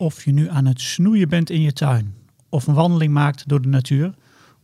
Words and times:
Of 0.00 0.24
je 0.24 0.32
nu 0.32 0.48
aan 0.48 0.66
het 0.66 0.80
snoeien 0.80 1.28
bent 1.28 1.50
in 1.50 1.60
je 1.60 1.72
tuin 1.72 2.14
of 2.48 2.66
een 2.66 2.74
wandeling 2.74 3.12
maakt 3.12 3.48
door 3.48 3.62
de 3.62 3.68
natuur, 3.68 4.14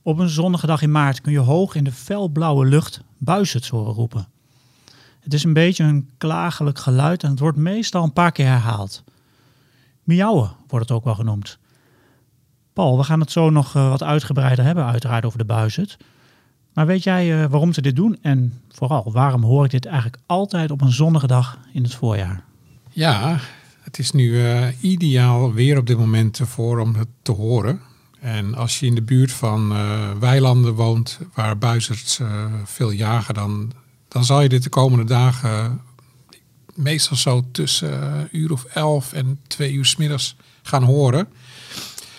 op 0.02 0.18
een 0.18 0.28
zonnige 0.28 0.66
dag 0.66 0.82
in 0.82 0.90
maart 0.90 1.20
kun 1.20 1.32
je 1.32 1.38
hoog 1.38 1.74
in 1.74 1.84
de 1.84 1.92
felblauwe 1.92 2.66
lucht 2.66 3.00
buizerds 3.18 3.68
horen 3.68 3.94
roepen. 3.94 4.28
Het 5.20 5.34
is 5.34 5.44
een 5.44 5.52
beetje 5.52 5.84
een 5.84 6.10
klagelijk 6.18 6.78
geluid 6.78 7.22
en 7.22 7.30
het 7.30 7.38
wordt 7.38 7.58
meestal 7.58 8.04
een 8.04 8.12
paar 8.12 8.32
keer 8.32 8.46
herhaald. 8.46 9.04
Miauwen 10.02 10.50
wordt 10.68 10.88
het 10.88 10.98
ook 10.98 11.04
wel 11.04 11.14
genoemd. 11.14 11.58
Paul, 12.72 12.96
we 12.96 13.04
gaan 13.04 13.20
het 13.20 13.30
zo 13.30 13.50
nog 13.50 13.74
eh, 13.74 13.88
wat 13.88 14.02
uitgebreider 14.02 14.64
hebben, 14.64 14.84
uiteraard 14.84 15.24
over 15.24 15.38
de 15.38 15.44
buizerd. 15.44 15.96
Maar 16.72 16.86
weet 16.86 17.02
jij 17.02 17.42
eh, 17.42 17.50
waarom 17.50 17.72
ze 17.72 17.82
dit 17.82 17.96
doen 17.96 18.18
en 18.22 18.60
vooral 18.68 19.12
waarom 19.12 19.42
hoor 19.42 19.64
ik 19.64 19.70
dit 19.70 19.86
eigenlijk 19.86 20.22
altijd 20.26 20.70
op 20.70 20.80
een 20.80 20.92
zonnige 20.92 21.26
dag 21.26 21.58
in 21.72 21.82
het 21.82 21.94
voorjaar? 21.94 22.44
Ja, 22.90 23.38
het 23.86 23.98
is 23.98 24.10
nu 24.10 24.30
uh, 24.30 24.66
ideaal 24.80 25.52
weer 25.52 25.78
op 25.78 25.86
dit 25.86 25.98
moment 25.98 26.38
ervoor 26.38 26.78
om 26.78 26.94
het 26.94 27.08
te 27.22 27.32
horen. 27.32 27.80
En 28.20 28.54
als 28.54 28.80
je 28.80 28.86
in 28.86 28.94
de 28.94 29.02
buurt 29.02 29.32
van 29.32 29.72
uh, 29.72 30.10
weilanden 30.20 30.74
woont 30.74 31.18
waar 31.34 31.58
buizerds 31.58 32.18
uh, 32.18 32.44
veel 32.64 32.90
jagen, 32.90 33.34
dan, 33.34 33.72
dan 34.08 34.24
zal 34.24 34.40
je 34.40 34.48
dit 34.48 34.62
de 34.62 34.68
komende 34.68 35.04
dagen 35.04 35.80
meestal 36.74 37.16
zo 37.16 37.44
tussen 37.52 38.02
een 38.02 38.28
uur 38.32 38.52
of 38.52 38.64
elf 38.64 39.12
en 39.12 39.40
twee 39.46 39.72
uur 39.72 39.84
s 39.84 39.96
middags 39.96 40.36
gaan 40.62 40.82
horen. 40.82 41.28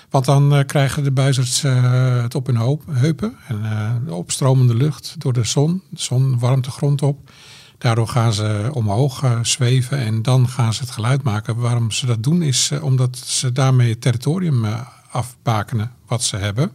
Want 0.10 0.26
dan 0.26 0.64
krijgen 0.66 1.04
de 1.04 1.12
buizerds 1.12 1.62
het 1.62 2.36
op 2.36 2.48
hun 2.48 2.80
heupen 2.90 3.38
en 3.48 3.62
de 4.06 4.14
opstromende 4.14 4.76
lucht 4.76 5.16
door 5.18 5.34
de 5.34 5.44
zon. 5.44 5.82
De 5.90 6.02
zon 6.02 6.40
warmt 6.40 6.66
de 6.66 6.72
grond 6.72 7.02
op. 7.02 7.32
Daardoor 7.78 8.08
gaan 8.08 8.34
ze 8.34 8.70
omhoog 8.74 9.24
uh, 9.24 9.40
zweven 9.42 9.98
en 9.98 10.22
dan 10.22 10.48
gaan 10.48 10.74
ze 10.74 10.82
het 10.82 10.92
geluid 10.92 11.24
maken. 11.24 11.56
Waarom 11.56 11.92
ze 11.92 12.06
dat 12.06 12.24
doen 12.24 12.42
is 12.42 12.70
uh, 12.74 12.84
omdat 12.84 13.18
ze 13.18 13.52
daarmee 13.52 13.90
het 13.90 14.02
territorium 14.02 14.66
uh, 14.66 14.80
afbakenen 15.12 15.92
wat 16.08 16.24
ze 16.24 16.38
hebben. 16.38 16.72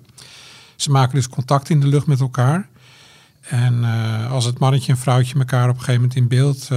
Ze 0.76 0.90
maken 0.90 1.14
dus 1.14 1.28
contact 1.28 1.68
in 1.68 1.80
de 1.80 1.86
lucht 1.86 2.06
met 2.06 2.20
elkaar. 2.20 2.68
En 3.40 3.84
als 4.30 4.44
het 4.44 4.58
mannetje 4.58 4.92
en 4.92 4.98
vrouwtje 4.98 5.38
elkaar 5.38 5.68
op 5.68 5.74
een 5.74 5.80
gegeven 5.80 6.00
moment 6.00 6.18
in 6.18 6.28
beeld 6.28 6.68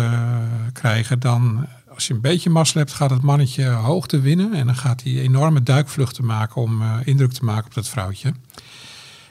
krijgen, 0.73 1.19
dan 1.19 1.67
als 1.93 2.07
je 2.07 2.13
een 2.13 2.21
beetje 2.21 2.49
mazzel 2.49 2.79
hebt, 2.79 2.93
gaat 2.93 3.09
het 3.09 3.21
mannetje 3.21 3.67
hoogte 3.67 4.19
winnen. 4.19 4.53
En 4.53 4.65
dan 4.65 4.75
gaat 4.75 5.03
hij 5.03 5.13
enorme 5.13 5.63
duikvluchten 5.63 6.25
maken 6.25 6.61
om 6.61 6.83
indruk 7.03 7.31
te 7.31 7.45
maken 7.45 7.65
op 7.65 7.73
dat 7.73 7.87
vrouwtje. 7.87 8.33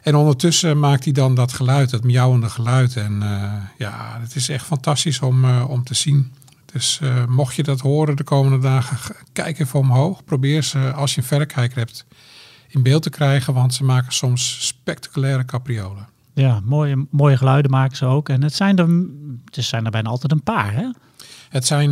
En 0.04 0.14
ondertussen 0.14 0.78
maakt 0.78 1.04
hij 1.04 1.12
dan 1.12 1.34
dat 1.34 1.52
geluid, 1.52 1.90
dat 1.90 2.04
miauwende 2.04 2.48
geluid. 2.48 2.96
En 2.96 3.20
uh, 3.22 3.52
ja, 3.78 4.18
het 4.20 4.34
is 4.34 4.48
echt 4.48 4.64
fantastisch 4.64 5.20
om, 5.20 5.44
uh, 5.44 5.64
om 5.68 5.84
te 5.84 5.94
zien. 5.94 6.32
Dus 6.72 7.00
uh, 7.02 7.24
mocht 7.26 7.54
je 7.54 7.62
dat 7.62 7.80
horen 7.80 8.16
de 8.16 8.24
komende 8.24 8.58
dagen, 8.58 9.14
kijk 9.32 9.58
even 9.58 9.78
omhoog. 9.78 10.24
Probeer 10.24 10.62
ze, 10.62 10.92
als 10.92 11.14
je 11.14 11.20
een 11.20 11.26
verrekijker 11.26 11.78
hebt, 11.78 12.06
in 12.68 12.82
beeld 12.82 13.02
te 13.02 13.10
krijgen. 13.10 13.54
Want 13.54 13.74
ze 13.74 13.84
maken 13.84 14.12
soms 14.12 14.66
spectaculaire 14.66 15.44
capriolen. 15.44 16.08
Ja, 16.34 16.60
mooie, 16.64 17.06
mooie 17.10 17.36
geluiden 17.36 17.70
maken 17.70 17.96
ze 17.96 18.04
ook. 18.04 18.28
En 18.28 18.42
het 18.42 18.54
zijn 18.54 18.76
er, 18.78 18.88
het 19.44 19.64
zijn 19.64 19.84
er 19.84 19.90
bijna 19.90 20.08
altijd 20.08 20.32
een 20.32 20.42
paar, 20.42 20.72
hè? 20.74 20.90
Het 21.48 21.66
zijn, 21.66 21.90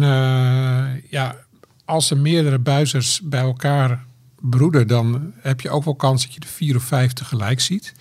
ja, 1.11 1.37
als 1.85 2.11
er 2.11 2.19
meerdere 2.19 2.59
buizers 2.59 3.21
bij 3.25 3.41
elkaar 3.41 4.05
broeder, 4.43 4.87
dan 4.87 5.33
heb 5.41 5.61
je 5.61 5.71
ook 5.71 5.85
wel 5.85 5.95
kans 5.95 6.23
dat 6.23 6.35
je 6.35 6.41
de 6.41 6.47
vier 6.47 6.77
of 6.77 6.83
vijf 6.83 7.13
tegelijk 7.13 7.61
ziet. 7.61 7.93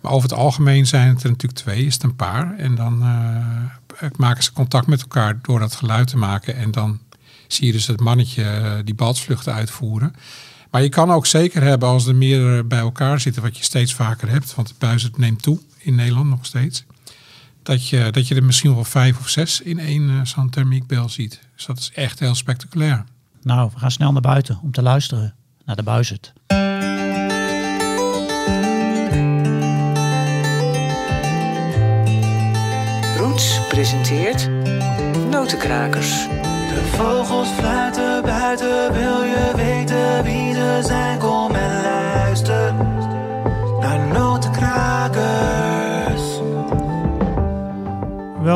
Maar 0.00 0.12
over 0.12 0.28
het 0.28 0.38
algemeen 0.38 0.86
zijn 0.86 1.08
het 1.08 1.22
er 1.22 1.30
natuurlijk 1.30 1.60
twee, 1.60 1.86
is 1.86 1.94
het 1.94 2.02
een 2.02 2.16
paar. 2.16 2.56
En 2.58 2.74
dan 2.74 3.02
uh, 3.02 4.10
maken 4.16 4.42
ze 4.42 4.52
contact 4.52 4.86
met 4.86 5.00
elkaar 5.00 5.38
door 5.42 5.58
dat 5.58 5.74
geluid 5.74 6.08
te 6.08 6.16
maken. 6.16 6.56
En 6.56 6.70
dan 6.70 6.98
zie 7.48 7.66
je 7.66 7.72
dus 7.72 7.86
het 7.86 8.00
mannetje 8.00 8.42
uh, 8.42 8.72
die 8.84 8.94
balsvluchten 8.94 9.54
uitvoeren. 9.54 10.14
Maar 10.70 10.82
je 10.82 10.88
kan 10.88 11.10
ook 11.10 11.26
zeker 11.26 11.62
hebben 11.62 11.88
als 11.88 12.06
er 12.06 12.14
meerdere 12.14 12.64
bij 12.64 12.78
elkaar 12.78 13.20
zitten, 13.20 13.42
wat 13.42 13.56
je 13.56 13.64
steeds 13.64 13.94
vaker 13.94 14.28
hebt, 14.28 14.54
want 14.54 14.68
het 14.68 14.78
buizen 14.78 15.12
neemt 15.16 15.42
toe 15.42 15.60
in 15.78 15.94
Nederland 15.94 16.28
nog 16.28 16.46
steeds. 16.46 16.84
Dat 17.62 17.88
je, 17.88 18.08
dat 18.10 18.28
je 18.28 18.34
er 18.34 18.44
misschien 18.44 18.74
wel 18.74 18.84
vijf 18.84 19.18
of 19.18 19.28
zes 19.28 19.60
in 19.60 19.78
één 19.78 20.10
uh, 20.10 20.24
zo'n 20.24 20.50
thermiekbel 20.50 21.08
ziet. 21.08 21.40
Dus 21.56 21.66
dat 21.66 21.78
is 21.78 21.90
echt 21.94 22.18
heel 22.18 22.34
spectaculair. 22.34 23.04
Nou, 23.42 23.70
we 23.74 23.78
gaan 23.78 23.90
snel 23.90 24.12
naar 24.12 24.20
buiten 24.20 24.58
om 24.62 24.70
te 24.72 24.82
luisteren 24.82 25.34
naar 25.64 25.76
de 25.76 25.82
buizerd. 25.82 26.32
Roots 33.18 33.60
presenteert 33.68 34.48
Notenkrakers. 35.30 36.26
De 36.68 36.90
vogels 36.96 37.48
fluiten 37.48 38.22
buiten, 38.22 38.92
wil 38.92 39.22
je 39.22 39.52
weten 39.56 40.22
wie 40.22 40.54
ze 40.54 40.80
zijn? 40.82 41.18
Kom 41.18 41.53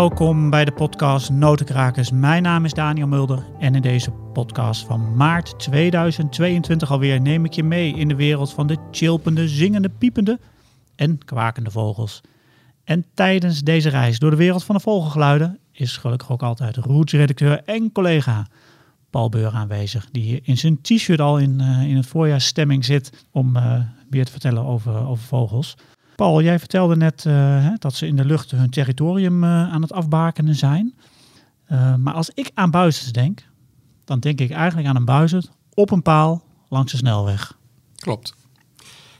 Welkom 0.08 0.50
bij 0.50 0.64
de 0.64 0.72
podcast 0.72 1.30
Notenkrakers. 1.30 2.10
Mijn 2.10 2.42
naam 2.42 2.64
is 2.64 2.72
Daniel 2.72 3.06
Mulder 3.06 3.46
en 3.58 3.74
in 3.74 3.82
deze 3.82 4.10
podcast 4.10 4.86
van 4.86 5.16
maart 5.16 5.58
2022 5.58 6.90
alweer 6.90 7.20
neem 7.20 7.44
ik 7.44 7.52
je 7.52 7.62
mee 7.62 7.94
in 7.94 8.08
de 8.08 8.14
wereld 8.14 8.52
van 8.52 8.66
de 8.66 8.76
chilpende, 8.90 9.48
zingende, 9.48 9.88
piepende 9.88 10.38
en 10.96 11.24
kwakende 11.24 11.70
vogels. 11.70 12.20
En 12.84 13.04
tijdens 13.14 13.60
deze 13.60 13.88
reis 13.88 14.18
door 14.18 14.30
de 14.30 14.36
wereld 14.36 14.64
van 14.64 14.74
de 14.74 14.80
vogelgeluiden 14.80 15.58
is 15.72 15.96
gelukkig 15.96 16.30
ook 16.30 16.42
altijd 16.42 16.76
Roots-redacteur 16.76 17.62
en 17.64 17.92
collega 17.92 18.46
Paul 19.10 19.28
Beur 19.28 19.50
aanwezig, 19.50 20.08
die 20.10 20.22
hier 20.22 20.40
in 20.42 20.58
zijn 20.58 20.80
t-shirt 20.80 21.20
al 21.20 21.38
in, 21.38 21.58
uh, 21.60 21.82
in 21.82 21.96
het 21.96 22.06
voorjaarsstemming 22.06 22.84
zit 22.84 23.26
om 23.30 23.56
uh, 23.56 23.80
weer 24.10 24.24
te 24.24 24.30
vertellen 24.30 24.64
over, 24.64 25.06
over 25.06 25.24
vogels. 25.24 25.76
Paul, 26.18 26.42
jij 26.42 26.58
vertelde 26.58 26.96
net 26.96 27.24
hè, 27.24 27.74
dat 27.78 27.94
ze 27.94 28.06
in 28.06 28.16
de 28.16 28.24
lucht 28.24 28.50
hun 28.50 28.70
territorium 28.70 29.44
aan 29.44 29.82
het 29.82 29.92
afbakenen 29.92 30.54
zijn. 30.54 30.94
maar 31.98 32.14
als 32.14 32.30
ik 32.34 32.50
aan 32.54 32.70
buizers 32.70 33.12
denk, 33.12 33.46
dan 34.04 34.20
denk 34.20 34.40
ik 34.40 34.50
eigenlijk 34.50 34.88
aan 34.88 34.96
een 34.96 35.04
buizerd 35.04 35.50
op 35.74 35.90
een 35.90 36.02
paal 36.02 36.42
langs 36.68 36.92
de 36.92 36.98
snelweg. 36.98 37.56
Klopt. 37.96 38.34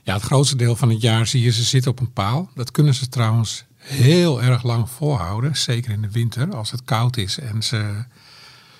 Ja, 0.03 0.13
het 0.13 0.23
grootste 0.23 0.55
deel 0.55 0.75
van 0.75 0.89
het 0.89 1.01
jaar 1.01 1.27
zie 1.27 1.41
je 1.41 1.51
ze 1.51 1.63
zitten 1.63 1.91
op 1.91 1.99
een 1.99 2.13
paal. 2.13 2.49
Dat 2.55 2.71
kunnen 2.71 2.93
ze 2.93 3.07
trouwens 3.07 3.65
heel 3.77 4.41
erg 4.41 4.63
lang 4.63 4.89
volhouden, 4.89 5.55
zeker 5.57 5.91
in 5.91 6.01
de 6.01 6.11
winter 6.11 6.55
als 6.55 6.71
het 6.71 6.83
koud 6.83 7.17
is 7.17 7.39
en 7.39 7.63
ze 7.63 8.03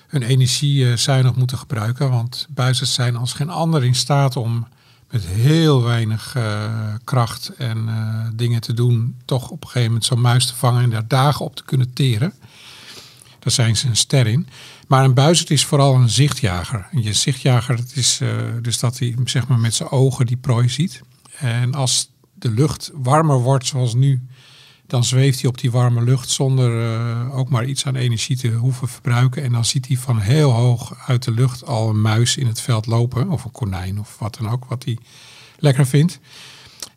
hun 0.06 0.22
energie 0.22 0.96
zuinig 0.96 1.34
moeten 1.34 1.58
gebruiken. 1.58 2.10
Want 2.10 2.46
buizers 2.50 2.94
zijn 2.94 3.16
als 3.16 3.32
geen 3.32 3.50
ander 3.50 3.84
in 3.84 3.94
staat 3.94 4.36
om 4.36 4.66
met 5.10 5.26
heel 5.26 5.82
weinig 5.82 6.34
uh, 6.36 6.94
kracht 7.04 7.48
en 7.48 7.78
uh, 7.88 8.26
dingen 8.34 8.60
te 8.60 8.72
doen, 8.72 9.16
toch 9.24 9.50
op 9.50 9.62
een 9.62 9.66
gegeven 9.66 9.86
moment 9.86 10.04
zo'n 10.04 10.20
muis 10.20 10.46
te 10.46 10.54
vangen 10.54 10.82
en 10.82 10.90
daar 10.90 11.08
dagen 11.08 11.44
op 11.44 11.56
te 11.56 11.64
kunnen 11.64 11.92
teren. 11.92 12.32
Daar 13.38 13.52
zijn 13.52 13.76
ze 13.76 13.88
een 13.88 13.96
ster 13.96 14.26
in. 14.26 14.46
Maar 14.88 15.04
een 15.04 15.14
buizerd 15.14 15.50
is 15.50 15.64
vooral 15.64 15.94
een 15.94 16.08
zichtjager. 16.08 16.88
En 16.90 17.02
je 17.02 17.12
zichtjager 17.12 17.76
dat 17.76 17.92
is 17.94 18.20
uh, 18.22 18.30
dus 18.62 18.78
dat 18.78 18.98
hij 18.98 19.16
zeg 19.24 19.48
maar, 19.48 19.58
met 19.58 19.74
zijn 19.74 19.90
ogen 19.90 20.26
die 20.26 20.36
prooi 20.36 20.68
ziet. 20.68 21.00
En 21.38 21.74
als 21.74 22.10
de 22.34 22.50
lucht 22.50 22.90
warmer 22.94 23.38
wordt 23.38 23.66
zoals 23.66 23.94
nu, 23.94 24.28
dan 24.90 25.04
zweeft 25.04 25.40
hij 25.40 25.50
op 25.50 25.58
die 25.58 25.70
warme 25.70 26.02
lucht 26.02 26.30
zonder 26.30 26.82
uh, 26.82 27.38
ook 27.38 27.48
maar 27.48 27.64
iets 27.64 27.86
aan 27.86 27.94
energie 27.94 28.36
te 28.36 28.50
hoeven 28.50 28.88
verbruiken. 28.88 29.42
En 29.42 29.52
dan 29.52 29.64
ziet 29.64 29.86
hij 29.86 29.96
van 29.96 30.18
heel 30.18 30.50
hoog 30.50 30.94
uit 31.06 31.22
de 31.22 31.30
lucht 31.30 31.66
al 31.66 31.88
een 31.88 32.00
muis 32.00 32.36
in 32.36 32.46
het 32.46 32.60
veld 32.60 32.86
lopen. 32.86 33.28
Of 33.28 33.44
een 33.44 33.50
konijn 33.50 34.00
of 34.00 34.16
wat 34.18 34.36
dan 34.40 34.50
ook, 34.50 34.64
wat 34.64 34.84
hij 34.84 34.98
lekker 35.58 35.86
vindt. 35.86 36.18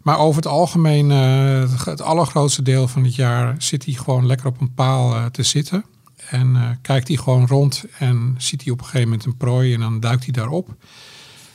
Maar 0.02 0.18
over 0.18 0.36
het 0.36 0.52
algemeen, 0.52 1.10
uh, 1.10 1.86
het 1.86 2.02
allergrootste 2.02 2.62
deel 2.62 2.88
van 2.88 3.04
het 3.04 3.16
jaar, 3.16 3.56
zit 3.58 3.86
hij 3.86 3.94
gewoon 3.94 4.26
lekker 4.26 4.48
op 4.48 4.62
een 4.62 4.74
paal 4.74 5.16
uh, 5.16 5.26
te 5.26 5.44
zitten. 5.44 5.86
En 6.30 6.80
kijkt 6.82 7.08
hij 7.08 7.18
gewoon 7.18 7.48
rond 7.48 7.86
en 7.98 8.36
ziet 8.38 8.64
hij 8.64 8.72
op 8.72 8.80
een 8.80 8.86
gegeven 8.86 9.08
moment 9.08 9.26
een 9.26 9.38
prooi 9.38 9.74
en 9.74 9.80
dan 9.80 10.00
duikt 10.00 10.24
hij 10.24 10.34
daarop. 10.34 10.76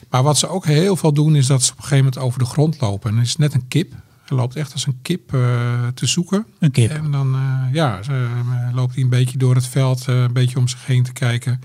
Maar 0.09 0.23
wat 0.23 0.37
ze 0.37 0.47
ook 0.47 0.65
heel 0.65 0.95
veel 0.95 1.13
doen 1.13 1.35
is 1.35 1.47
dat 1.47 1.63
ze 1.63 1.71
op 1.71 1.77
een 1.77 1.83
gegeven 1.83 2.05
moment 2.05 2.23
over 2.23 2.39
de 2.39 2.45
grond 2.45 2.81
lopen. 2.81 3.11
En 3.11 3.21
is 3.21 3.35
net 3.35 3.53
een 3.53 3.67
kip. 3.67 3.93
Hij 4.29 4.37
loopt 4.37 4.55
echt 4.55 4.73
als 4.73 4.85
een 4.85 4.99
kip 5.01 5.33
uh, 5.33 5.87
te 5.93 6.05
zoeken. 6.05 6.45
Een 6.59 6.71
kip. 6.71 6.89
En 6.89 7.11
dan 7.11 7.35
uh, 7.35 7.73
ja, 7.73 8.03
ze, 8.03 8.11
uh, 8.11 8.73
loopt 8.73 8.93
hij 8.93 9.03
een 9.03 9.09
beetje 9.09 9.37
door 9.37 9.55
het 9.55 9.67
veld, 9.67 10.07
een 10.07 10.33
beetje 10.33 10.57
om 10.57 10.67
zich 10.67 10.85
heen 10.85 11.03
te 11.03 11.13
kijken. 11.13 11.61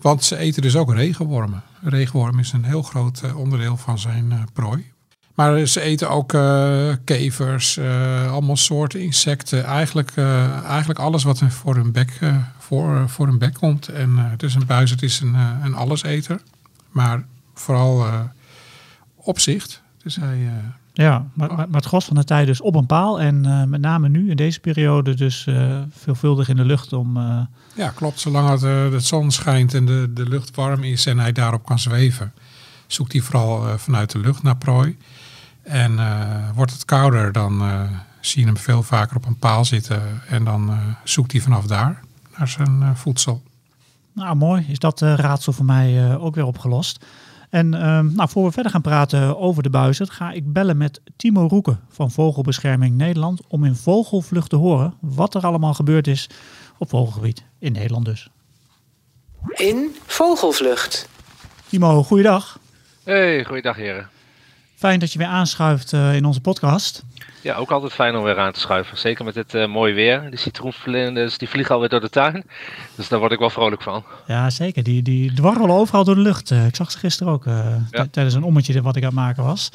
Want 0.00 0.24
ze 0.24 0.36
eten 0.36 0.62
dus 0.62 0.76
ook 0.76 0.92
regenwormen. 0.92 1.62
Regenworm 1.82 2.38
is 2.38 2.52
een 2.52 2.64
heel 2.64 2.82
groot 2.82 3.34
onderdeel 3.34 3.76
van 3.76 3.98
zijn 3.98 4.48
prooi. 4.52 4.92
Maar 5.38 5.66
ze 5.66 5.80
eten 5.80 6.10
ook 6.10 6.32
uh, 6.32 6.92
kevers, 7.04 7.76
uh, 7.76 8.32
allemaal 8.32 8.56
soorten 8.56 9.00
insecten. 9.00 9.64
Eigenlijk, 9.64 10.16
uh, 10.16 10.62
eigenlijk 10.64 10.98
alles 10.98 11.22
wat 11.22 11.40
er 11.40 11.50
voor 11.50 11.74
hun 11.74 11.92
bek, 11.92 12.18
voor, 12.58 13.08
voor 13.08 13.26
hun 13.26 13.38
bek 13.38 13.54
komt. 13.54 13.88
En 13.88 14.34
dus 14.36 14.54
een 14.54 14.66
buizerd 14.66 15.02
is 15.02 15.20
een, 15.20 15.34
een 15.62 15.74
alleseter. 15.74 16.40
Maar 16.90 17.24
vooral 17.54 18.06
opzicht. 19.14 19.82
Dus 20.02 20.16
hij, 20.16 20.50
ja, 21.04 21.26
maar, 21.32 21.54
maar, 21.54 21.66
het 21.70 21.84
gros 21.84 22.04
van 22.04 22.16
de 22.16 22.24
tijd 22.24 22.46
dus 22.46 22.60
op 22.60 22.74
een 22.74 22.86
paal. 22.86 23.20
En 23.20 23.68
met 23.70 23.80
name 23.80 24.08
nu 24.08 24.30
in 24.30 24.36
deze 24.36 24.60
periode 24.60 25.14
dus 25.14 25.46
veelvuldig 25.90 26.48
in 26.48 26.56
de 26.56 26.64
lucht 26.64 26.92
om... 26.92 27.16
Ja, 27.74 27.88
klopt. 27.94 28.20
Zolang 28.20 28.48
het, 28.48 28.60
de 28.92 29.00
zon 29.00 29.30
schijnt 29.30 29.74
en 29.74 29.84
de, 29.84 30.10
de 30.14 30.28
lucht 30.28 30.56
warm 30.56 30.82
is 30.82 31.06
en 31.06 31.18
hij 31.18 31.32
daarop 31.32 31.64
kan 31.64 31.78
zweven 31.78 32.32
zoekt 32.92 33.12
hij 33.12 33.20
vooral 33.20 33.68
eh, 33.68 33.74
vanuit 33.76 34.10
de 34.10 34.18
lucht 34.18 34.42
naar 34.42 34.56
prooi. 34.56 34.98
En 35.62 35.98
eh, 35.98 36.50
wordt 36.54 36.72
het 36.72 36.84
kouder, 36.84 37.32
dan 37.32 37.60
eh, 37.60 37.82
zie 38.20 38.40
je 38.40 38.46
hem 38.46 38.56
veel 38.56 38.82
vaker 38.82 39.16
op 39.16 39.26
een 39.26 39.38
paal 39.38 39.64
zitten. 39.64 40.02
En 40.28 40.44
dan 40.44 40.70
eh, 40.70 40.78
zoekt 41.04 41.32
hij 41.32 41.40
vanaf 41.40 41.66
daar 41.66 42.02
naar 42.36 42.48
zijn 42.48 42.82
eh, 42.82 42.94
voedsel. 42.94 43.42
Nou, 44.18 44.36
mooi. 44.36 44.66
Is 44.68 44.78
dat 44.78 45.02
eh, 45.02 45.14
raadsel 45.14 45.52
voor 45.52 45.64
mij 45.64 46.04
eh, 46.04 46.24
ook 46.24 46.34
weer 46.34 46.44
opgelost. 46.44 47.04
En 47.50 47.74
ehm, 47.74 48.14
nou, 48.14 48.28
voor 48.28 48.44
we 48.44 48.52
verder 48.52 48.72
gaan 48.72 48.80
praten 48.80 49.38
over 49.38 49.62
de 49.62 49.70
buizen, 49.70 50.08
ga 50.08 50.30
ik 50.30 50.52
bellen 50.52 50.76
met 50.76 51.00
Timo 51.16 51.46
Roeken 51.46 51.80
van 51.88 52.10
Vogelbescherming 52.10 52.96
Nederland 52.96 53.40
om 53.48 53.64
in 53.64 53.74
vogelvlucht 53.74 54.50
te 54.50 54.56
horen 54.56 54.94
wat 55.00 55.34
er 55.34 55.46
allemaal 55.46 55.74
gebeurd 55.74 56.06
is 56.06 56.28
op 56.78 56.88
vogelgebied 56.88 57.44
in 57.58 57.72
Nederland 57.72 58.04
dus. 58.04 58.28
In 59.52 59.96
vogelvlucht. 60.06 61.08
Timo, 61.68 62.02
goeiedag. 62.02 62.58
Hey, 63.04 63.44
goeiedag 63.44 63.76
heren. 63.76 64.08
Fijn 64.78 64.98
dat 64.98 65.12
je 65.12 65.18
weer 65.18 65.28
aanschuift 65.28 65.92
eh, 65.92 66.14
in 66.14 66.24
onze 66.24 66.40
podcast. 66.40 67.04
Ja, 67.42 67.54
ook 67.54 67.70
altijd 67.70 67.92
fijn 67.92 68.16
om 68.16 68.22
weer 68.22 68.38
aan 68.38 68.52
te 68.52 68.60
schuiven. 68.60 68.98
Zeker 68.98 69.24
met 69.24 69.34
dit 69.34 69.54
eh, 69.54 69.66
mooie 69.66 69.94
weer. 69.94 70.30
Die 70.30 70.38
citroenvlinders 70.38 71.38
die 71.38 71.48
vliegen 71.48 71.74
alweer 71.74 71.88
door 71.88 72.00
de 72.00 72.08
tuin. 72.10 72.44
Dus 72.94 73.08
daar 73.08 73.18
word 73.18 73.32
ik 73.32 73.38
wel 73.38 73.50
vrolijk 73.50 73.82
van. 73.82 74.04
Ja, 74.26 74.50
zeker. 74.50 74.82
Die, 74.82 75.02
die 75.02 75.32
dwarrelen 75.32 75.76
overal 75.76 76.04
door 76.04 76.14
de 76.14 76.20
lucht. 76.20 76.50
Eh, 76.50 76.66
ik 76.66 76.76
zag 76.76 76.90
ze 76.90 76.98
gisteren 76.98 77.32
ook 77.32 77.44
Ja. 77.90 78.06
tijdens 78.10 78.34
een 78.34 78.42
ommetje 78.42 78.82
wat 78.82 78.96
ik 78.96 79.02
aan 79.02 79.08
het 79.08 79.18
maken 79.18 79.44
was. 79.44 79.70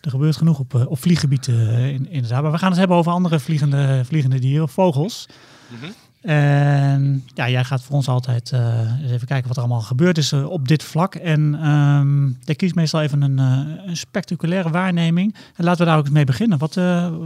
Er 0.00 0.10
gebeurt 0.10 0.36
genoeg 0.36 0.58
op, 0.58 0.74
op 0.74 0.98
vlieggebied 0.98 1.46
in, 1.46 2.10
inderdaad. 2.10 2.42
Maar 2.42 2.52
we 2.52 2.58
gaan 2.58 2.70
het 2.70 2.78
hebben 2.78 2.96
over 2.96 3.12
andere 3.12 3.38
vliegende, 3.40 4.02
vliegende 4.04 4.38
dieren, 4.38 4.68
vogels. 4.68 5.26
Mhm. 5.68 5.90
En 6.24 7.24
ja, 7.34 7.48
jij 7.48 7.64
gaat 7.64 7.82
voor 7.82 7.96
ons 7.96 8.08
altijd 8.08 8.52
eh, 8.52 9.02
eens 9.02 9.10
even 9.12 9.26
kijken 9.26 9.48
wat 9.48 9.56
er 9.56 9.62
allemaal 9.62 9.80
gebeurd 9.80 10.18
is 10.18 10.32
eh, 10.32 10.50
op 10.50 10.68
dit 10.68 10.82
vlak. 10.82 11.14
En 11.14 11.58
ehm 11.62 12.28
ik 12.44 12.56
kies 12.56 12.72
meestal 12.72 13.00
even 13.00 13.22
een, 13.22 13.38
eh, 13.38 13.86
een 13.86 13.96
spectaculaire 13.96 14.70
waarneming. 14.70 15.34
En 15.56 15.64
laten 15.64 15.80
we 15.80 15.86
daar 15.86 15.98
ook 15.98 16.04
eens 16.04 16.14
mee 16.14 16.24
beginnen. 16.24 16.58
Wat, 16.58 16.74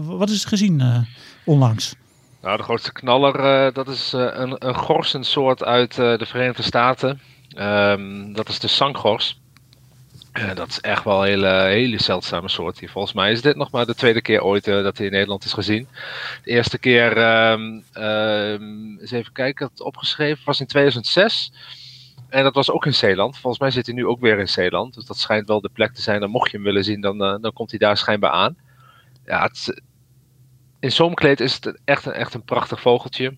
wat 0.04 0.30
is 0.30 0.44
gezien 0.44 1.06
onlangs? 1.44 1.94
Nou, 2.42 2.56
de 2.56 2.62
grootste 2.62 2.92
knaller, 2.92 3.72
dat 3.72 3.88
is 3.88 4.12
een, 4.12 4.66
een 4.68 4.74
gorsensoort 4.74 5.64
uit 5.64 5.94
de 5.94 6.26
Verenigde 6.26 6.62
Staten. 6.62 7.20
Ehm, 7.48 8.32
dat 8.32 8.48
is 8.48 8.58
de 8.58 8.68
zanggors. 8.68 9.40
Eh, 10.38 10.54
dat 10.54 10.68
is 10.68 10.80
echt 10.80 11.04
wel 11.04 11.22
een 11.22 11.28
hele, 11.28 11.48
hele 11.48 12.02
zeldzame 12.02 12.48
soort 12.48 12.78
hier. 12.78 12.90
Volgens 12.90 13.14
mij 13.14 13.32
is 13.32 13.42
dit 13.42 13.56
nog 13.56 13.70
maar 13.70 13.86
de 13.86 13.94
tweede 13.94 14.22
keer 14.22 14.42
ooit 14.42 14.66
eh, 14.66 14.82
dat 14.82 14.96
hij 14.96 15.06
in 15.06 15.12
Nederland 15.12 15.44
is 15.44 15.52
gezien. 15.52 15.88
De 16.44 16.50
eerste 16.50 16.78
keer, 16.78 17.16
ehm, 17.16 17.80
ehm, 17.92 18.98
eens 18.98 19.10
even 19.10 19.32
kijken, 19.32 19.66
het 19.66 19.80
opgeschreven, 19.80 20.44
was 20.44 20.60
in 20.60 20.66
2006. 20.66 21.52
En 22.28 22.42
dat 22.42 22.54
was 22.54 22.70
ook 22.70 22.86
in 22.86 22.94
Zeeland. 22.94 23.38
Volgens 23.38 23.62
mij 23.62 23.70
zit 23.70 23.86
hij 23.86 23.94
nu 23.94 24.06
ook 24.06 24.20
weer 24.20 24.38
in 24.38 24.48
Zeeland. 24.48 24.94
Dus 24.94 25.04
dat 25.04 25.18
schijnt 25.18 25.48
wel 25.48 25.60
de 25.60 25.70
plek 25.72 25.94
te 25.94 26.02
zijn. 26.02 26.20
Dan 26.20 26.30
mocht 26.30 26.50
je 26.50 26.56
hem 26.56 26.66
willen 26.66 26.84
zien, 26.84 27.00
dan, 27.00 27.22
eh, 27.22 27.36
dan 27.40 27.52
komt 27.52 27.70
hij 27.70 27.78
daar 27.78 27.96
schijnbaar 27.96 28.30
aan. 28.30 28.56
Ja, 29.24 29.42
het 29.42 29.82
in 30.80 30.92
zomerkleed 30.92 31.40
is 31.40 31.54
het 31.54 31.80
echt 31.84 32.04
een, 32.04 32.12
echt 32.12 32.34
een 32.34 32.44
prachtig 32.44 32.80
vogeltje. 32.80 33.36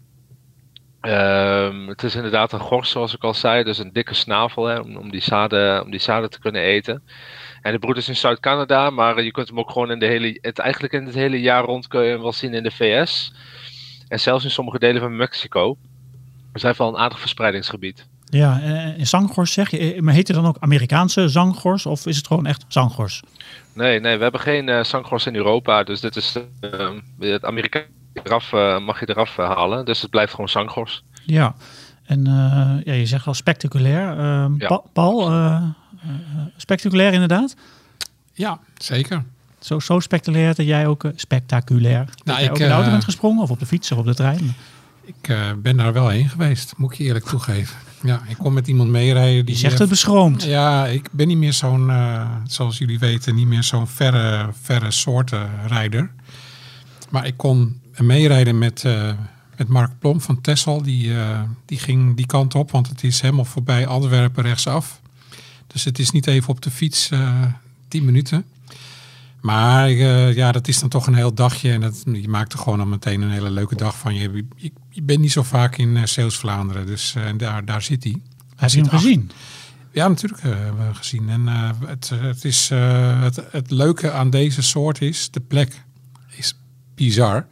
Ehm, 1.01 1.87
het 1.87 2.03
is 2.03 2.15
inderdaad 2.15 2.53
een 2.53 2.61
gors, 2.61 2.91
zoals 2.91 3.15
ik 3.15 3.23
al 3.23 3.35
zei. 3.35 3.65
Dus 3.65 3.79
een 3.79 3.93
dikke 3.93 4.15
snavel 4.15 4.65
hè, 4.65 4.79
om, 4.79 4.97
om, 4.97 5.11
die 5.11 5.23
zaden, 5.23 5.85
om 5.85 5.91
die 5.91 6.01
zaden 6.01 6.31
te 6.31 6.41
kunnen 6.41 6.63
eten. 6.63 7.03
En 7.63 7.73
de 7.73 7.79
broed 7.79 7.97
is 7.97 8.09
in 8.09 8.17
Zuid-Canada, 8.17 8.91
maar 8.91 9.23
je 9.23 9.31
kunt 9.31 9.49
hem 9.49 9.59
ook 9.59 9.71
gewoon 9.71 9.91
in 9.91 9.99
de 9.99 10.07
hele, 10.07 10.39
het, 10.41 10.59
eigenlijk 10.59 10.93
in 10.93 11.07
het 11.07 11.15
hele 11.15 11.41
jaar 11.41 11.65
rond 11.65 11.89
kun 11.89 12.03
je 12.03 12.11
hem 12.11 12.23
wel 12.23 12.33
zien 12.33 12.55
in 12.55 12.63
de 12.63 12.71
VS. 12.71 13.33
En 14.09 14.21
zelfs 14.21 14.45
in 14.45 14.51
sommige 14.51 14.79
delen 14.79 15.01
van 15.01 15.17
Mexico. 15.17 15.77
Dus 16.53 16.63
hij 16.63 16.71
heeft 16.71 16.79
wel 16.79 16.89
een 16.89 17.01
aardig 17.01 17.21
verspreidingsgebied. 17.21 18.07
Ja, 18.25 18.61
eh, 18.61 18.99
in 18.99 19.07
zanggors 19.07 19.53
zeg 19.53 19.71
je, 19.71 19.95
eh, 19.95 20.01
maar 20.01 20.15
heet 20.15 20.29
het 20.29 20.37
dan 20.37 20.47
ook 20.47 20.57
Amerikaanse 20.61 21.29
zanggors 21.29 21.87
of 21.87 22.07
is 22.07 22.17
het 22.17 22.27
gewoon 22.27 22.47
echt 22.47 22.65
zanggors? 22.69 23.23
Nee, 23.73 24.01
nee, 24.01 24.17
we 24.17 24.23
hebben 24.23 24.41
geen 24.41 24.69
eh 24.69 24.85
zanggors 24.85 25.27
in 25.27 25.37
Europa. 25.37 25.83
Dus 25.83 26.01
dit 26.01 26.17
is 26.17 26.37
eh, 26.61 26.91
het 27.19 27.45
Amerikaanse 27.45 27.89
eraf, 28.25 28.53
eh, 28.53 28.79
mag 28.79 29.01
je 29.01 29.09
eraf 29.09 29.39
eh, 29.39 29.49
halen. 29.49 29.85
Dus 29.85 30.01
het 30.01 30.11
blijft 30.11 30.31
gewoon 30.31 30.49
zanggors. 30.49 31.03
Ja, 31.25 31.55
en 32.05 32.27
eh, 32.27 32.85
ja, 32.85 32.93
je 32.93 33.07
zegt 33.07 33.27
al 33.27 33.35
spectaculair. 33.35 34.19
Ehm, 34.19 34.55
Ja. 34.59 34.67
Pa- 34.67 34.83
Paul, 34.93 35.33
spectaculair 36.57 37.13
inderdaad? 37.13 37.57
Ja, 38.33 38.59
zeker. 38.77 39.25
Zo, 39.61 39.79
zo 39.79 40.01
spectaculair 40.01 40.55
dat 40.55 40.67
jij 40.67 40.87
ook 40.87 41.05
spectaculair. 41.17 42.09
jij 42.25 42.45
ik, 42.45 42.51
ook 42.51 42.59
in 42.59 42.67
de 42.67 42.73
auto 42.73 42.91
bent 42.91 43.05
gesprongen 43.05 43.43
of 43.43 43.51
op 43.51 43.59
de 43.59 43.67
fiets 43.67 43.93
of 43.93 43.99
op 43.99 44.05
de 44.07 44.15
trein. 44.15 44.55
Ik 45.05 45.29
eh, 45.29 45.37
ben 45.57 45.77
daar 45.77 45.93
wel 45.93 46.09
heen 46.09 46.29
geweest, 46.29 46.73
moet 46.77 46.93
ik 46.93 46.99
je 46.99 47.05
eerlijk 47.05 47.25
toegeven. 47.25 47.77
Ja, 48.03 48.21
ik 48.29 48.37
kon 48.37 48.53
met 48.53 48.67
iemand 48.69 48.91
meerijden. 48.91 49.35
Je 49.37 49.45
Die 49.45 49.57
zegt 49.57 49.79
het 49.79 49.89
beschroomd. 49.89 50.43
Ja, 50.43 50.87
ik 50.87 51.09
ben 51.13 51.29
niet 51.29 51.37
meer 51.37 51.53
zo'n, 51.53 51.91
eh, 51.91 52.31
zoals 52.47 52.79
jullie 52.79 52.99
weten, 52.99 53.35
niet 53.35 53.47
meer 53.47 53.63
zo'n 53.63 53.87
verre, 53.87 54.49
verre 54.63 54.91
soorten 54.91 55.49
rijder. 55.67 56.11
Maar 57.11 57.27
ik 57.27 57.37
kon 57.37 57.80
meerijden 57.99 58.59
met, 58.59 58.85
eh, 58.85 59.13
met 59.57 59.69
Mark 59.69 59.99
Plom 59.99 60.21
van 60.21 60.41
Tessel. 60.41 60.83
Die, 60.83 61.19
eh, 61.19 61.43
die 61.65 61.79
ging 61.79 62.17
die 62.17 62.27
kant 62.27 62.55
op, 62.55 62.71
want 62.71 62.89
het 62.89 63.05
is 63.05 63.21
helemaal 63.21 63.45
voorbij 63.45 63.87
Antwerpen 63.87 64.43
rechtsaf. 64.43 65.01
Dus 65.67 65.85
het 65.85 65.99
is 65.99 66.11
niet 66.11 66.27
even 66.27 66.49
op 66.49 66.61
de 66.61 66.71
fiets, 66.71 67.11
eh 67.11 67.43
10 67.89 68.05
minuten. 68.05 68.45
Maar 69.41 69.91
ja, 69.91 70.53
dat 70.53 70.69
is 70.69 70.81
dan 70.81 70.89
toch 70.89 71.07
een 71.07 71.15
heel 71.15 71.35
dagje. 71.35 71.73
En 71.73 71.81
dat, 71.81 72.03
je 72.13 72.29
maakt 72.29 72.53
er 72.53 72.59
gewoon 72.59 72.81
al 72.81 72.87
meteen 72.87 73.23
een 73.23 73.31
hele 73.31 73.51
leuke 73.51 73.75
dag 73.75 73.99
van. 73.99 74.15
Je, 74.15 74.45
je, 74.57 74.73
je 74.91 75.03
bent 75.03 75.21
niet 75.21 75.33
zo 75.33 75.43
vaak 75.43 75.77
in 75.77 75.97
eh, 75.97 76.05
Zeeuws-Vlaanderen, 76.05 76.87
dus 76.87 77.15
daar, 77.37 77.65
daar 77.65 77.83
zit 77.83 78.05
hij. 78.05 78.17
Heb 78.57 78.71
je 78.71 78.81
hem 78.81 78.89
gezien? 78.89 79.31
ja, 79.93 80.09
natuurlijk 80.09 80.43
hebben 80.43 80.89
we 80.89 80.95
gezien. 80.95 81.29
En 81.29 81.47
het, 81.87 82.11
het, 82.15 82.45
is, 82.45 82.69
het, 82.69 83.43
het 83.51 83.71
leuke 83.71 84.13
aan 84.13 84.31
deze 84.31 84.63
soort 84.63 85.01
is, 85.01 85.31
de 85.31 85.41
plek 85.41 85.83
is 86.31 86.55
bizar. 86.95 87.47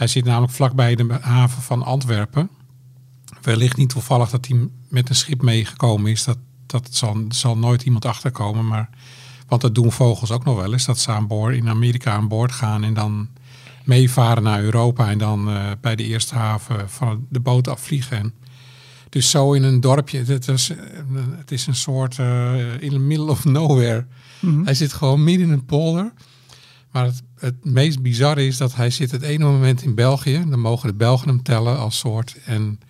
Hij 0.00 0.08
zit 0.08 0.24
namelijk 0.24 0.52
vlakbij 0.52 0.94
de 0.94 1.18
haven 1.20 1.62
van 1.62 1.82
Antwerpen. 1.82 2.50
Wellicht 3.42 3.76
niet 3.76 3.88
toevallig 3.88 4.30
dat 4.30 4.46
hij 4.46 4.68
met 4.88 5.08
een 5.08 5.14
schip 5.14 5.42
meegekomen 5.42 6.10
is. 6.10 6.24
Dat, 6.24 6.38
dat 6.66 6.88
zal, 6.90 7.24
zal 7.28 7.58
nooit 7.58 7.82
iemand 7.82 8.04
achterkomen. 8.04 8.66
Maar, 8.66 8.88
want 9.48 9.60
dat 9.60 9.74
doen 9.74 9.92
vogels 9.92 10.30
ook 10.30 10.44
nog 10.44 10.56
wel 10.56 10.72
eens. 10.72 10.84
Dat 10.84 10.98
ze 10.98 11.10
aan 11.10 11.26
boord, 11.26 11.54
in 11.54 11.68
Amerika 11.68 12.12
aan 12.12 12.28
boord 12.28 12.52
gaan 12.52 12.84
en 12.84 12.94
dan 12.94 13.28
meevaren 13.84 14.42
naar 14.42 14.62
Europa. 14.62 15.10
En 15.10 15.18
dan 15.18 15.48
eh, 15.48 15.70
bij 15.80 15.96
de 15.96 16.04
eerste 16.04 16.34
haven 16.34 16.90
van 16.90 17.26
de 17.28 17.40
boot 17.40 17.68
afvliegen. 17.68 18.16
En 18.16 18.34
dus 19.08 19.30
zo 19.30 19.52
in 19.52 19.62
een 19.62 19.80
dorpje. 19.80 20.24
Het 20.24 20.48
is, 20.48 20.72
het 21.36 21.50
is 21.50 21.66
een 21.66 21.76
soort 21.76 22.18
eh, 22.18 22.82
in 22.82 22.90
the 22.90 22.98
middle 22.98 23.30
of 23.30 23.44
nowhere. 23.44 24.06
Mhm. 24.40 24.64
Hij 24.64 24.74
zit 24.74 24.92
gewoon 24.92 25.24
midden 25.24 25.46
in 25.46 25.52
een 25.52 25.64
polder. 25.64 26.12
Maar 26.90 27.04
het, 27.04 27.22
het 27.38 27.64
meest 27.64 28.02
bizarre 28.02 28.46
is 28.46 28.56
dat 28.56 28.74
hij 28.74 28.90
zit 28.90 29.10
het 29.10 29.22
ene 29.22 29.44
moment 29.44 29.82
in 29.82 29.94
België. 29.94 30.44
Dan 30.48 30.60
mogen 30.60 30.88
de 30.88 30.94
Belgen 30.94 31.28
hem 31.28 31.42
tellen 31.42 31.78
als 31.78 31.98
soort. 31.98 32.36
En 32.44 32.80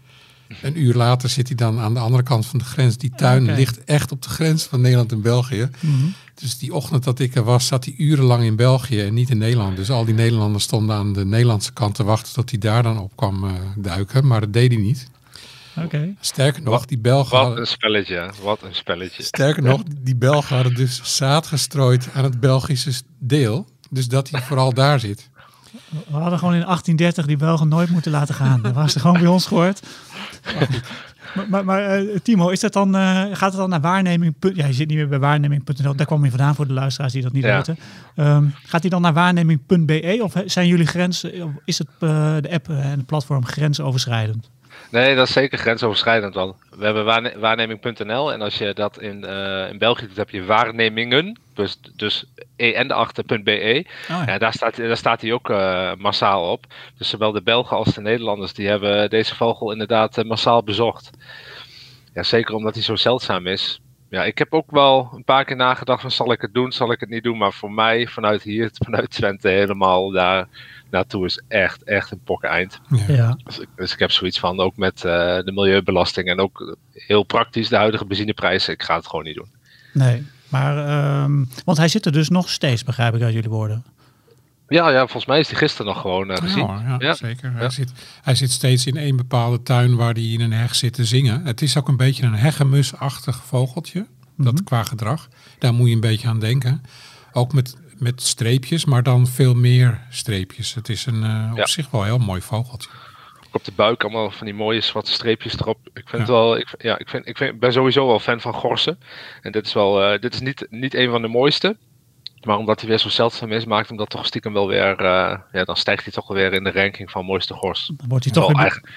een 0.62 0.80
uur 0.80 0.94
later 0.94 1.28
zit 1.28 1.46
hij 1.46 1.56
dan 1.56 1.78
aan 1.78 1.94
de 1.94 2.00
andere 2.00 2.22
kant 2.22 2.46
van 2.46 2.58
de 2.58 2.64
grens. 2.64 2.96
Die 2.96 3.12
tuin 3.16 3.42
Oké. 3.42 3.52
ligt 3.54 3.84
echt 3.84 4.12
op 4.12 4.22
de 4.22 4.28
grens 4.28 4.64
van 4.64 4.80
Nederland 4.80 5.12
en 5.12 5.22
België. 5.22 5.68
Mhm. 5.80 6.06
Dus 6.34 6.58
die 6.58 6.74
ochtend 6.74 7.04
dat 7.04 7.18
ik 7.18 7.34
er 7.34 7.44
was, 7.44 7.66
zat 7.66 7.84
hij 7.84 7.94
urenlang 7.96 8.42
in 8.42 8.56
België 8.56 9.00
en 9.00 9.14
niet 9.14 9.30
in 9.30 9.38
Nederland. 9.38 9.76
Dus 9.76 9.90
al 9.90 10.04
die 10.04 10.14
Nederlanders 10.14 10.64
stonden 10.64 10.96
aan 10.96 11.12
de 11.12 11.24
Nederlandse 11.24 11.72
kant 11.72 11.94
te 11.94 12.04
wachten 12.04 12.32
tot 12.32 12.50
hij 12.50 12.58
daar 12.58 12.82
dan 12.82 12.98
op 12.98 13.16
kwam 13.16 13.44
eh, 13.44 13.52
duiken. 13.76 14.26
Maar 14.26 14.40
dat 14.40 14.52
deed 14.52 14.72
hij 14.72 14.80
niet. 14.80 15.08
Oké. 15.76 16.14
Sterker 16.20 16.62
nog, 16.62 16.84
die 16.84 16.98
Belgen 16.98 17.30
Wat 17.30 17.40
hadden, 17.40 17.60
een 17.60 17.66
spelletje, 17.66 18.30
wat 18.42 18.62
een 18.62 18.74
spelletje. 18.74 19.22
sterker 19.22 19.62
nog, 19.62 19.82
die 20.00 20.16
Belgen 20.16 20.54
hadden 20.54 20.74
dus 20.74 21.00
zaad 21.16 21.46
gestrooid 21.46 22.08
aan 22.14 22.24
het 22.24 22.40
Belgische 22.40 22.92
deel. 23.18 23.66
Dus 23.90 24.08
dat 24.08 24.30
hij 24.30 24.40
vooral 24.42 24.74
daar 24.74 25.00
zit. 25.00 25.28
We 25.90 26.16
hadden 26.16 26.38
gewoon 26.38 26.54
in 26.54 26.60
1830 26.64 27.26
die 27.26 27.36
Belgen 27.36 27.68
nooit 27.68 27.90
moeten 27.90 28.12
laten 28.12 28.34
gaan. 28.34 28.62
Dat 28.62 28.72
was 28.72 28.94
er 28.94 29.00
gewoon 29.00 29.18
bij 29.18 29.26
ons 29.26 29.46
gehoord. 29.46 29.80
Maar, 31.34 31.48
maar, 31.48 31.64
maar, 31.64 31.82
eh, 31.82 32.18
Timo, 32.22 32.48
is 32.48 32.60
dat 32.60 32.72
dan, 32.72 32.94
eh, 32.96 33.00
gaat 33.32 33.40
het 33.50 33.56
dan 33.56 33.68
naar 33.70 33.80
waarneming? 33.80 34.34
Ja, 34.54 34.66
je 34.66 34.72
zit 34.72 34.88
niet 34.88 34.96
meer 34.96 35.08
bij 35.08 35.18
waarneming.nl. 35.18 35.94
Daar 35.94 36.06
kwam 36.06 36.24
je 36.24 36.30
vandaan 36.30 36.54
voor 36.54 36.66
de 36.66 36.72
luisteraars 36.72 37.12
die 37.12 37.22
dat 37.22 37.32
niet 37.32 37.44
Ja. 37.44 37.56
weten. 37.56 37.78
Ehm, 38.16 38.44
gaat 38.64 38.80
hij 38.80 38.90
dan 38.90 39.02
naar 39.02 39.12
waarneming.be 39.12 40.18
of 40.22 40.32
zijn 40.46 40.66
jullie 40.66 40.86
grenzen? 40.86 41.42
of 41.44 41.50
Is 41.64 41.78
het 41.78 41.88
eh, 41.98 42.34
de 42.40 42.50
app 42.52 42.68
en 42.68 42.76
het 42.90 43.06
platform 43.06 43.46
grensoverschrijdend? 43.46 44.50
Nee, 44.90 45.14
dat 45.14 45.26
is 45.26 45.32
zeker 45.32 45.58
grensoverschrijdend 45.58 46.34
wel. 46.34 46.56
We 46.76 46.84
hebben 46.84 47.04
waarne- 47.04 47.38
waarneming.nl 47.38 48.32
en 48.32 48.40
als 48.40 48.58
je 48.58 48.72
dat 48.74 49.00
in, 49.00 49.24
eh, 49.24 49.68
in 49.70 49.78
België 49.78 50.06
doet, 50.06 50.16
heb 50.16 50.30
je 50.30 50.44
waarnemingen. 50.44 51.40
Dus, 51.54 51.78
dus 51.96 52.24
en 52.56 52.90
achter.be. 52.90 53.84
Oh, 54.10 54.22
Ja, 54.26 54.38
daar 54.38 54.52
staat, 54.52 54.76
daar 54.76 54.96
staat 54.96 55.20
hij 55.20 55.32
ook 55.32 55.50
eh, 55.50 55.94
massaal 55.98 56.50
op. 56.52 56.66
Dus 56.98 57.08
zowel 57.08 57.32
de 57.32 57.42
Belgen 57.42 57.76
als 57.76 57.94
de 57.94 58.00
Nederlanders 58.00 58.52
die 58.52 58.68
hebben 58.68 59.10
deze 59.10 59.36
vogel 59.36 59.72
inderdaad 59.72 60.18
eh, 60.18 60.24
massaal 60.24 60.62
bezocht. 60.62 61.10
Ja, 62.14 62.22
zeker 62.22 62.54
omdat 62.54 62.74
hij 62.74 62.82
zo 62.82 62.96
zeldzaam 62.96 63.46
is. 63.46 63.80
Ja, 64.10 64.24
ik 64.24 64.38
heb 64.38 64.52
ook 64.52 64.70
wel 64.70 65.10
een 65.14 65.24
paar 65.24 65.44
keer 65.44 65.56
nagedacht 65.56 66.00
van 66.00 66.10
zal 66.10 66.32
ik 66.32 66.40
het 66.40 66.54
doen, 66.54 66.72
zal 66.72 66.92
ik 66.92 67.00
het 67.00 67.08
niet 67.08 67.22
doen. 67.22 67.38
Maar 67.38 67.52
voor 67.52 67.72
mij 67.72 68.06
vanuit 68.06 68.42
hier, 68.42 68.70
vanuit 68.84 69.10
Twente 69.10 69.48
helemaal 69.48 70.10
daar 70.10 70.48
naartoe 70.90 71.24
is 71.24 71.42
echt, 71.48 71.82
echt 71.82 72.10
een 72.10 72.22
pokken 72.24 72.48
eind. 72.48 72.80
Ja. 73.06 73.36
Dus 73.44 73.58
ik, 73.58 73.68
dus 73.76 73.92
ik 73.92 73.98
heb 73.98 74.10
zoiets 74.10 74.38
van, 74.38 74.60
ook 74.60 74.76
met 74.76 75.04
eh, 75.04 75.38
de 75.38 75.52
milieubelasting 75.54 76.28
en 76.28 76.40
ook 76.40 76.76
heel 76.92 77.22
praktisch 77.22 77.68
de 77.68 77.76
huidige 77.76 78.04
benzineprijzen, 78.04 78.72
ik 78.72 78.82
ga 78.82 78.96
het 78.96 79.06
gewoon 79.06 79.24
niet 79.24 79.34
doen. 79.34 79.50
Nee. 79.92 80.26
Maar, 80.48 80.86
ehm, 80.86 81.44
want 81.64 81.78
hij 81.78 81.88
zit 81.88 82.06
er 82.06 82.12
dus 82.12 82.28
nog 82.28 82.48
steeds, 82.48 82.84
begrijp 82.84 83.14
ik 83.14 83.22
uit 83.22 83.32
jullie 83.32 83.50
woorden. 83.50 83.84
Ja, 84.70 84.90
ja, 84.90 84.98
volgens 84.98 85.26
mij 85.26 85.38
is 85.38 85.48
die 85.48 85.56
gisteren 85.56 85.86
nog 85.86 86.00
gewoon 86.00 86.30
eh, 86.30 86.36
gezien. 86.36 86.66
Ja, 86.66 86.82
ja, 86.86 86.96
Ja. 86.98 87.14
zeker. 87.14 87.52
Hij, 87.54 87.70
zit, 87.70 87.92
hij 88.22 88.34
zit 88.34 88.50
steeds 88.50 88.86
in 88.86 88.96
één 88.96 89.16
bepaalde 89.16 89.62
tuin 89.62 89.96
waar 89.96 90.12
hij 90.12 90.22
in 90.22 90.40
een 90.40 90.52
heg 90.52 90.74
zit 90.74 90.92
te 90.92 91.04
zingen. 91.04 91.44
Het 91.46 91.62
is 91.62 91.76
ook 91.76 91.88
een 91.88 91.96
beetje 91.96 92.22
een 92.22 92.34
hegemusachtig 92.34 93.42
vogeltje, 93.44 94.06
dat 94.36 94.62
qua 94.64 94.82
gedrag. 94.82 95.28
Daar 95.58 95.74
moet 95.74 95.88
je 95.88 95.94
een 95.94 96.00
beetje 96.00 96.28
aan 96.28 96.38
denken. 96.38 96.82
Ook 97.32 97.52
met, 97.52 97.76
met 97.98 98.22
streepjes, 98.22 98.84
maar 98.84 99.02
dan 99.02 99.26
veel 99.26 99.54
meer 99.54 100.00
streepjes. 100.10 100.74
Het 100.74 100.88
is 100.88 101.06
een 101.06 101.24
eh, 101.24 101.52
op 101.56 101.68
zich 101.68 101.90
wel 101.90 102.00
een 102.00 102.06
heel 102.06 102.18
mooi 102.18 102.40
vogeltje. 102.40 102.88
Ook 103.46 103.54
op 103.54 103.64
de 103.64 103.72
buik 103.76 104.02
allemaal 104.02 104.30
van 104.30 104.46
die 104.46 104.54
mooie 104.54 104.80
zwarte 104.80 105.12
streepjes 105.12 105.58
erop. 105.60 105.78
Ik 105.94 106.08
vind 106.08 106.22
het 106.22 106.30
wel, 106.30 106.56
ik, 106.56 106.74
ja, 106.78 106.98
ik, 106.98 107.08
vind, 107.08 107.26
ik 107.26 107.36
vind, 107.36 107.58
ben 107.58 107.72
sowieso 107.72 108.06
wel 108.06 108.18
fan 108.20 108.40
van 108.40 108.54
gorsen. 108.54 108.98
En 109.42 109.52
dit 109.52 109.66
is 109.66 109.72
wel, 109.72 110.02
eh, 110.02 110.20
dit 110.20 110.34
is 110.34 110.40
niet, 110.40 110.66
niet 110.70 110.94
een 110.94 111.10
van 111.10 111.22
de 111.22 111.28
mooiste. 111.28 111.76
Maar 112.42 112.56
omdat 112.56 112.80
hij 112.80 112.88
weer 112.88 112.98
zo 112.98 113.08
zeldzaam 113.08 113.52
is, 113.52 113.64
maakt 113.64 113.88
hem 113.88 113.96
dat 113.96 114.10
toch 114.10 114.26
stiekem 114.26 114.52
wel 114.52 114.66
weer, 114.66 114.98
eh, 114.98 115.38
ja, 115.52 115.64
dan 115.64 115.76
stijgt 115.76 116.04
hij 116.04 116.12
toch 116.12 116.28
wel 116.28 116.36
weer 116.36 116.52
in 116.52 116.64
de 116.64 116.72
ranking 116.72 117.10
van 117.10 117.24
mooiste 117.24 117.54
gors. 117.54 117.90
Dan 117.96 118.08
wordt 118.08 118.24
hij 118.24 118.32
toch 118.32 118.46
Wel 118.46 118.52
weer... 118.52 118.62
eigen- 118.62 118.88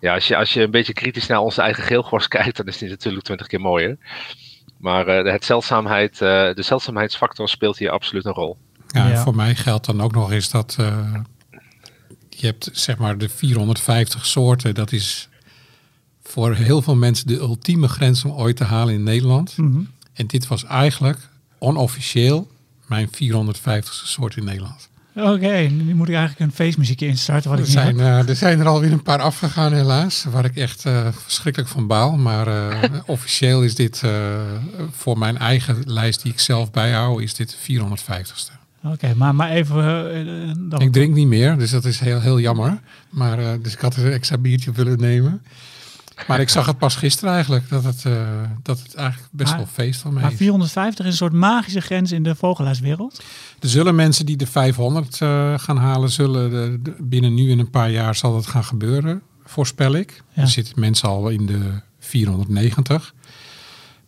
ja, 0.00 0.14
als 0.14 0.28
je, 0.28 0.36
als 0.36 0.52
je 0.52 0.62
een 0.62 0.70
beetje 0.70 0.92
kritisch 0.92 1.26
naar 1.26 1.38
onze 1.38 1.62
eigen 1.62 1.82
geelgors 1.82 2.28
kijkt, 2.38 2.56
dan 2.56 2.66
is 2.66 2.78
die 2.78 2.88
natuurlijk 2.88 3.24
twintig 3.24 3.46
keer 3.46 3.60
mooier. 3.60 3.98
Maar 4.76 5.06
eh, 5.06 5.32
het 5.32 5.44
zeldzaamheid, 5.44 6.12
eh, 6.12 6.54
de 6.54 6.62
zeldzaamheidsfactor 6.62 7.48
speelt 7.48 7.78
hier 7.78 7.90
absoluut 7.90 8.24
een 8.24 8.32
rol. 8.32 8.56
Ja. 8.86 9.22
Voor 9.22 9.34
mij 9.34 9.54
geldt 9.54 9.86
dan 9.86 10.00
ook 10.00 10.12
nog 10.12 10.32
eens 10.32 10.50
dat 10.50 10.76
eh, 10.78 11.14
je 12.28 12.46
hebt 12.46 12.68
zeg 12.72 12.98
maar 12.98 13.18
de 13.18 13.28
450 13.28 14.26
soorten. 14.26 14.74
Dat 14.74 14.92
is 14.92 15.28
voor 16.22 16.54
heel 16.54 16.82
veel 16.82 16.96
mensen 16.96 17.26
de 17.26 17.38
ultieme 17.38 17.88
grens 17.88 18.24
om 18.24 18.30
ooit 18.30 18.56
te 18.56 18.64
halen 18.64 18.94
in 18.94 19.02
Nederland. 19.02 19.56
Mhm. 19.56 19.80
En 20.14 20.26
dit 20.26 20.46
was 20.46 20.64
eigenlijk 20.64 21.18
onofficieel 21.58 22.50
mijn 22.92 23.08
450ste 23.08 24.04
soort 24.04 24.36
in 24.36 24.44
Nederland. 24.44 24.90
Oké, 25.16 25.52
nu 25.58 25.94
moet 25.94 26.08
ik 26.08 26.14
eigenlijk 26.14 26.50
een 26.50 26.56
feestmuziekje 26.56 27.06
instarten. 27.06 27.50
Wat 27.50 27.58
Er 27.58 27.64
ik 27.64 27.70
niet 27.70 27.78
zijn, 27.82 28.00
eh, 28.00 28.28
er 28.28 28.36
zijn 28.36 28.60
er 28.60 28.66
alweer 28.66 28.92
een 28.92 29.02
paar 29.02 29.20
afgegaan 29.20 29.72
helaas, 29.72 30.24
waar 30.30 30.44
ik 30.44 30.56
echt 30.56 30.84
eh, 30.84 31.06
verschrikkelijk 31.12 31.70
van 31.70 31.86
baal. 31.86 32.16
Maar 32.16 32.46
eh, 32.46 32.90
officieel 33.06 33.62
is 33.62 33.74
dit 33.74 34.02
voor 34.90 35.18
mijn 35.18 35.38
eigen 35.38 35.82
lijst 35.84 36.22
die 36.22 36.32
ik 36.32 36.40
zelf 36.40 36.70
bijhoud, 36.70 37.20
is 37.20 37.34
dit 37.34 37.56
de 37.66 37.74
450ste. 37.88 38.60
Oké, 38.84 39.14
maar, 39.16 39.34
maar 39.34 39.50
even... 39.50 39.82
dan- 40.70 40.80
Ik 40.80 40.92
drink 40.92 41.14
niet 41.14 41.26
meer, 41.26 41.58
dus 41.58 41.70
dat 41.70 41.84
is 41.84 42.00
heel, 42.00 42.20
heel 42.20 42.40
jammer. 42.40 42.80
Maar, 43.10 43.60
dus 43.62 43.72
ik 43.72 43.80
had 43.80 43.96
een 43.96 44.12
extra 44.12 44.38
biertje 44.38 44.72
willen 44.72 44.98
nemen. 45.00 45.42
Maar 46.26 46.40
ik 46.40 46.48
zag 46.48 46.66
het 46.66 46.78
pas 46.78 46.94
gisteren 46.96 47.34
eigenlijk, 47.34 47.68
dat 47.68 47.84
het, 47.84 48.04
eh, 48.04 48.22
dat 48.62 48.78
het 48.82 48.94
eigenlijk 48.94 49.28
best 49.32 49.48
Maar- 49.50 49.58
wel 49.58 49.68
feest 49.72 50.00
van 50.00 50.12
mij 50.12 50.22
maar 50.22 50.30
is. 50.32 50.36
450 50.38 51.04
is 51.04 51.10
een 51.10 51.16
soort 51.16 51.32
magische 51.32 51.80
grens 51.80 52.12
in 52.12 52.22
de 52.22 52.34
vogelaarswereld. 52.34 53.22
Er 53.60 53.68
zullen 53.68 53.94
mensen 53.94 54.26
die 54.26 54.36
de 54.36 54.46
500 54.46 55.20
eh, 55.20 55.54
gaan 55.58 55.76
halen, 55.76 56.10
zullen 56.10 56.50
de- 56.50 56.78
de- 56.82 56.96
binnen 56.98 57.34
nu 57.34 57.50
in 57.50 57.58
een 57.58 57.70
paar 57.70 57.90
jaar 57.90 58.14
zal 58.14 58.32
dat 58.32 58.46
gaan 58.46 58.64
gebeuren, 58.64 59.22
voorspel 59.44 59.92
ik. 59.94 60.22
Ja. 60.32 60.42
Er 60.42 60.48
zitten 60.48 60.80
mensen 60.80 61.08
al 61.08 61.28
in 61.28 61.46
de 61.46 61.80
490. 61.98 63.14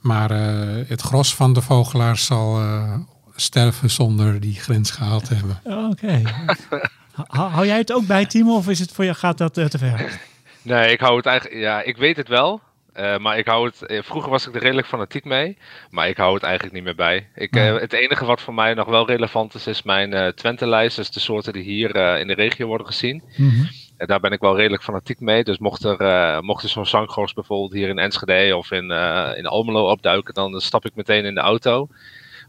Maar 0.01 0.31
eh, 0.31 0.89
het 0.89 1.01
gros 1.01 1.35
van 1.35 1.53
de 1.53 1.61
vogelaars 1.63 2.25
zal 2.25 2.61
sterven 3.37 3.91
zonder 3.91 4.41
die 4.41 4.55
grens 4.55 4.91
gehaald 4.91 5.25
te 5.25 5.35
hebben. 5.35 5.61
Oké. 5.91 6.23
Hou, 7.27 7.51
hou 7.51 7.67
jij 7.67 7.79
het 7.79 7.93
ook 7.93 8.07
bij, 8.07 8.27
Timo, 8.27 8.55
of 8.57 8.69
is 8.69 8.79
het 8.79 8.93
voor 8.93 9.05
je, 9.05 9.15
gaat 9.15 9.39
dat 9.39 9.55
te 9.55 9.79
ver? 9.79 10.21
Nee, 10.65 10.93
ik 10.93 11.01
hou 11.01 11.17
het 11.17 11.27
eigenlijk. 11.27 11.61
Ja, 11.61 11.83
ik 11.83 11.97
weet 11.97 12.17
het 12.17 12.29
wel. 12.29 12.61
eh, 12.93 13.19
maar 13.19 13.39
ik 13.39 13.47
hou 13.47 13.67
het. 13.67 13.83
eh, 13.87 14.03
vroeger 14.03 14.31
was 14.31 14.47
ik 14.49 14.55
er 14.55 14.61
redelijk 14.63 14.87
fanatiek 14.87 15.25
mee. 15.25 15.57
Maar 15.91 16.09
ik 16.09 16.17
hou 16.17 16.35
het 16.35 16.43
eigenlijk 16.43 16.75
niet 16.75 16.85
meer 16.85 16.95
bij. 16.95 17.29
Ik, 17.35 17.57
eh, 17.57 17.81
het 17.81 17.93
enige 17.93 18.25
wat 18.25 18.41
voor 18.41 18.55
mij 18.55 18.75
nog 18.75 18.87
wel 18.89 19.07
relevant 19.07 19.55
is, 19.55 19.67
is 19.67 19.83
mijn 19.83 20.13
eh 20.13 20.27
Twente-lijst. 20.29 20.97
Dus 20.97 21.11
de 21.11 21.21
soorten 21.21 21.53
die 21.53 21.63
hier 21.63 21.97
in 21.97 22.27
de 22.27 22.35
regio 22.35 22.67
worden 22.67 22.87
gezien. 22.87 23.23
Mhm. 23.37 23.65
En 23.97 24.07
daar 24.07 24.21
ben 24.21 24.33
ik 24.33 24.41
wel 24.41 24.57
redelijk 24.57 24.83
fanatiek 24.83 25.21
mee. 25.21 25.45
Dus 25.45 25.59
mocht 25.59 25.85
er, 25.85 26.45
mocht 26.45 26.63
er 26.63 26.69
zo'n 26.69 26.87
zanggors 26.87 27.33
bijvoorbeeld 27.33 27.73
hier 27.73 27.89
in 27.89 27.99
Enschede 27.99 28.57
of 28.57 28.71
in, 28.71 28.91
in 29.37 29.47
Almelo 29.47 29.91
opduiken, 29.91 30.35
dan 30.35 30.61
stap 30.61 30.85
ik 30.85 30.95
meteen 30.95 31.25
in 31.25 31.35
de 31.35 31.41
auto. 31.41 31.89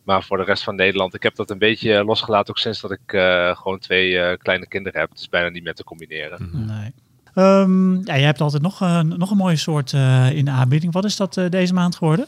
Maar 0.03 0.23
voor 0.23 0.37
de 0.37 0.43
rest 0.43 0.63
van 0.63 0.75
Nederland, 0.75 1.13
ik 1.13 1.23
heb 1.23 1.35
dat 1.35 1.49
een 1.49 1.57
beetje 1.57 2.03
losgelaten 2.03 2.49
ook 2.49 2.57
sinds 2.59 2.81
dat 2.81 2.91
ik 2.91 3.19
gewoon 3.57 3.79
twee 3.79 4.37
kleine 4.37 4.67
kinderen 4.67 4.99
heb. 4.99 5.09
Het 5.09 5.19
is 5.19 5.29
bijna 5.29 5.49
niet 5.49 5.63
meer 5.63 5.73
te 5.73 5.83
combineren. 5.83 6.49
Nee. 6.67 6.93
Ehm, 7.35 8.05
ja, 8.05 8.15
je 8.15 8.25
hebt 8.25 8.41
altijd 8.41 8.61
nog, 8.61 8.81
eh, 8.81 8.99
nog 9.01 9.31
een 9.31 9.37
mooie 9.37 9.55
soort 9.55 9.93
eh, 9.93 10.31
in 10.31 10.45
de 10.45 10.51
aanbieding. 10.51 10.93
Wat 10.93 11.05
is 11.05 11.15
dat 11.15 11.37
eh, 11.37 11.49
deze 11.49 11.73
maand 11.73 11.95
geworden? 11.95 12.27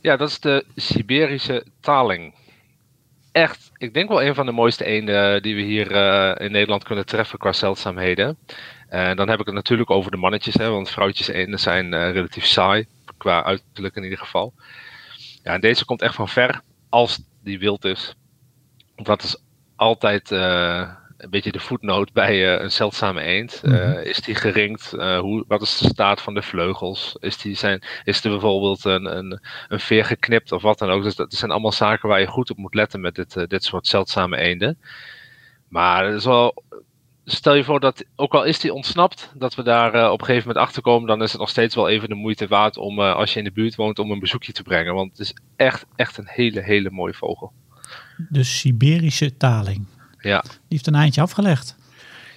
Ja, 0.00 0.16
dat 0.16 0.28
is 0.28 0.40
de 0.40 0.64
Siberische 0.76 1.64
taling. 1.80 2.34
Echt, 3.32 3.70
ik 3.76 3.94
denk 3.94 4.08
wel 4.08 4.22
een 4.22 4.34
van 4.34 4.46
de 4.46 4.52
mooiste 4.52 4.84
eenden 4.84 5.42
die 5.42 5.54
we 5.54 5.60
hier 5.60 5.90
in 6.40 6.52
Nederland 6.52 6.84
kunnen 6.84 7.06
treffen 7.06 7.38
qua 7.38 7.52
zeldzaamheden. 7.52 8.36
En 8.88 9.16
dan 9.16 9.28
heb 9.28 9.40
ik 9.40 9.46
het 9.46 9.54
natuurlijk 9.54 9.90
over 9.90 10.10
de 10.10 10.16
mannetjes, 10.16 10.54
hè, 10.54 10.70
want 10.70 10.90
vrouwtjes 10.90 11.28
eenden 11.28 11.60
zijn 11.60 12.12
relatief 12.12 12.44
saai, 12.44 12.86
qua 13.16 13.44
uiterlijk 13.44 13.96
in 13.96 14.02
ieder 14.02 14.18
geval. 14.18 14.52
Ja, 15.42 15.52
en 15.52 15.60
deze 15.60 15.84
komt 15.84 16.02
echt 16.02 16.14
van 16.14 16.28
ver, 16.28 16.60
als 16.88 17.20
die 17.42 17.58
wild 17.58 17.84
is. 17.84 18.14
Dat 18.96 19.22
is 19.22 19.36
altijd 19.76 20.30
een 21.24 21.30
beetje 21.30 21.52
de 21.52 21.60
voetnoot 21.60 22.12
bij 22.12 22.54
eh, 22.54 22.62
een 22.62 22.72
zeldzame 22.72 23.20
eend. 23.20 23.60
Eh, 23.64 24.04
is 24.04 24.20
die 24.20 24.34
geringd? 24.34 24.92
Eh, 24.92 25.18
hoe, 25.18 25.44
wat 25.48 25.62
is 25.62 25.78
de 25.78 25.88
staat 25.88 26.22
van 26.22 26.34
de 26.34 26.42
vleugels? 26.42 27.16
Is, 27.20 27.36
die 27.36 27.54
zijn, 27.54 27.82
is 28.04 28.24
er 28.24 28.30
bijvoorbeeld 28.30 28.84
een, 28.84 29.16
een, 29.16 29.40
een 29.68 29.80
veer 29.80 30.04
geknipt 30.04 30.52
of 30.52 30.62
wat 30.62 30.78
dan 30.78 30.90
ook? 30.90 31.02
Dus 31.02 31.14
dat 31.14 31.34
zijn 31.34 31.50
allemaal 31.50 31.72
zaken 31.72 32.08
waar 32.08 32.20
je 32.20 32.26
goed 32.26 32.50
op 32.50 32.56
moet 32.56 32.74
letten 32.74 33.00
met 33.00 33.14
dit, 33.14 33.48
dit 33.48 33.64
soort 33.64 33.86
zeldzame 33.86 34.36
eenden. 34.36 34.78
Maar 35.68 36.06
het 36.06 36.14
is 36.14 36.24
wel, 36.24 36.62
stel 37.24 37.54
je 37.54 37.64
voor 37.64 37.80
dat, 37.80 38.04
ook 38.16 38.34
al 38.34 38.44
is 38.44 38.60
die 38.60 38.72
ontsnapt, 38.72 39.32
dat 39.34 39.54
we 39.54 39.62
daar 39.62 40.10
op 40.10 40.20
een 40.20 40.26
gegeven 40.26 40.48
moment 40.48 40.66
achter 40.66 40.82
komen, 40.82 41.08
dan 41.08 41.22
is 41.22 41.30
het 41.30 41.40
nog 41.40 41.50
steeds 41.50 41.74
wel 41.74 41.88
even 41.88 42.08
de 42.08 42.14
moeite 42.14 42.46
waard 42.46 42.76
om, 42.76 43.00
als 43.00 43.32
je 43.32 43.38
in 43.38 43.44
de 43.44 43.52
buurt 43.52 43.74
woont, 43.74 43.98
om 43.98 44.10
een 44.10 44.18
bezoekje 44.18 44.52
te 44.52 44.62
brengen. 44.62 44.94
Want 44.94 45.10
het 45.10 45.20
is 45.20 45.34
echt, 45.56 45.86
echt 45.96 46.16
een 46.16 46.28
hele, 46.28 46.62
hele 46.62 46.90
mooie 46.90 47.14
vogel. 47.14 47.52
De 48.28 48.44
Siberische 48.44 49.36
taling. 49.36 49.86
Ja, 50.24 50.40
Die 50.40 50.50
heeft 50.68 50.86
een 50.86 50.94
eindje 50.94 51.20
afgelegd. 51.20 51.74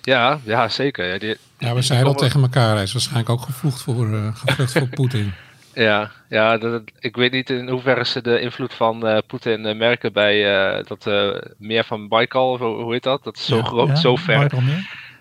ja, 0.02 0.40
ja 0.44 0.68
zeker. 0.70 1.06
Ja, 1.14 1.18
die, 1.20 1.38
Ja, 1.58 1.74
we 1.74 1.82
zeiden 1.82 2.08
al 2.08 2.14
komen- 2.14 2.28
tegen 2.30 2.42
elkaar, 2.42 2.74
hij 2.74 2.84
is 2.84 2.94
waarschijnlijk 2.94 3.30
ook 3.30 3.42
gevloegd 3.42 3.82
voor, 3.82 4.14
eh 4.14 4.36
gevlucht 4.36 4.72
voor 4.72 4.88
Poetin. 4.98 5.34
Ja, 5.74 6.12
ja 6.30 6.58
dat, 6.58 6.82
ik 7.00 7.16
weet 7.16 7.32
niet 7.32 7.50
in 7.50 7.70
hoeverre 7.70 8.06
ze 8.06 8.22
de 8.22 8.40
invloed 8.42 8.74
van 8.74 9.08
eh, 9.08 9.18
Poetin 9.28 9.66
eh, 9.66 9.76
merken 9.78 10.14
bij 10.14 10.56
eh, 10.78 10.86
dat 10.86 11.08
eh, 11.08 11.30
meer 11.58 11.84
van 11.84 12.08
Baikal, 12.08 12.52
of 12.52 12.60
hoe 12.60 12.94
heet 12.94 13.04
dat? 13.04 13.24
Dat 13.24 13.38
is 13.38 13.46
zo 13.46 13.58
Ja. 13.58 13.64
groot, 13.64 13.88
Ja, 13.88 13.96
zo 13.96 14.16
ver. 14.16 14.52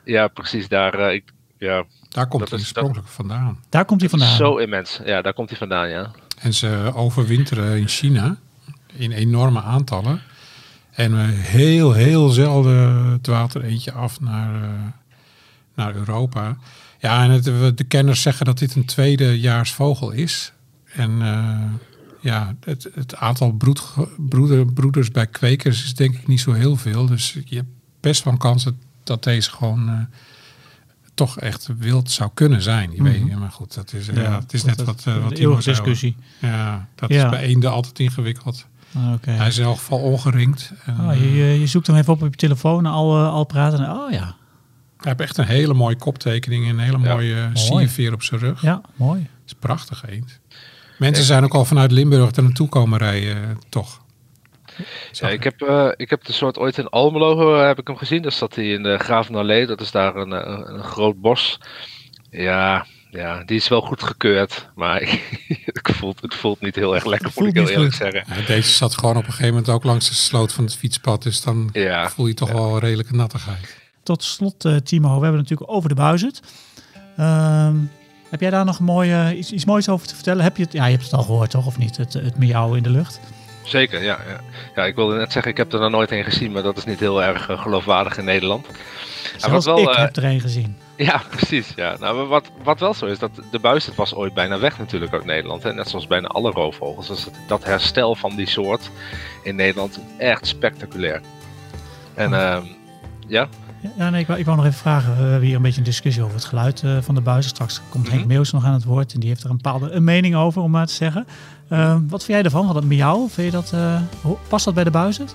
Ja, 0.04 0.28
precies 0.28 0.68
daar. 0.68 0.94
eh, 0.94 1.14
ik, 1.14 1.24
ja, 1.58 1.84
Daar 2.08 2.26
komt 2.28 2.48
hij 2.50 2.58
oorspronkelijk 2.58 3.08
vandaan. 3.08 3.60
Daar 3.68 3.84
komt 3.84 4.00
hij 4.00 4.10
vandaan. 4.10 4.36
zo 4.36 4.56
immens. 4.56 5.00
Ja, 5.04 5.22
daar 5.22 5.32
komt 5.34 5.48
hij 5.48 5.58
vandaan, 5.58 5.88
ja. 5.88 6.10
En 6.40 6.52
ze 6.54 6.92
overwinteren 6.94 7.76
in 7.78 7.88
China 7.88 8.36
in 8.96 9.12
enorme 9.12 9.62
aantallen. 9.62 10.20
En 10.96 11.28
heel, 11.30 11.92
heel 11.92 12.28
zelden 12.28 13.18
dwaalt 13.20 13.54
er 13.54 13.62
eentje 13.64 13.92
af 13.92 14.20
naar, 14.20 14.62
eh, 14.62 14.68
naar 15.74 15.94
Europa. 15.94 16.56
Ja, 16.98 17.22
en 17.24 17.30
het, 17.30 17.44
de 17.78 17.84
kenners 17.84 18.22
zeggen 18.22 18.46
dat 18.46 18.58
dit 18.58 18.74
een 18.74 18.84
tweedejaarsvogel 18.84 20.10
is. 20.10 20.52
En 20.92 21.22
eh, 21.22 21.58
ja, 22.20 22.54
het, 22.64 22.88
het 22.94 23.16
aantal 23.16 23.52
broed, 23.52 23.82
broeder, 24.16 24.72
broeders 24.72 25.10
bij 25.10 25.26
kwekers 25.26 25.84
is 25.84 25.94
denk 25.94 26.14
ik 26.14 26.26
niet 26.26 26.40
zo 26.40 26.52
heel 26.52 26.76
veel. 26.76 27.06
Dus 27.06 27.32
je 27.44 27.56
hebt 27.56 27.68
best 28.00 28.24
wel 28.24 28.32
een 28.32 28.38
kans 28.38 28.66
dat, 29.04 29.24
deze 29.24 29.50
gewoon 29.50 29.88
eh, 29.88 29.94
toch 31.14 31.38
echt 31.40 31.68
wild 31.78 32.10
zou 32.10 32.30
kunnen 32.34 32.62
zijn. 32.62 32.92
Je 32.92 33.02
weet, 33.02 33.38
maar 33.38 33.50
goed, 33.50 33.74
dat 33.74 33.92
is, 33.92 34.06
ja, 34.06 34.38
het 34.40 34.52
is 34.52 34.64
net 34.64 34.76
dat- 34.76 34.86
wat, 34.86 35.02
dat- 35.04 35.22
wat 35.22 35.32
eeuwige 35.32 35.46
hoor. 35.48 35.62
discussie. 35.62 36.16
Ja, 36.40 36.88
dat 36.94 37.08
Ja. 37.10 37.24
is 37.24 37.30
bij 37.30 37.40
eenden 37.42 37.70
altijd 37.70 37.98
ingewikkeld. 37.98 38.66
Oké. 39.14 39.30
Hij 39.30 39.46
is 39.46 39.58
in 39.58 39.64
elk 39.64 39.76
geval 39.76 39.98
ongeringd. 39.98 40.72
En, 40.84 41.00
Oh, 41.10 41.14
je, 41.14 41.32
je, 41.36 41.60
je 41.60 41.66
zoekt 41.66 41.86
hem 41.86 41.96
even 41.96 42.12
op 42.12 42.22
op 42.22 42.30
je 42.30 42.36
telefoon, 42.36 42.86
al, 42.86 43.16
eh, 43.16 43.32
al 43.32 43.44
praten. 43.44 43.78
en- 43.84 43.90
Oh 43.90 44.10
ja, 44.10 44.34
Hij 44.96 45.14
heeft 45.16 45.20
echt 45.20 45.36
een 45.36 45.44
hele 45.46 45.74
mooie 45.74 45.96
koptekening 45.96 46.64
en 46.64 46.70
een 46.70 46.78
hele 46.78 46.98
Ja. 46.98 47.14
mooie 47.14 47.34
Mooi. 47.42 47.56
sierveer 47.56 48.12
op 48.12 48.22
zijn 48.22 48.40
rug. 48.40 48.62
ja, 48.62 48.80
mooi. 48.94 49.20
Het 49.20 49.30
is 49.46 49.54
prachtig 49.58 50.04
eend. 50.08 50.40
Mensen 50.98 51.24
zijn 51.24 51.44
ook 51.44 51.54
al 51.54 51.64
vanuit 51.64 51.92
Limburg 51.92 52.30
er 52.36 52.42
naartoe 52.42 52.68
komen 52.68 52.98
rijden, 52.98 53.36
eh, 53.36 53.50
toch? 53.68 54.00
ja 55.12 55.28
ik, 55.28 55.44
heb, 55.44 55.60
eh, 55.60 55.88
ik 55.96 56.10
heb 56.10 56.24
de 56.24 56.32
soort 56.32 56.58
ooit 56.58 56.78
in 56.78 56.88
Almelo 56.88 57.56
eh, 57.60 57.66
heb 57.66 57.78
ik 57.78 57.86
hem 57.86 57.96
gezien. 57.96 58.22
Daar 58.22 58.32
zat 58.32 58.54
hij 58.54 58.64
in 58.68 58.82
de 58.82 58.98
Gravenallee. 58.98 59.66
Dat 59.66 59.80
is 59.80 59.90
daar 59.90 60.16
een, 60.16 60.32
eh, 60.32 60.50
een, 60.50 60.74
een 60.74 60.82
groot 60.84 61.20
bos. 61.20 61.60
Ja, 62.30 62.86
ja, 63.16 63.42
die 63.44 63.56
is 63.56 63.68
wel 63.68 63.80
goed 63.80 64.02
gekeurd. 64.02 64.68
Maar 64.74 65.02
ik 65.78 65.88
voelt, 65.92 66.20
het 66.20 66.34
voelt 66.34 66.60
niet 66.60 66.74
heel 66.74 66.94
erg 66.94 67.04
lekker, 67.04 67.30
moet 67.36 67.48
ik 67.48 67.54
heel 67.54 67.68
eerlijk 67.68 67.94
goed. 67.94 68.12
zeggen. 68.12 68.24
Ja, 68.40 68.46
deze 68.46 68.72
zat 68.72 68.94
gewoon 68.98 69.16
op 69.16 69.24
een 69.26 69.30
gegeven 69.30 69.48
moment 69.54 69.68
ook 69.68 69.84
langs 69.84 70.08
de 70.08 70.14
sloot 70.14 70.52
van 70.52 70.64
het 70.64 70.76
fietspad. 70.76 71.22
Dus 71.22 71.40
dan 71.42 71.68
Ja. 71.72 72.08
voel 72.10 72.26
je 72.26 72.34
toch 72.34 72.52
wel 72.52 72.72
een 72.74 72.78
redelijke 72.80 73.14
nattigheid. 73.14 73.76
Tot 74.02 74.22
slot, 74.24 74.64
eh, 74.64 74.76
Timo, 74.76 75.06
we 75.06 75.12
hebben 75.12 75.40
het 75.40 75.48
natuurlijk 75.50 75.70
over 75.70 75.88
de 75.88 75.94
buizerd. 75.94 76.40
Ehm, 77.16 77.74
heb 78.30 78.40
jij 78.40 78.50
daar 78.50 78.64
nog 78.64 78.80
mooie, 78.80 79.36
iets, 79.36 79.52
iets 79.52 79.64
moois 79.64 79.88
over 79.88 80.06
te 80.06 80.14
vertellen? 80.14 80.42
Heb 80.44 80.56
je 80.56 80.62
het, 80.62 80.72
ja, 80.72 80.84
je 80.84 80.90
hebt 80.92 81.04
het 81.04 81.12
al 81.12 81.22
gehoord, 81.22 81.50
toch? 81.50 81.66
Of 81.66 81.78
niet? 81.78 81.96
Het, 81.96 82.12
het 82.12 82.38
miauw 82.38 82.74
in 82.74 82.82
de 82.82 82.90
lucht. 82.90 83.20
Zeker, 83.66 84.02
ja, 84.02 84.18
ja. 84.28 84.40
Ja, 84.74 84.84
ik 84.84 84.94
wilde 84.94 85.16
net 85.16 85.32
zeggen, 85.32 85.50
ik 85.50 85.56
heb 85.56 85.72
er 85.72 85.80
nog 85.80 85.90
nooit 85.90 86.10
een 86.10 86.24
gezien, 86.24 86.52
maar 86.52 86.62
dat 86.62 86.76
is 86.76 86.84
niet 86.84 87.00
heel 87.00 87.22
erg 87.22 87.48
eh, 87.48 87.62
geloofwaardig 87.62 88.18
in 88.18 88.24
Nederland. 88.24 88.66
Ja, 89.32 89.48
Zelfs 89.48 89.66
wel, 89.66 89.78
ik 89.78 89.88
eh, 89.88 89.96
heb 89.96 90.16
er 90.16 90.24
een 90.24 90.40
gezien. 90.40 90.76
Ja, 90.96 91.22
precies. 91.36 91.72
Ja. 91.76 91.96
Nou, 92.00 92.26
wat, 92.28 92.50
wat 92.62 92.80
wel 92.80 92.94
zo 92.94 93.06
is, 93.06 93.18
dat 93.18 93.30
de 93.50 93.58
buis 93.58 93.86
het 93.86 93.94
was 93.94 94.14
ooit 94.14 94.34
bijna 94.34 94.58
weg 94.58 94.78
natuurlijk 94.78 95.12
uit 95.12 95.24
Nederland. 95.24 95.62
Hè? 95.62 95.74
Net 95.74 95.88
zoals 95.88 96.06
bijna 96.06 96.28
alle 96.28 96.50
roofvogels. 96.50 97.06
Dus 97.06 97.24
dat, 97.24 97.34
dat 97.46 97.64
herstel 97.64 98.14
van 98.14 98.36
die 98.36 98.48
soort 98.48 98.90
in 99.42 99.56
Nederland 99.56 100.00
echt 100.18 100.46
spectaculair. 100.46 101.20
En 102.14 102.34
Oh. 102.34 102.40
ehm, 102.40 102.64
ja, 103.26 103.48
Ja, 103.96 104.10
nee, 104.10 104.20
ik, 104.20 104.26
wou, 104.26 104.38
ik 104.38 104.44
wou 104.44 104.56
nog 104.56 104.66
even 104.66 104.78
vragen. 104.78 105.16
We 105.16 105.22
hebben 105.22 105.46
hier 105.46 105.56
een 105.56 105.62
beetje 105.62 105.78
een 105.78 105.84
discussie 105.84 106.22
over 106.22 106.34
het 106.34 106.44
geluid 106.44 106.82
eh, 106.82 106.96
van 107.00 107.14
de 107.14 107.20
buizen. 107.20 107.50
Straks 107.50 107.80
komt 107.88 108.08
Henk 108.08 108.18
Mhm. 108.18 108.28
Meeuws 108.28 108.52
nog 108.52 108.64
aan 108.64 108.72
het 108.72 108.84
woord. 108.84 109.12
En 109.12 109.20
die 109.20 109.28
heeft 109.28 109.42
er 109.42 109.50
een 109.50 109.56
bepaalde 109.56 109.90
een 109.90 110.04
mening 110.04 110.34
over, 110.34 110.62
om 110.62 110.70
maar 110.70 110.86
te 110.86 110.92
zeggen. 110.92 111.26
Eh, 111.68 111.96
wat 112.08 112.24
vind 112.24 112.38
jij 112.38 112.42
ervan? 112.42 112.64
Van 112.64 112.74
dat 112.74 112.84
miauw? 112.84 113.28
Vind 113.28 113.52
je 113.52 113.56
dat, 113.56 113.72
eh, 113.72 114.00
past 114.48 114.64
dat 114.64 114.74
bij 114.74 114.84
de 114.84 114.90
buizen? 114.90 115.28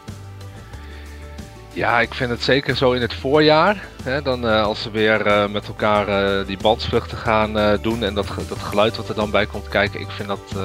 ja, 1.73 1.99
ik 1.99 2.13
vind 2.13 2.29
het 2.29 2.43
zeker 2.43 2.75
zo 2.77 2.91
in 2.91 3.01
het 3.01 3.13
voorjaar. 3.13 3.83
Hè, 4.03 4.21
dan 4.21 4.43
als 4.43 4.81
ze 4.81 4.91
weer 4.91 5.49
met 5.51 5.67
elkaar 5.67 6.45
die 6.45 6.57
balsvluchten 6.57 7.17
gaan 7.17 7.79
doen. 7.81 8.03
En 8.03 8.13
dat, 8.13 8.27
dat 8.49 8.59
geluid 8.59 8.97
wat 8.97 9.09
er 9.09 9.15
dan 9.15 9.31
bij 9.31 9.45
komt 9.45 9.67
kijken. 9.67 9.99
Ik 9.99 10.09
vind 10.09 10.27
dat, 10.27 10.55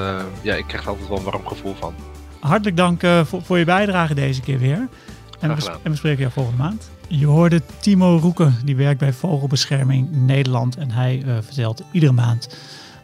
ja, 0.42 0.54
ik 0.54 0.64
krijg 0.66 0.82
er 0.82 0.88
altijd 0.88 1.08
wel 1.08 1.18
een 1.18 1.24
warm 1.24 1.46
gevoel 1.46 1.74
van. 1.74 1.94
Hartelijk 2.40 2.76
dank 2.76 3.00
voor, 3.24 3.42
voor 3.42 3.58
je 3.58 3.64
bijdrage 3.64 4.14
deze 4.14 4.40
keer 4.40 4.58
weer. 4.58 4.88
En 5.40 5.56
we, 5.56 5.70
en 5.82 5.90
we 5.90 5.96
spreken 5.96 6.20
jou 6.20 6.32
volgende 6.32 6.62
maand. 6.62 6.90
Je 7.08 7.26
hoorde 7.26 7.62
Timo 7.80 8.16
Roeken, 8.16 8.54
die 8.64 8.76
werkt 8.76 9.00
bij 9.00 9.12
Vogelbescherming 9.12 10.08
Nederland. 10.10 10.76
En 10.76 10.90
hij 10.90 11.22
eh, 11.22 11.36
vertelt 11.40 11.82
iedere 11.90 12.12
maand 12.12 12.56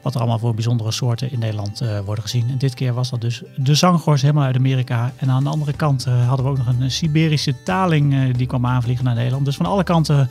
wat 0.02 0.14
er 0.14 0.21
allemaal 0.21 0.38
voor 0.38 0.54
bijzondere 0.54 0.90
soorten 0.90 1.32
in 1.32 1.38
Nederland 1.38 1.80
eh, 1.80 2.00
worden 2.00 2.25
gezien. 2.25 2.50
En 2.50 2.59
dit 2.59 2.75
keer 2.75 2.94
was 2.94 3.11
dat 3.11 3.21
dus 3.21 3.42
de 3.56 3.75
zanggors 3.75 4.23
helemaal 4.23 4.44
uit 4.44 4.56
Amerika. 4.56 5.12
En 5.16 5.30
aan 5.30 5.44
de 5.44 5.50
andere 5.50 5.73
kant 5.73 6.06
eh, 6.06 6.28
hadden 6.28 6.47
we 6.47 6.50
ook 6.50 6.59
nog 6.59 6.66
een 6.66 6.90
Siberische 6.90 7.62
taling 7.62 8.37
die 8.37 8.47
kwam 8.47 8.66
aanvliegen 8.66 9.04
naar 9.04 9.14
Nederland. 9.14 9.44
Dus 9.44 9.56
van 9.56 9.66
alle 9.66 9.85
kanten 9.85 10.28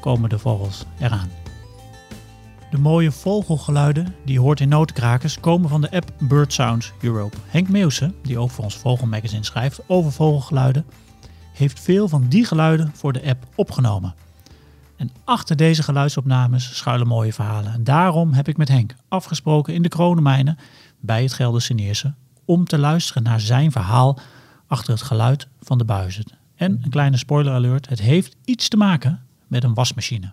komen 0.00 0.28
de 0.28 0.38
vogels 0.38 0.84
eraan. 0.98 1.30
De 2.70 2.78
mooie 2.78 3.12
vogelgeluiden 3.12 4.14
die 4.24 4.34
je 4.34 4.40
hoort 4.40 4.60
in 4.60 4.68
notenkrakers 4.68 5.40
komen 5.40 5.68
van 5.68 5.80
de 5.80 5.90
app 5.90 6.12
Bird 6.18 6.52
Sounds 6.52 6.92
Europe. 7.00 7.36
Henk 7.46 7.68
Meeuwse, 7.68 8.12
die 8.22 8.38
ook 8.38 8.50
voor 8.50 8.64
ons 8.64 8.76
Vogelmagazine 8.76 9.44
schrijft 9.44 9.80
over 9.86 10.12
vogelgeluiden, 10.12 10.84
heeft 11.52 11.80
veel 11.80 12.08
van 12.08 12.26
die 12.28 12.44
geluiden 12.44 12.90
voor 12.94 13.12
de 13.12 13.22
app 13.26 13.46
opgenomen. 13.54 14.14
En 14.96 15.10
achter 15.24 15.56
deze 15.56 15.82
geluidsopnames 15.82 16.76
schuilen 16.76 17.06
mooie 17.06 17.32
verhalen. 17.32 17.72
En 17.72 17.84
daarom 17.84 18.32
heb 18.32 18.48
ik 18.48 18.56
met 18.56 18.68
Henk 18.68 18.94
afgesproken 19.08 19.74
in 19.74 19.82
de 19.82 19.88
Kronenmijnen 19.88 20.58
bij 21.00 21.22
het 21.22 21.32
Gelderse 21.32 21.74
Neerse 21.74 22.14
om 22.44 22.64
te 22.64 22.78
luisteren 22.78 23.22
naar 23.22 23.40
zijn 23.40 23.72
verhaal 23.72 24.18
achter 24.66 24.92
het 24.92 25.02
geluid 25.02 25.48
van 25.60 25.78
de 25.78 25.84
buizen. 25.84 26.24
En 26.54 26.80
een 26.82 26.90
kleine 26.90 27.16
spoiler 27.16 27.52
alert, 27.52 27.88
het 27.88 28.00
heeft 28.00 28.36
iets 28.44 28.68
te 28.68 28.76
maken 28.76 29.20
met 29.46 29.64
een 29.64 29.74
wasmachine. 29.74 30.32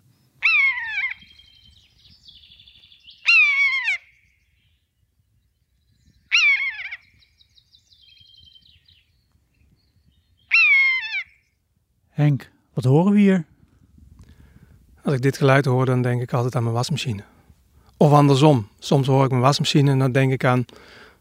Henk, 12.19 12.49
wat 12.73 12.83
horen 12.83 13.13
we 13.13 13.19
hier? 13.19 13.45
Als 15.03 15.13
ik 15.13 15.21
dit 15.21 15.38
geluid 15.38 15.65
hoor, 15.65 15.85
dan 15.85 16.01
denk 16.01 16.21
ik 16.21 16.33
altijd 16.33 16.55
aan 16.55 16.63
mijn 16.63 16.75
wasmachine. 16.75 17.24
Of 17.98 18.11
andersom. 18.11 18.67
Soms 18.79 19.07
hoor 19.07 19.24
ik 19.24 19.29
mijn 19.29 19.41
wasmachine 19.41 19.91
en 19.91 20.00
dan 20.00 20.11
denk 20.11 20.31
ik 20.31 20.44
aan, 20.46 20.65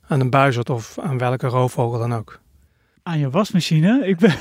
aan 0.09 0.21
een 0.21 0.31
buizerd 0.31 0.71
of 0.71 0.99
aan 0.99 1.19
welke 1.19 1.47
roofvogel 1.47 1.99
dan 1.99 2.15
ook. 2.15 2.41
Aan 3.03 3.19
je 3.19 3.31
wasmachine? 3.31 4.07
Ik, 4.07 4.19
ben, 4.19 4.35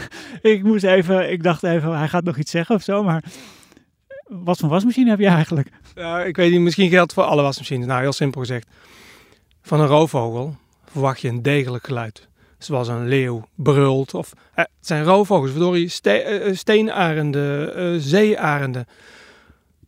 ik 0.52 0.62
moest 0.62 0.84
even, 0.84 1.32
ik 1.32 1.42
dacht 1.42 1.62
even, 1.62 1.98
hij 1.98 2.08
gaat 2.08 2.24
nog 2.24 2.36
iets 2.36 2.50
zeggen 2.50 2.74
of 2.74 2.82
zo, 2.82 3.02
maar 3.02 3.24
wat 4.28 4.58
voor 4.58 4.68
wasmachine 4.68 5.10
heb 5.10 5.18
je 5.18 5.26
eigenlijk? 5.26 5.68
Ik 6.26 6.36
weet 6.36 6.50
niet, 6.50 6.60
misschien 6.60 6.90
geldt 6.90 7.12
voor 7.12 7.24
alle 7.24 7.42
wasmachines. 7.42 7.86
Nou, 7.86 8.00
heel 8.00 8.12
simpel 8.12 8.40
gezegd. 8.40 8.66
Van 9.62 9.80
een 9.80 9.86
roofvogel 9.86 10.56
verwacht 10.84 11.20
je 11.20 11.28
een 11.28 11.42
degelijk 11.42 11.86
geluid. 11.86 12.28
Zoals 12.64 12.88
een 12.88 13.08
leeuw 13.08 13.44
brult. 13.54 14.14
Of, 14.14 14.32
eh, 14.32 14.64
het 14.64 14.68
zijn 14.80 15.04
roofvogels, 15.04 15.50
verdorie, 15.50 15.94
eh, 16.02 16.46
eh, 16.46 16.56
steenarenden, 16.56 18.00
zeearenden. 18.00 18.86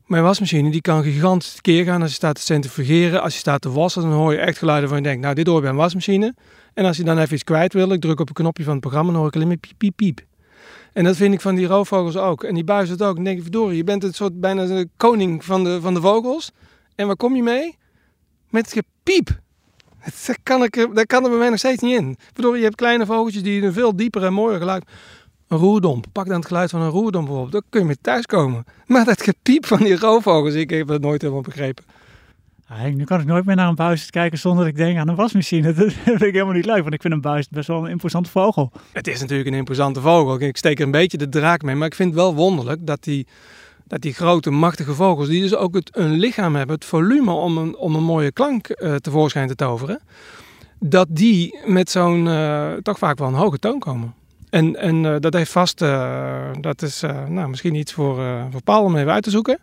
Mijn 0.06 0.22
wasmachine 0.22 0.70
die 0.70 0.80
kan 0.80 1.02
gigantisch 1.02 1.60
keer 1.60 1.84
gaan 1.84 2.00
als 2.00 2.10
je 2.10 2.16
staat 2.16 2.34
te 2.34 2.40
centrifugeren. 2.40 3.22
Als 3.22 3.32
je 3.32 3.38
staat 3.38 3.60
te 3.60 3.70
wassen, 3.70 4.02
dan 4.02 4.12
hoor 4.12 4.32
je 4.32 4.38
echt 4.38 4.58
geluiden 4.58 4.88
van 4.88 4.98
je 4.98 5.04
denkt, 5.04 5.22
nou 5.22 5.34
dit 5.34 5.46
hoor 5.46 5.60
bij 5.60 5.70
een 5.70 5.76
wasmachine. 5.76 6.34
En 6.74 6.84
als 6.84 6.96
je 6.96 7.04
dan 7.04 7.18
even 7.18 7.34
iets 7.34 7.44
kwijt 7.44 7.72
wil, 7.72 7.92
ik 7.92 8.00
druk 8.00 8.20
op 8.20 8.28
een 8.28 8.34
knopje 8.34 8.64
van 8.64 8.72
het 8.72 8.80
programma, 8.80 9.10
dan 9.10 9.18
hoor 9.20 9.28
ik 9.28 9.34
alleen 9.34 9.48
maar 9.48 9.56
piep, 9.56 9.78
piep, 9.78 9.96
piep. 9.96 10.20
En 10.92 11.04
dat 11.04 11.16
vind 11.16 11.34
ik 11.34 11.40
van 11.40 11.54
die 11.54 11.66
roofvogels 11.66 12.16
ook. 12.16 12.44
En 12.44 12.54
die 12.54 12.64
buizen 12.64 12.96
het 12.96 13.06
ook. 13.06 13.14
Dan 13.14 13.24
denk 13.24 13.42
verdorie, 13.42 13.76
je 13.76 13.84
bent 13.84 14.04
een 14.04 14.14
soort 14.14 14.40
bijna 14.40 14.66
de 14.66 14.88
koning 14.96 15.44
van 15.44 15.64
de, 15.64 15.80
van 15.80 15.94
de 15.94 16.00
vogels. 16.00 16.50
En 16.94 17.06
waar 17.06 17.16
kom 17.16 17.37
je 17.37 17.42
mee? 17.42 17.76
Met 18.50 18.72
gepiep. 18.72 19.42
Dat 20.26 20.38
kan, 20.42 20.62
ik, 20.62 20.76
er- 20.76 20.94
dat 20.94 21.06
kan 21.06 21.24
er 21.24 21.30
bij 21.30 21.38
mij 21.38 21.48
nog 21.48 21.58
steeds 21.58 21.82
niet 21.82 21.98
in. 22.00 22.16
Verdorie, 22.32 22.58
je 22.58 22.64
hebt 22.64 22.76
kleine 22.76 23.06
vogeltjes 23.06 23.42
die 23.42 23.62
een 23.62 23.72
veel 23.72 23.96
dieper 23.96 24.24
en 24.24 24.32
mooier 24.32 24.58
geluid... 24.58 24.84
Een 25.48 25.58
roerdomp. 25.58 26.06
Pak 26.12 26.26
dan 26.26 26.36
het 26.36 26.46
geluid 26.46 26.70
van 26.70 26.80
een 26.80 26.88
roerdomp 26.90 27.24
bijvoorbeeld. 27.26 27.52
Dan 27.52 27.62
kun 27.70 27.80
je 27.80 27.86
mee 27.86 27.96
thuiskomen. 28.00 28.64
Maar 28.86 29.04
dat 29.04 29.22
gepiep 29.22 29.66
van 29.66 29.78
die 29.78 29.96
roofvogels, 29.98 30.54
ik 30.54 30.70
heb 30.70 30.88
het 30.88 31.02
nooit 31.02 31.20
helemaal 31.22 31.42
begrepen. 31.42 31.84
Henk, 32.64 32.96
nu 32.96 33.04
kan 33.04 33.20
ik 33.20 33.26
nooit 33.26 33.44
meer 33.44 33.56
naar 33.56 33.68
een 33.68 33.74
buis 33.74 34.10
kijken 34.10 34.38
zonder 34.38 34.64
dat 34.64 34.72
ik 34.72 34.78
denk 34.78 34.98
aan 34.98 35.08
een 35.08 35.14
wasmachine. 35.14 35.72
Dat 35.74 35.92
vind 35.92 36.22
ik 36.22 36.32
helemaal 36.32 36.54
niet 36.54 36.64
leuk, 36.64 36.82
want 36.82 36.94
ik 36.94 37.00
vind 37.00 37.14
een 37.14 37.20
buis 37.20 37.48
best 37.48 37.68
wel 37.68 37.84
een 37.84 37.90
imposante 37.90 38.30
vogel. 38.30 38.72
Het 38.92 39.06
is 39.06 39.20
natuurlijk 39.20 39.48
een 39.48 39.54
imposante 39.54 40.00
vogel. 40.00 40.40
Ik 40.40 40.56
steek 40.56 40.78
er 40.78 40.84
een 40.84 40.90
beetje 40.90 41.18
de 41.18 41.28
draak 41.28 41.62
mee. 41.62 41.74
Maar 41.74 41.86
ik 41.86 41.94
vind 41.94 42.08
het 42.08 42.18
wel 42.20 42.34
wonderlijk 42.34 42.86
dat 42.86 43.02
die, 43.04 43.26
dat 43.86 44.00
die 44.00 44.14
grote, 44.14 44.50
machtige 44.50 44.94
vogels... 44.94 45.28
die 45.28 45.42
dus 45.42 45.54
ook 45.54 45.74
het, 45.74 45.90
een 45.92 46.12
lichaam 46.12 46.56
hebben, 46.56 46.74
het 46.74 46.84
volume 46.84 47.30
om 47.30 47.58
een, 47.58 47.76
om 47.76 47.94
een 47.94 48.02
mooie 48.02 48.32
klank 48.32 48.68
eh, 48.68 48.94
tevoorschijn 48.94 49.48
te 49.48 49.54
toveren... 49.54 50.00
dat 50.78 51.06
die 51.10 51.58
met 51.66 51.90
zo'n 51.90 52.28
eh, 52.28 52.72
toch 52.72 52.98
vaak 52.98 53.18
wel 53.18 53.28
een 53.28 53.34
hoge 53.34 53.58
toon 53.58 53.78
komen. 53.78 54.14
En, 54.50 54.76
en 54.76 55.06
eh, 55.06 55.16
dat 55.20 55.34
heeft 55.34 55.52
vast... 55.52 55.78
dat 56.60 56.82
is 56.82 57.00
nou, 57.28 57.48
misschien 57.48 57.74
iets 57.74 57.92
voor, 57.92 58.22
voor 58.50 58.62
Paul 58.62 58.84
om 58.84 58.96
even 58.96 59.12
uit 59.12 59.22
te 59.22 59.30
zoeken... 59.30 59.58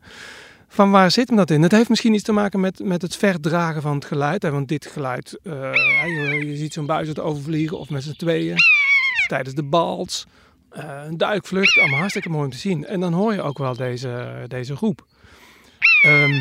Van 0.74 0.92
waar 0.92 1.12
zit 1.12 1.28
hem 1.28 1.38
dat 1.38 1.50
in? 1.50 1.62
Het 1.62 1.72
heeft 1.72 1.90
misschien 1.90 2.14
iets 2.14 2.24
te 2.24 2.32
maken 2.32 2.60
met, 2.60 2.80
met 2.84 3.02
het 3.02 3.16
verdragen 3.16 3.82
van 3.82 3.96
het 3.96 4.06
geluid. 4.06 4.44
Hè? 4.44 4.52
Want 4.52 4.68
dit 4.68 4.86
geluid, 4.86 5.40
je, 5.44 6.44
je 6.46 6.56
ziet 6.56 6.74
zo'n 6.74 6.90
het 6.90 7.20
overvliegen 7.20 7.80
of 7.80 7.90
met 7.90 8.04
z'n 8.04 8.16
tweeën 8.16 8.56
tijdens 9.28 9.56
de 9.56 9.64
bals, 9.64 10.26
eh, 10.72 11.02
een 11.06 11.18
duikvlucht, 11.18 11.78
allemaal 11.78 12.00
hartstikke 12.00 12.30
mooi 12.30 12.44
om 12.44 12.52
te 12.52 12.58
zien. 12.58 12.86
En 12.86 13.00
dan 13.00 13.14
hoor 13.14 13.34
je 13.34 13.42
ook 13.42 13.58
wel 13.58 13.76
deze, 13.76 14.44
deze 14.48 14.74
roep. 14.74 15.06
Ehm, 16.02 16.34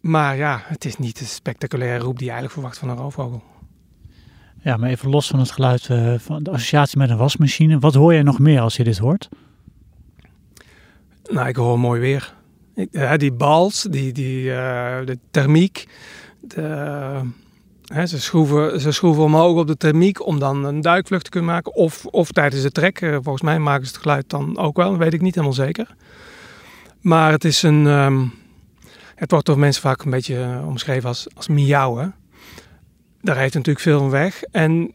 maar 0.00 0.36
ja, 0.36 0.60
het 0.64 0.84
is 0.84 0.96
niet 0.96 1.18
de 1.18 1.24
spectaculaire 1.24 2.04
roep 2.04 2.18
die 2.18 2.26
je 2.26 2.32
eigenlijk 2.32 2.52
verwacht 2.52 2.78
van 2.78 2.88
een 2.88 2.96
roofvogel. 2.96 3.42
Ja, 4.62 4.76
maar 4.76 4.90
even 4.90 5.10
los 5.10 5.28
van 5.28 5.38
het 5.38 5.50
geluid 5.50 5.88
eh, 5.88 6.14
van 6.18 6.42
de 6.42 6.50
associatie 6.50 6.98
met 6.98 7.10
een 7.10 7.16
wasmachine. 7.16 7.78
Wat 7.78 7.94
hoor 7.94 8.14
je 8.14 8.22
nog 8.22 8.38
meer 8.38 8.60
als 8.60 8.76
je 8.76 8.84
dit 8.84 8.98
hoort? 8.98 9.28
Nou, 11.30 11.48
ik 11.48 11.56
hoor 11.56 11.78
mooi 11.78 12.00
weer. 12.00 12.34
Ik, 12.74 12.92
eh, 12.92 13.16
die 13.16 13.32
bals, 13.32 13.82
die, 13.82 14.12
die, 14.12 14.44
de 15.04 15.18
thermiek. 15.30 15.88
De, 16.40 17.20
ze, 17.90 18.20
schroeven, 18.20 18.80
ze 18.80 18.92
schroeven 18.92 19.22
omhoog 19.22 19.58
op 19.58 19.66
de 19.66 19.76
thermiek 19.76 20.26
om 20.26 20.38
dan 20.38 20.64
een 20.64 20.80
duikvlucht 20.80 21.24
te 21.24 21.30
kunnen 21.30 21.50
maken. 21.50 21.74
Of, 21.74 22.06
of 22.06 22.32
tijdens 22.32 22.62
het 22.62 22.74
trek. 22.74 23.00
Eh, 23.00 23.12
volgens 23.12 23.42
mij 23.42 23.58
maken 23.58 23.86
ze 23.86 23.92
het 23.92 24.02
geluid 24.02 24.28
dan 24.28 24.58
ook 24.58 24.76
wel. 24.76 24.90
Dat 24.90 24.98
weet 24.98 25.12
ik 25.12 25.20
niet 25.20 25.34
helemaal 25.34 25.56
zeker. 25.56 25.94
Maar 27.00 27.32
het 27.32 27.44
is 27.44 27.62
een... 27.62 27.86
ehm, 27.86 28.26
het 29.14 29.30
wordt 29.30 29.46
door 29.46 29.58
mensen 29.58 29.82
vaak 29.82 30.02
een 30.02 30.10
beetje 30.10 30.42
eh, 30.42 30.66
omschreven 30.66 31.08
als, 31.08 31.26
als 31.34 31.48
miauwen. 31.48 32.14
Daar 33.22 33.36
heeft 33.36 33.54
natuurlijk 33.54 33.84
veel 33.84 33.98
van 33.98 34.10
weg. 34.10 34.42
En 34.42 34.92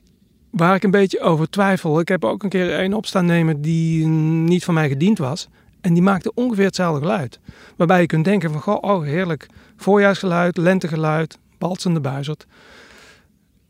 waar 0.50 0.76
ik 0.76 0.84
een 0.84 0.92
beetje 0.92 1.22
over 1.22 1.50
twijfel... 1.50 2.00
Ik 2.00 2.08
heb 2.08 2.26
ook 2.26 2.44
een 2.44 2.50
keer 2.50 2.80
een 2.80 2.94
opstaan 2.94 3.26
nemen 3.26 3.62
die 3.62 4.08
niet 4.08 4.64
van 4.64 4.74
mij 4.74 4.88
gediend 4.88 5.18
was. 5.18 5.48
En 5.82 5.94
die 5.94 6.04
maakte 6.04 6.34
ongeveer 6.34 6.66
hetzelfde 6.66 7.02
geluid. 7.02 7.40
Waarbij 7.76 8.02
je 8.02 8.06
kunt 8.06 8.26
denken 8.26 8.52
van, 8.52 8.62
goh, 8.62 8.78
oh 8.82 9.04
heerlijk. 9.04 9.48
Voorjaarsgeluid, 9.78 10.58
lentegeluid, 10.58 11.38
balsende 11.58 12.00
buizerd. 12.00 12.46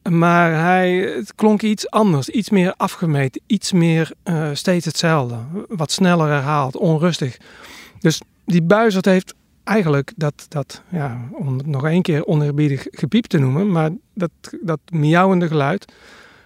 Maar 0.10 0.64
hij, 0.64 0.98
het 0.98 1.36
klonk 1.36 1.62
iets 1.62 1.90
anders, 1.90 2.30
iets 2.30 2.50
meer 2.50 2.74
afgemeten, 2.78 3.42
iets 3.48 3.72
meer 3.72 4.12
eh, 4.24 4.50
steeds 4.54 4.86
hetzelfde. 4.86 5.36
Wat 5.68 5.92
sneller 5.92 6.28
herhaald, 6.28 6.76
onrustig. 6.76 7.38
Dus 8.00 8.22
die 8.46 8.62
buizerd 8.62 9.06
heeft 9.06 9.34
eigenlijk 9.64 10.14
dat, 10.16 10.46
dat 10.50 10.82
ja, 10.90 11.30
om 11.32 11.58
het 11.58 11.68
nog 11.68 11.86
één 11.86 12.02
keer 12.02 12.26
oneerbiedig 12.26 12.88
gepiep 12.92 13.26
te 13.26 13.38
noemen, 13.38 13.72
maar 13.72 13.90
dat, 14.14 14.32
dat 14.62 14.80
miauwende 14.90 15.48
geluid 15.48 15.94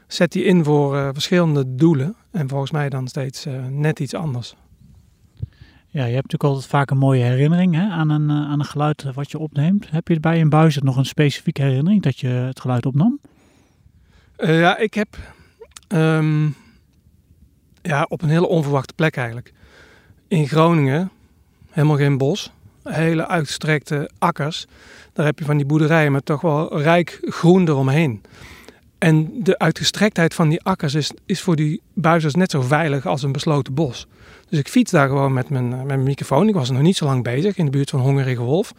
zet 0.07 0.33
hij 0.33 0.43
in 0.43 0.63
voor 0.63 0.97
eh, 0.97 1.09
verschillende 1.13 1.75
doelen. 1.75 2.15
En 2.31 2.49
volgens 2.49 2.71
mij 2.71 2.89
dan 2.89 3.07
steeds 3.07 3.45
eh, 3.45 3.65
net 3.69 3.99
iets 3.99 4.13
anders. 4.13 4.55
Ja, 5.91 6.05
je 6.05 6.13
hebt 6.13 6.31
natuurlijk 6.31 6.43
altijd 6.43 6.65
vaak 6.65 6.91
een 6.91 6.97
mooie 6.97 7.23
herinnering 7.23 7.75
hè, 7.75 7.89
aan, 7.89 8.09
een, 8.09 8.31
aan 8.31 8.59
een 8.59 8.65
geluid 8.65 9.03
wat 9.13 9.31
je 9.31 9.39
opneemt. 9.39 9.89
Heb 9.89 10.07
je 10.07 10.19
bij 10.19 10.41
een 10.41 10.49
buis 10.49 10.77
nog 10.77 10.97
een 10.97 11.05
specifieke 11.05 11.61
herinnering 11.61 12.01
dat 12.01 12.19
je 12.19 12.27
het 12.27 12.59
geluid 12.59 12.85
opnam? 12.85 13.19
Eh, 14.39 14.59
ja, 14.59 14.77
ik 14.77 14.93
heb 14.93 15.07
ehm, 15.87 16.45
ja, 17.81 18.05
op 18.09 18.21
een 18.21 18.29
hele 18.29 18.47
onverwachte 18.47 18.93
plek 18.93 19.15
eigenlijk. 19.17 19.53
In 20.27 20.47
Groningen, 20.47 21.11
helemaal 21.69 21.97
geen 21.97 22.17
bos, 22.17 22.51
hele 22.83 23.27
uitgestrekte 23.27 24.09
akkers. 24.17 24.65
Daar 25.13 25.25
heb 25.25 25.39
je 25.39 25.45
van 25.45 25.57
die 25.57 25.65
boerderijen 25.65 26.11
met 26.11 26.25
toch 26.25 26.41
wel 26.41 26.81
rijk 26.81 27.19
groen 27.21 27.67
eromheen. 27.67 28.21
En 28.97 29.43
de 29.43 29.57
uitgestrektheid 29.57 30.33
van 30.33 30.49
die 30.49 30.61
akkers 30.61 30.93
is, 30.93 31.11
is 31.25 31.41
voor 31.41 31.55
die 31.55 31.81
buizers 31.93 32.35
net 32.35 32.51
zo 32.51 32.61
veilig 32.61 33.05
als 33.05 33.23
een 33.23 33.31
besloten 33.31 33.73
bos. 33.73 34.07
Dus 34.49 34.59
ik 34.59 34.67
fiets 34.67 34.91
daar 34.91 35.07
gewoon 35.07 35.33
met 35.33 35.49
mijn, 35.49 35.69
met 35.69 35.85
mijn 35.85 36.03
microfoon. 36.03 36.47
Ik 36.47 36.53
was 36.53 36.69
nog 36.69 36.81
niet 36.81 36.97
zo 36.97 37.05
lang 37.05 37.23
bezig 37.23 37.57
in 37.57 37.65
de 37.65 37.71
buurt 37.71 37.89
van 37.89 37.99
Hongerige 37.99 38.41
Wolf. 38.41 38.73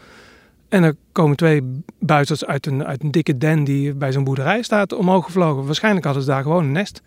En 0.70 0.82
er 0.82 0.96
komen 1.12 1.36
twee 1.36 1.82
buizers 1.98 2.44
uit 2.44 2.66
een, 2.66 2.84
uit 2.84 3.02
een 3.02 3.10
dikke 3.10 3.38
den 3.38 3.64
die 3.64 3.94
bij 3.94 4.12
zo'n 4.12 4.24
boerderij 4.24 4.62
staat 4.62 4.92
omhoog 4.92 5.24
gevlogen. 5.24 5.66
Waarschijnlijk 5.66 6.04
hadden 6.04 6.22
ze 6.22 6.30
daar 6.30 6.42
gewoon 6.42 6.64
een 6.64 6.72
nest. 6.72 7.02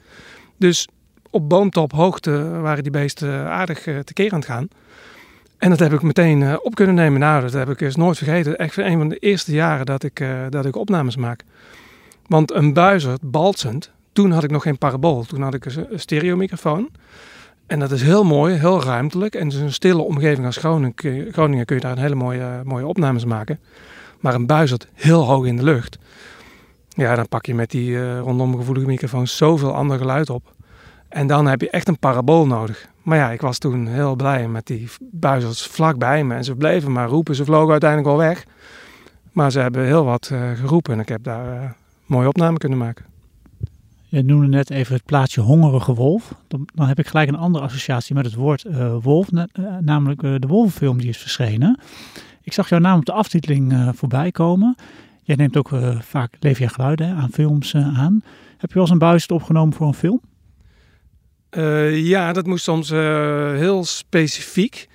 Dus 0.57 0.87
op 1.29 1.49
boomtop 1.49 1.91
hoogte 1.91 2.49
waren 2.49 2.83
die 2.83 2.91
beesten 2.91 3.49
aardig 3.49 3.87
uh, 3.87 3.99
tekeer 3.99 4.31
aan 4.31 4.39
het 4.39 4.47
gaan. 4.47 4.67
En 5.57 5.69
dat 5.69 5.79
heb 5.79 5.93
ik 5.93 6.01
meteen 6.01 6.41
uh, 6.41 6.55
op 6.61 6.75
kunnen 6.75 6.95
nemen. 6.95 7.19
Nou, 7.19 7.41
dat 7.41 7.53
heb 7.53 7.69
ik 7.69 7.81
eens 7.81 7.95
nooit 7.95 8.17
vergeten. 8.17 8.57
Echt 8.57 8.77
een 8.77 8.97
van 8.97 9.09
de 9.09 9.17
eerste 9.17 9.51
jaren 9.51 9.85
dat 9.85 10.03
ik, 10.03 10.19
uh, 10.19 10.39
dat 10.49 10.65
ik 10.65 10.75
opnames 10.75 11.15
maak. 11.15 11.43
Want 12.27 12.51
een 12.51 12.73
buizer, 12.73 13.17
balsend, 13.21 13.91
toen 14.13 14.31
had 14.31 14.43
ik 14.43 14.51
nog 14.51 14.63
geen 14.63 14.77
parabool. 14.77 15.23
Toen 15.23 15.41
had 15.41 15.53
ik 15.53 15.65
een 15.65 15.87
stereomicrofoon. 15.99 16.89
En 17.73 17.79
dat 17.79 17.91
is 17.91 18.01
heel 18.01 18.23
mooi, 18.23 18.55
heel 18.55 18.83
ruimtelijk. 18.83 19.35
En 19.35 19.53
een 19.53 19.73
stille 19.73 20.01
omgeving 20.01 20.45
als 20.45 20.57
Groningen, 20.57 20.93
Groningen 21.31 21.65
kun 21.65 21.75
je 21.75 21.81
daar 21.81 21.91
een 21.91 21.97
hele 21.97 22.15
mooie, 22.15 22.61
mooie 22.63 22.87
opnames 22.87 23.25
maken. 23.25 23.59
Maar 24.19 24.33
een 24.33 24.45
buizerd 24.45 24.87
heel 24.93 25.23
hoog 25.23 25.45
in 25.45 25.55
de 25.55 25.63
lucht. 25.63 25.97
Ja, 26.89 27.15
dan 27.15 27.27
pak 27.27 27.45
je 27.45 27.55
met 27.55 27.71
die 27.71 27.89
uh, 27.89 28.19
rondom 28.19 28.55
gevoelige 28.55 28.87
microfoon 28.87 29.27
zoveel 29.27 29.73
ander 29.73 29.97
geluid 29.97 30.29
op. 30.29 30.53
En 31.09 31.27
dan 31.27 31.47
heb 31.47 31.61
je 31.61 31.69
echt 31.69 31.87
een 31.87 31.99
parabool 31.99 32.47
nodig. 32.47 32.87
Maar 33.01 33.17
ja, 33.17 33.31
ik 33.31 33.41
was 33.41 33.57
toen 33.57 33.87
heel 33.87 34.15
blij 34.15 34.47
met 34.47 34.67
die 34.67 34.89
buizers 34.99 35.67
vlakbij 35.67 36.23
me. 36.23 36.35
En 36.35 36.43
ze 36.43 36.55
bleven 36.55 36.91
maar 36.91 37.07
roepen. 37.07 37.35
Ze 37.35 37.45
vlogen 37.45 37.71
uiteindelijk 37.71 38.09
wel 38.09 38.27
weg. 38.27 38.45
Maar 39.31 39.51
ze 39.51 39.59
hebben 39.59 39.85
heel 39.85 40.05
wat 40.05 40.29
uh, 40.33 40.51
geroepen. 40.51 40.93
En 40.93 40.99
ik 40.99 41.09
heb 41.09 41.23
daar 41.23 41.63
uh, 41.63 41.69
mooie 42.05 42.27
opname 42.27 42.57
kunnen 42.57 42.77
maken. 42.77 43.12
Je 44.13 44.23
noemde 44.23 44.47
net 44.47 44.69
even 44.69 44.93
het 44.93 45.05
plaatsje 45.05 45.41
hongerige 45.41 45.93
wolf. 45.93 46.33
Dan, 46.47 46.67
dan 46.73 46.87
heb 46.87 46.99
ik 46.99 47.07
gelijk 47.07 47.29
een 47.29 47.35
andere 47.35 47.63
associatie 47.63 48.15
met 48.15 48.25
het 48.25 48.33
woord 48.33 48.63
uh, 48.63 48.95
wolf. 49.01 49.31
Na, 49.31 49.47
namelijk 49.79 50.21
de 50.21 50.47
wolvenfilm 50.47 50.97
die 50.97 51.09
is 51.09 51.17
verschenen. 51.17 51.79
Ik 52.41 52.53
zag 52.53 52.69
jouw 52.69 52.79
naam 52.79 52.97
op 52.97 53.05
de 53.05 53.11
aftiteling 53.11 53.91
voorbij 53.95 54.31
komen. 54.31 54.75
Jij 55.23 55.35
neemt 55.35 55.57
ook 55.57 55.69
vaak 55.99 56.33
leef 56.39 56.73
geluiden 56.73 57.15
aan 57.15 57.29
films 57.31 57.75
aan. 57.75 58.21
Heb 58.57 58.69
je 58.69 58.73
wel 58.73 58.83
eens 58.83 58.91
een 58.91 58.97
buis 58.97 59.27
opgenomen 59.27 59.73
voor 59.73 59.87
een 59.87 59.93
film? 59.93 60.21
Uh, 61.57 62.05
ja, 62.05 62.33
dat 62.33 62.45
moest 62.45 62.63
soms 62.63 62.91
uh, 62.91 62.99
heel 63.51 63.83
specifiek. 63.83 64.87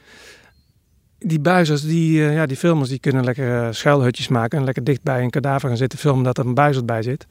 Die 1.19 1.41
buizers, 1.41 1.83
die, 1.83 2.19
uh, 2.19 2.35
ja, 2.35 2.47
die 2.47 2.57
filmers, 2.57 2.89
die 2.89 2.99
kunnen 2.99 3.25
lekker 3.25 3.75
schuilhutjes 3.75 4.29
maken 4.29 4.59
en 4.59 4.65
lekker 4.65 4.85
dicht 4.85 5.03
bij 5.03 5.23
een 5.23 5.31
kadaver 5.31 5.69
gaan 5.69 5.77
zitten 5.77 5.99
filmen 5.99 6.25
dat 6.25 6.39
er 6.39 6.47
een 6.47 6.55
buizerd 6.55 6.87
bij 6.87 7.03
zit. 7.03 7.27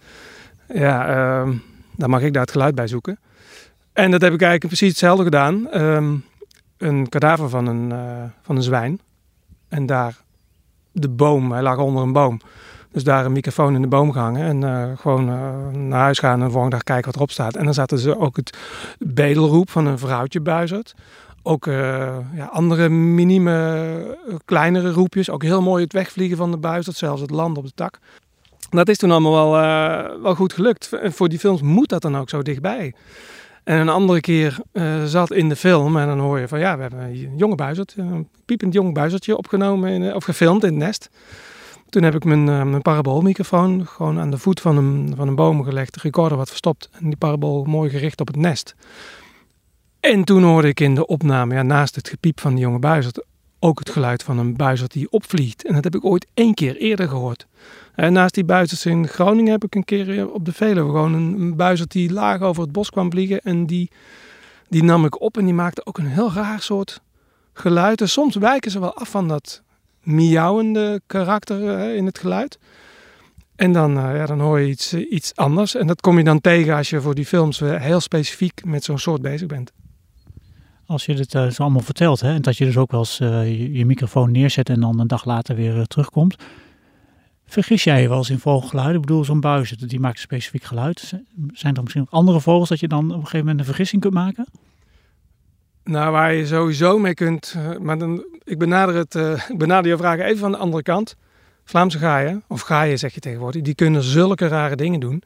Ja, 0.73 1.07
ehm, 1.07 1.57
dan 1.97 2.09
mag 2.09 2.21
ik 2.21 2.33
daar 2.33 2.41
het 2.41 2.51
geluid 2.51 2.75
bij 2.75 2.87
zoeken. 2.87 3.19
En 3.93 4.11
dat 4.11 4.21
heb 4.21 4.33
ik 4.33 4.41
eigenlijk 4.41 4.73
precies 4.73 4.89
hetzelfde 4.89 5.23
gedaan. 5.23 5.81
Um, 5.81 6.23
een 6.77 7.09
kadaver 7.09 7.49
van 7.49 7.67
een, 7.67 7.93
van 8.41 8.55
een 8.55 8.63
zwijn. 8.63 8.99
En 9.67 9.85
daar 9.85 10.17
de 10.91 11.09
boom, 11.09 11.51
hij 11.51 11.61
lag 11.61 11.77
onder 11.77 12.03
een 12.03 12.11
boom. 12.11 12.39
Dus 12.91 13.03
daar 13.03 13.25
een 13.25 13.31
microfoon 13.31 13.75
in 13.75 13.81
de 13.81 13.87
boom 13.87 14.11
gehangen 14.11 14.45
en 14.47 14.61
uh, 14.61 14.97
gewoon 14.97 15.29
uh, 15.29 15.67
naar 15.73 15.99
huis 15.99 16.19
gaan 16.19 16.39
en 16.39 16.45
de 16.45 16.51
volgende 16.51 16.75
dag 16.75 16.83
kijken 16.83 17.05
wat 17.05 17.15
erop 17.15 17.31
staat. 17.31 17.55
En 17.55 17.65
dan 17.65 17.73
zaten 17.73 17.97
ze 17.97 18.19
ook 18.19 18.35
het 18.35 18.57
bedelroep 18.99 19.69
van 19.69 19.85
een 19.85 19.99
vrouwtje 19.99 20.41
buizerd. 20.41 20.95
Ook 21.43 21.65
ja, 22.33 22.49
andere 22.51 22.89
minieme, 22.89 24.17
kleinere 24.45 24.91
roepjes. 24.91 25.29
Ook 25.29 25.43
heel 25.43 25.61
mooi 25.61 25.83
het 25.83 25.93
wegvliegen 25.93 26.37
van 26.37 26.51
de 26.51 26.57
buizerd, 26.57 26.95
zelfs 26.95 27.21
het 27.21 27.29
land 27.29 27.57
op 27.57 27.65
de 27.65 27.71
tak. 27.75 27.99
Dat 28.69 28.89
is 28.89 28.97
toen 28.97 29.11
allemaal 29.11 29.51
wel, 29.51 30.21
wel 30.21 30.35
goed 30.35 30.53
gelukt. 30.53 30.89
Voor 31.03 31.29
die 31.29 31.39
films 31.39 31.61
moet 31.61 31.89
dat 31.89 32.01
dan 32.01 32.17
ook 32.17 32.29
zo 32.29 32.41
dichtbij. 32.41 32.93
En 33.63 33.79
een 33.79 33.89
andere 33.89 34.19
keer 34.19 34.57
zat 35.05 35.31
in 35.31 35.49
de 35.49 35.55
film 35.55 35.97
en 35.97 36.07
dan 36.07 36.19
hoor 36.19 36.39
je 36.39 36.47
van 36.47 36.59
ja, 36.59 36.75
we 36.75 36.81
hebben 36.81 36.99
een 36.99 37.37
jonge 37.37 37.55
buizerd, 37.55 37.93
een 37.97 38.27
piepend 38.45 38.73
jong 38.73 38.93
buizertje 38.93 39.37
opgenomen 39.37 40.15
of 40.15 40.23
gefilmd 40.23 40.63
in 40.63 40.69
het 40.69 40.77
nest. 40.77 41.09
Toen 41.89 42.03
heb 42.03 42.15
ik 42.15 42.23
mijn, 42.23 42.47
uh, 42.47 42.63
mijn 42.63 42.81
paraboolmicrofoon 42.81 43.87
gewoon 43.87 44.19
aan 44.19 44.31
de 44.31 44.37
voet 44.37 44.61
van 44.61 44.77
een, 44.77 45.13
van 45.15 45.27
een 45.27 45.35
boom 45.35 45.63
gelegd, 45.63 45.93
de 45.93 45.99
recorder 46.03 46.37
wat 46.37 46.49
verstopt 46.49 46.89
en 46.91 47.05
die 47.05 47.17
parabool 47.17 47.63
mooi 47.63 47.89
gericht 47.89 48.19
op 48.19 48.27
het 48.27 48.35
nest. 48.35 48.75
En 49.99 50.23
toen 50.23 50.43
hoorde 50.43 50.67
ik 50.67 50.79
in 50.79 50.95
de 50.95 51.05
opname, 51.05 51.53
ja, 51.53 51.61
naast 51.61 51.95
het 51.95 52.09
gepiep 52.09 52.39
van 52.39 52.55
de 52.55 52.61
jonge 52.61 52.79
buizerd, 52.79 53.25
ook 53.59 53.79
het 53.79 53.89
geluid 53.89 54.23
van 54.23 54.37
een 54.37 54.55
buizerd 54.55 54.91
die 54.91 55.09
opvliegt. 55.09 55.65
En 55.65 55.73
dat 55.73 55.83
heb 55.83 55.95
ik 55.95 56.05
ooit 56.05 56.27
één 56.33 56.53
keer 56.53 56.75
eerder 56.75 57.07
gehoord. 57.07 57.47
En 57.97 58.13
naast 58.13 58.33
die 58.33 58.43
buizerds 58.43 58.85
in 58.85 59.07
Groningen 59.07 59.51
heb 59.51 59.63
ik 59.63 59.75
een 59.75 59.83
keer 59.83 60.31
op 60.31 60.45
de 60.45 60.53
Veluwe 60.53 60.89
gewoon 60.89 61.13
een, 61.13 61.55
buizerd 61.55 61.91
die 61.91 62.13
laag 62.13 62.41
over 62.41 62.63
het 62.63 62.71
bos 62.71 62.89
kwam 62.89 63.11
vliegen. 63.11 63.41
En 63.41 63.65
die, 63.65 63.91
die 64.69 64.83
nam 64.83 65.05
ik 65.05 65.21
op 65.21 65.37
en 65.37 65.45
die 65.45 65.53
maakte 65.53 65.85
ook 65.85 65.97
een 65.97 66.07
heel 66.07 66.31
raar 66.31 66.61
soort 66.61 67.01
geluid. 67.53 68.01
En 68.01 68.09
soms 68.09 68.35
wijken 68.35 68.71
ze 68.71 68.79
wel 68.79 68.93
af 68.93 69.09
van 69.09 69.27
dat 69.27 69.61
miauwende 70.03 71.01
karakter 71.07 71.93
in 71.95 72.05
het 72.05 72.19
geluid. 72.19 72.59
En 73.55 73.71
dan, 73.71 73.91
ja, 73.91 74.25
dan 74.25 74.39
hoor 74.39 74.59
je 74.59 74.67
iets, 74.67 74.93
iets 74.93 75.35
anders. 75.35 75.75
En 75.75 75.87
dat 75.87 76.01
kom 76.01 76.17
je 76.17 76.23
dan 76.23 76.41
tegen 76.41 76.75
als 76.75 76.89
je 76.89 77.01
voor 77.01 77.15
die 77.15 77.25
films 77.25 77.59
heel 77.59 77.99
specifiek 77.99 78.65
met 78.65 78.83
zo'n 78.83 78.99
soort 78.99 79.21
bezig 79.21 79.47
bent. 79.47 79.71
Als 80.85 81.05
je 81.05 81.15
dit 81.15 81.33
uh, 81.33 81.47
zo 81.47 81.61
allemaal 81.61 81.81
vertelt, 81.81 82.21
hè, 82.21 82.33
en 82.33 82.41
dat 82.41 82.57
je 82.57 82.65
dus 82.65 82.77
ook 82.77 82.91
wel 82.91 82.99
eens 82.99 83.17
je, 83.17 83.85
microfoon 83.85 84.31
neerzet 84.31 84.69
en 84.69 84.79
dan 84.79 84.99
een 84.99 85.07
dag 85.07 85.25
later 85.25 85.55
weer 85.55 85.85
terugkomt. 85.85 86.35
Vergis 87.47 87.83
jij 87.83 88.01
je 88.01 88.09
wel 88.09 88.17
eens 88.17 88.29
in 88.29 88.39
vogelgeluiden? 88.39 88.95
Ik 88.95 89.01
bedoel, 89.01 89.23
zo'n 89.23 89.39
buizen, 89.39 89.87
die 89.87 89.99
maakt 89.99 90.19
specifiek 90.19 90.63
geluid. 90.63 90.99
Zijn 91.53 91.75
er 91.75 91.81
misschien 91.81 92.01
ook 92.01 92.09
andere 92.09 92.41
vogels 92.41 92.69
dat 92.69 92.79
je 92.79 92.87
dan 92.87 93.05
op 93.05 93.11
een 93.11 93.15
gegeven 93.15 93.39
moment 93.39 93.59
een 93.59 93.65
vergissing 93.65 94.01
kunt 94.01 94.13
maken? 94.13 94.45
Nou, 95.83 96.11
waar 96.11 96.33
je 96.33 96.45
sowieso 96.45 96.99
mee 96.99 97.13
kunt, 97.13 97.55
maar 97.79 97.97
dan, 97.97 98.25
ik 98.43 98.57
benader, 98.57 98.95
het, 98.95 99.15
uh, 99.25 99.41
benader 99.55 99.91
je 99.91 99.97
vragen 99.97 100.25
even 100.25 100.37
van 100.37 100.51
de 100.51 100.57
andere 100.57 100.83
kant. 100.83 101.15
Vlaamse 101.63 101.97
gaaien, 101.97 102.43
of 102.47 102.61
gaaien 102.61 102.99
zeg 102.99 103.13
je 103.13 103.19
tegenwoordig, 103.19 103.61
die 103.61 103.75
kunnen 103.75 104.03
zulke 104.03 104.47
rare 104.47 104.75
dingen 104.75 104.99
doen. 104.99 105.23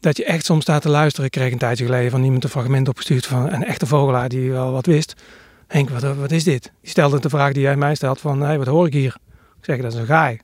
Dat 0.00 0.16
je 0.16 0.24
echt 0.24 0.44
soms 0.44 0.62
staat 0.62 0.82
te 0.82 0.88
luisteren. 0.88 1.26
Ik 1.26 1.30
kreeg 1.30 1.52
een 1.52 1.58
tijdje 1.58 1.84
geleden 1.84 2.10
van 2.10 2.24
iemand 2.24 2.44
een 2.44 2.50
fragment 2.50 2.88
opgestuurd 2.88 3.26
van 3.26 3.52
een 3.52 3.64
echte 3.64 3.86
vogelaar 3.86 4.28
die 4.28 4.50
wel 4.50 4.72
wat 4.72 4.86
wist. 4.86 5.22
Henk, 5.66 5.90
wat, 5.90 6.02
wat 6.16 6.30
is 6.30 6.44
dit? 6.44 6.72
Die 6.80 6.90
stelde 6.90 7.20
de 7.20 7.28
vraag 7.28 7.52
die 7.52 7.62
jij 7.62 7.76
mij 7.76 7.94
stelt 7.94 8.20
van, 8.20 8.40
hey, 8.40 8.58
wat 8.58 8.66
hoor 8.66 8.86
ik 8.86 8.92
hier? 8.92 9.16
Ik 9.58 9.64
zeg, 9.64 9.80
dat 9.80 9.92
is 9.92 9.98
een 9.98 10.06
gaai. 10.06 10.38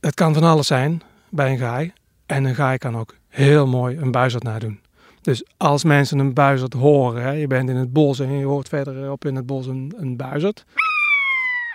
Het 0.00 0.14
kan 0.14 0.34
van 0.34 0.42
alles 0.42 0.66
zijn 0.66 1.02
bij 1.28 1.50
een 1.52 1.58
gaai. 1.58 1.92
En 2.26 2.44
een 2.44 2.54
gaai 2.54 2.78
kan 2.78 2.96
ook 2.96 3.14
heel 3.28 3.66
mooi 3.66 3.96
een 3.96 4.10
buizerd 4.10 4.42
nadoen. 4.42 4.80
Dus 5.20 5.44
als 5.56 5.84
mensen 5.84 6.18
een 6.18 6.34
buizerd 6.34 6.72
horen, 6.72 7.22
hè, 7.22 7.30
je 7.30 7.46
bent 7.46 7.68
in 7.68 7.76
het 7.76 7.92
bos 7.92 8.20
en 8.20 8.32
je 8.32 8.44
hoort 8.44 8.68
verderop 8.68 9.24
in 9.24 9.36
het 9.36 9.46
bos 9.46 9.66
een, 9.66 9.92
een 9.96 10.16
buizerd. 10.16 10.64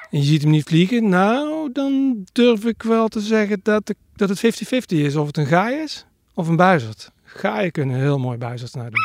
En 0.09 0.19
je 0.19 0.25
ziet 0.25 0.41
hem 0.41 0.51
niet 0.51 0.67
vliegen, 0.67 1.09
nou, 1.09 1.71
dan 1.71 2.23
durf 2.31 2.65
ik 2.65 2.83
wel 2.83 3.07
te 3.07 3.19
zeggen 3.19 3.59
dat, 3.63 3.93
dat 4.15 4.29
het 4.29 4.63
50-50 4.63 4.79
is. 4.85 5.15
Of 5.15 5.27
het 5.27 5.37
een 5.37 5.45
gaai 5.45 5.75
is 5.75 6.05
of 6.33 6.47
een 6.47 6.55
buizerd. 6.55 7.11
Gaaien 7.23 7.71
kunnen 7.71 7.95
heel 7.95 8.19
mooi 8.19 8.37
buizerds 8.37 8.73
nadoen. 8.73 9.03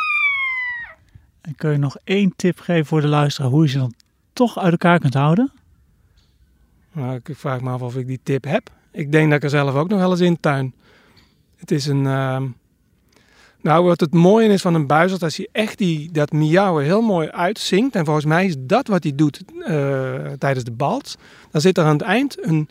En 1.41 1.55
kun 1.55 1.71
je 1.71 1.79
nog 1.79 1.97
één 2.05 2.33
tip 2.37 2.59
geven 2.59 2.87
voor 2.87 3.01
de 3.01 3.09
luisteraar 3.09 3.51
hoe 3.51 3.63
je 3.63 3.69
ze 3.69 3.79
dan 3.79 3.95
toch 4.33 4.59
uit 4.59 4.73
elkaar 4.73 4.99
kunt 4.99 5.15
houden? 5.15 5.53
Nou, 6.93 7.21
ik 7.25 7.37
vraag 7.37 7.61
me 7.61 7.71
af 7.71 7.83
of 7.83 7.97
ik 7.97 8.07
die 8.07 8.21
tip 8.23 8.45
heb. 8.45 8.71
Ik 8.93 9.13
denk 9.13 9.27
dat 9.27 9.37
ik 9.37 9.45
er 9.45 9.51
zelf 9.51 9.75
ook 9.75 9.89
nog 9.89 9.99
wel 9.99 10.11
eens 10.11 10.21
in 10.21 10.41
tuin. 10.41 10.75
Het 11.57 11.71
is 11.71 11.87
een... 11.87 12.05
Uh, 12.05 12.43
nou, 13.63 13.85
wat 13.85 14.01
het 14.01 14.15
mooie 14.15 14.49
is 14.49 14.63
van 14.63 14.75
een 14.75 14.87
buizerd, 14.87 15.23
als 15.23 15.37
hij 15.37 15.49
echt 15.53 15.79
die, 15.79 16.13
dat 16.13 16.33
miauwen 16.33 16.85
heel 16.85 17.01
mooi 17.01 17.29
uitzinkt. 17.29 17.95
En 17.95 18.05
volgens 18.05 18.27
mij 18.27 18.47
is 18.47 18.55
dat 18.59 18.87
wat 18.87 19.03
hij 19.03 19.15
doet 19.15 19.43
uh, 19.59 19.67
tijdens 20.39 20.65
de 20.65 20.71
balt. 20.71 21.19
Dan 21.51 21.61
zit 21.61 21.79
er 21.79 21.85
aan 21.85 21.93
het 21.93 22.03
eind 22.03 22.47
een. 22.47 22.69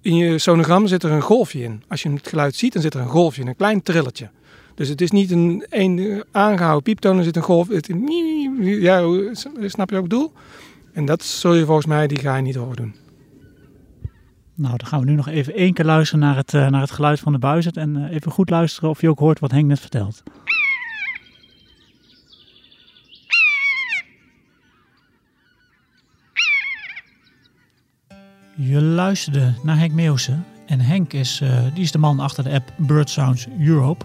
In 0.00 0.16
je 0.16 0.38
sonogram 0.38 0.86
zit 0.86 1.02
er 1.02 1.10
een 1.10 1.22
golfje 1.22 1.62
in. 1.62 1.82
Als 1.88 2.02
je 2.02 2.10
het 2.10 2.28
geluid 2.28 2.54
ziet, 2.54 2.72
dan 2.72 2.82
zit 2.82 2.94
er 2.94 3.00
een 3.00 3.08
golfje 3.08 3.42
in, 3.42 3.48
een 3.48 3.56
klein 3.56 3.82
trilletje. 3.82 4.30
Dus 4.74 4.88
het 4.88 5.00
is 5.00 5.10
niet 5.10 5.30
een, 5.30 5.66
een 5.68 6.24
aangehouden 6.30 6.82
pieptoon, 6.82 7.18
er 7.18 7.24
zit 7.24 7.36
een 7.36 7.42
golf. 7.42 7.68
Het, 7.68 7.90
ja, 8.60 9.24
snap 9.66 9.90
je 9.90 9.96
ook 9.96 10.02
het 10.02 10.10
doel? 10.10 10.32
En 10.92 11.04
dat 11.04 11.22
zul 11.22 11.54
je 11.54 11.64
volgens 11.64 11.86
mij, 11.86 12.06
die 12.06 12.18
ga 12.18 12.36
je 12.36 12.42
niet 12.42 12.54
horen 12.54 12.76
doen. 12.76 12.94
Nou, 14.56 14.76
dan 14.76 14.86
gaan 14.86 15.00
we 15.00 15.06
nu 15.06 15.14
nog 15.14 15.28
even 15.28 15.54
één 15.54 15.72
keer 15.72 15.84
luisteren 15.84 16.24
naar 16.24 16.36
het, 16.36 16.52
uh, 16.52 16.68
naar 16.68 16.80
het 16.80 16.90
geluid 16.90 17.20
van 17.20 17.32
de 17.32 17.38
buizerd. 17.38 17.76
En 17.76 17.96
uh, 17.96 18.10
even 18.10 18.32
goed 18.32 18.50
luisteren 18.50 18.90
of 18.90 19.00
je 19.00 19.08
ook 19.08 19.18
hoort 19.18 19.38
wat 19.38 19.50
Henk 19.50 19.66
net 19.66 19.80
vertelt. 19.80 20.22
Je 28.58 28.82
luisterde 28.82 29.54
naar 29.62 29.78
Henk 29.78 29.92
Meeuwse 29.92 30.36
En 30.66 30.80
Henk 30.80 31.12
is, 31.12 31.40
eh, 31.40 31.58
die 31.74 31.82
is 31.82 31.92
de 31.92 31.98
man 31.98 32.20
achter 32.20 32.44
de 32.44 32.50
app 32.50 32.72
Bird 32.76 33.10
Sounds 33.10 33.46
Europe. 33.60 34.04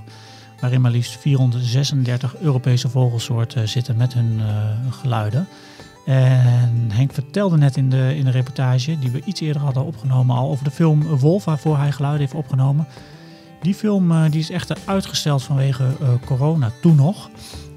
Waarin 0.59 0.81
maar 0.81 0.91
liefst 0.91 1.17
436 1.19 2.35
Europese 2.37 2.89
vogelsoorten 2.89 3.69
zitten 3.69 3.97
met 3.97 4.13
hun 4.13 4.39
eh, 4.39 4.65
geluiden. 4.89 5.47
En 6.05 6.91
Henk 6.91 7.13
vertelde 7.13 7.57
net 7.57 7.77
in 7.77 7.89
de, 7.89 8.15
in 8.15 8.25
de 8.25 8.31
reportage, 8.31 8.99
die 8.99 9.11
we 9.11 9.21
iets 9.25 9.41
eerder 9.41 9.61
hadden 9.61 9.85
opgenomen 9.85 10.35
al, 10.35 10.49
over 10.49 10.63
de 10.63 10.71
film 10.71 11.03
Wolf, 11.03 11.45
waarvoor 11.45 11.77
hij 11.77 11.91
geluiden 11.91 12.21
heeft 12.21 12.33
opgenomen. 12.33 12.87
Die 13.61 13.75
film 13.75 14.11
eh, 14.11 14.31
die 14.31 14.39
is 14.39 14.49
echter 14.49 14.77
uitgesteld 14.85 15.43
vanwege 15.43 15.83
eh, 15.83 16.09
corona 16.25 16.71
toen 16.81 16.95
nog. 16.95 17.29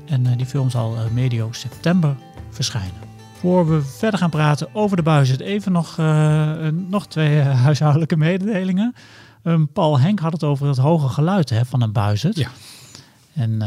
En 0.07 0.27
eh, 0.27 0.37
die 0.37 0.47
film 0.47 0.71
zal 0.71 0.97
medio 1.13 1.53
september 1.53 2.17
verschijnen. 2.51 3.03
Voor 3.33 3.69
we 3.69 3.83
verder 3.83 4.19
gaan 4.19 4.31
praten 4.31 4.69
over 4.73 4.97
de 4.97 5.03
buizen, 5.03 5.41
even 5.41 5.73
nog, 5.73 5.97
nog 6.89 7.07
twee 7.07 7.41
huishoudelijke 7.41 8.17
mededelingen. 8.17 8.95
Ehm, 9.43 9.65
Paul 9.73 10.01
Henk 10.01 10.19
had 10.19 10.33
het 10.33 10.45
over 10.45 10.67
het 10.67 10.77
hoge 10.77 11.09
geluid 11.09 11.51
hè, 11.51 11.65
van 11.65 11.83
een 11.83 11.93
buizerd. 11.93 12.37
Ja. 12.37 12.49
En 13.35 13.59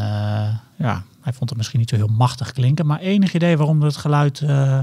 ja, 0.75 1.03
hij 1.27 1.35
vond 1.35 1.49
het 1.49 1.57
misschien 1.57 1.79
niet 1.79 1.89
zo 1.89 1.95
heel 1.95 2.07
machtig 2.07 2.51
klinken. 2.51 2.85
Maar 2.85 2.99
enig 2.99 3.33
idee 3.33 3.57
waarom 3.57 3.81
het 3.81 3.97
geluid 3.97 4.41
eh, 4.41 4.79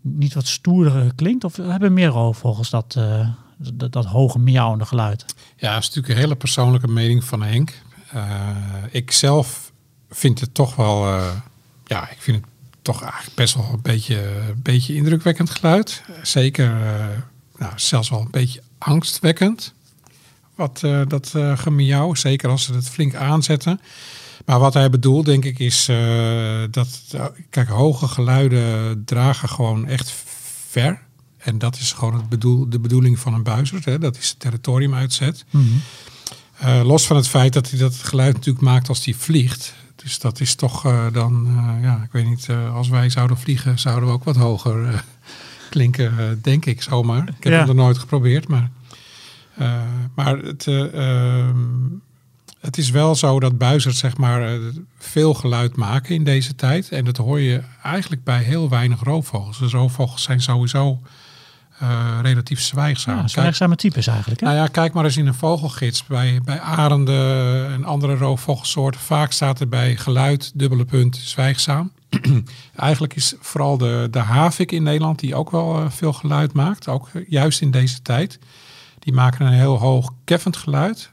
niet 0.00 0.34
wat 0.34 0.46
stoerder 0.46 1.14
klinkt? 1.14 1.44
Of 1.44 1.56
hebben 1.56 1.92
meer 1.92 2.08
roofvogels 2.08 2.70
dat, 2.70 2.94
eh, 2.98 3.28
dat, 3.56 3.92
dat 3.92 4.04
hoge 4.04 4.38
miauwende 4.38 4.84
geluid? 4.84 5.24
Ja, 5.56 5.72
dat 5.72 5.82
is 5.82 5.86
natuurlijk 5.86 6.14
een 6.14 6.20
hele 6.20 6.36
persoonlijke 6.36 6.88
mening 6.88 7.24
van 7.24 7.42
Henk. 7.42 7.82
Eh, 8.12 8.56
ik 8.90 9.10
zelf 9.10 9.72
vind 10.10 10.40
het 10.40 10.54
toch 10.54 10.76
wel, 10.76 11.06
ja, 11.84 12.10
ik 12.10 12.18
vind 12.18 12.36
het 12.36 12.46
toch 12.82 13.12
best 13.34 13.54
wel 13.54 13.70
een 13.72 13.82
beetje, 13.82 14.48
een 14.48 14.62
beetje 14.62 14.94
indrukwekkend 14.94 15.50
geluid. 15.50 16.02
Zeker, 16.22 16.70
nou, 17.58 17.72
zelfs 17.76 18.08
wel 18.08 18.20
een 18.20 18.30
beetje 18.30 18.62
angstwekkend. 18.78 19.74
Wat 20.54 20.80
dat 21.08 21.34
gemiauw, 21.54 22.14
zeker 22.14 22.48
als 22.48 22.64
ze 22.64 22.74
het 22.74 22.88
flink 22.88 23.14
aanzetten. 23.14 23.80
Maar 24.46 24.58
wat 24.58 24.74
hij 24.74 24.90
bedoelt, 24.90 25.26
denk 25.26 25.44
ik, 25.44 25.58
is 25.58 25.88
eh, 25.88 26.62
dat, 26.70 27.00
eh, 27.12 27.24
kijk, 27.50 27.68
hoge 27.68 28.08
geluiden 28.08 29.02
dragen 29.04 29.48
gewoon 29.48 29.86
echt 29.86 30.14
ver. 30.68 31.00
En 31.38 31.58
dat 31.58 31.76
is 31.76 31.92
gewoon 31.92 32.14
het 32.14 32.28
bedoel, 32.28 32.68
de 32.68 32.78
bedoeling 32.80 33.18
van 33.18 33.34
een 33.34 33.42
buizerd. 33.42 33.84
Hè? 33.84 33.98
Dat 33.98 34.16
is 34.16 34.28
het 34.28 34.38
territorium 34.40 34.94
uitzet. 34.94 35.44
Eh, 36.58 36.80
los 36.84 37.06
van 37.06 37.16
het 37.16 37.28
feit 37.28 37.52
dat 37.52 37.70
hij 37.70 37.78
dat 37.78 37.94
geluid 37.94 38.34
natuurlijk 38.34 38.64
maakt 38.64 38.88
als 38.88 39.04
hij 39.04 39.14
vliegt. 39.14 39.74
Dus 39.96 40.18
dat 40.18 40.40
is 40.40 40.54
toch 40.54 40.82
dan, 41.12 41.48
ja, 41.82 42.02
ik 42.04 42.12
weet 42.12 42.26
niet, 42.28 42.48
als 42.72 42.88
wij 42.88 43.10
zouden 43.10 43.38
vliegen, 43.38 43.78
zouden 43.78 44.08
we 44.08 44.14
ook 44.14 44.24
wat 44.24 44.36
hoger 44.36 45.04
klinken, 45.70 46.38
denk 46.42 46.66
ik 46.66 46.82
zomaar. 46.82 47.22
Ik 47.28 47.44
heb 47.44 47.52
Ja. 47.52 47.58
het 47.58 47.66
nog 47.66 47.76
nooit 47.76 47.98
geprobeerd, 47.98 48.48
maar, 48.48 48.70
maar 50.14 50.38
het, 50.38 50.66
eh, 50.66 50.94
ehm, 51.48 51.56
het 52.60 52.78
is 52.78 52.90
wel 52.90 53.14
zo 53.14 53.40
dat 53.40 53.58
buizers 53.58 53.98
zeg 53.98 54.16
maar 54.16 54.42
eh, 54.54 54.58
veel 54.98 55.34
geluid 55.34 55.76
maken 55.76 56.14
in 56.14 56.24
deze 56.24 56.54
tijd. 56.54 56.88
En 56.88 57.04
dat 57.04 57.16
hoor 57.16 57.40
je 57.40 57.62
eigenlijk 57.82 58.24
bij 58.24 58.42
heel 58.42 58.68
weinig 58.68 59.02
roofvogels. 59.02 59.58
Dus 59.58 59.72
roofvogels 59.72 60.22
zijn 60.22 60.40
sowieso 60.40 61.00
eh, 61.78 62.18
relatief 62.22 62.60
zwijgzaam. 62.60 63.14
Ja, 63.14 63.20
Kijk- 63.20 63.32
zwijgzame 63.32 63.76
types 63.76 64.06
eigenlijk. 64.06 64.40
Hè? 64.40 64.46
nou 64.46 64.58
ja, 64.58 64.66
kijk 64.66 64.92
maar 64.92 65.04
eens 65.04 65.16
in 65.16 65.26
een 65.26 65.34
vogelgids. 65.34 66.04
Bij, 66.06 66.40
bij 66.44 66.60
arenden 66.60 67.66
en 67.72 67.84
andere 67.84 68.16
roofvogelsoorten. 68.16 69.00
Vaak 69.00 69.32
staat 69.32 69.60
er 69.60 69.68
bij 69.68 69.96
geluid, 69.96 70.52
dubbele 70.54 70.84
punt, 70.84 71.16
zwijgzaam. 71.16 71.92
Eigenlijk 72.76 73.14
is 73.14 73.34
vooral 73.40 73.78
de, 73.78 74.08
de 74.10 74.18
havik 74.18 74.72
in 74.72 74.82
Nederland, 74.82 75.18
die 75.18 75.34
ook 75.34 75.50
wel 75.50 75.78
eh, 75.78 75.90
veel 75.90 76.12
geluid 76.12 76.52
maakt. 76.52 76.88
Ook 76.88 77.08
juist 77.28 77.60
in 77.60 77.70
deze 77.70 78.02
tijd. 78.02 78.38
Die 78.98 79.12
maken 79.12 79.46
een 79.46 79.52
heel 79.52 79.78
hoog 79.78 80.12
keffend 80.24 80.56
geluid. 80.56 81.12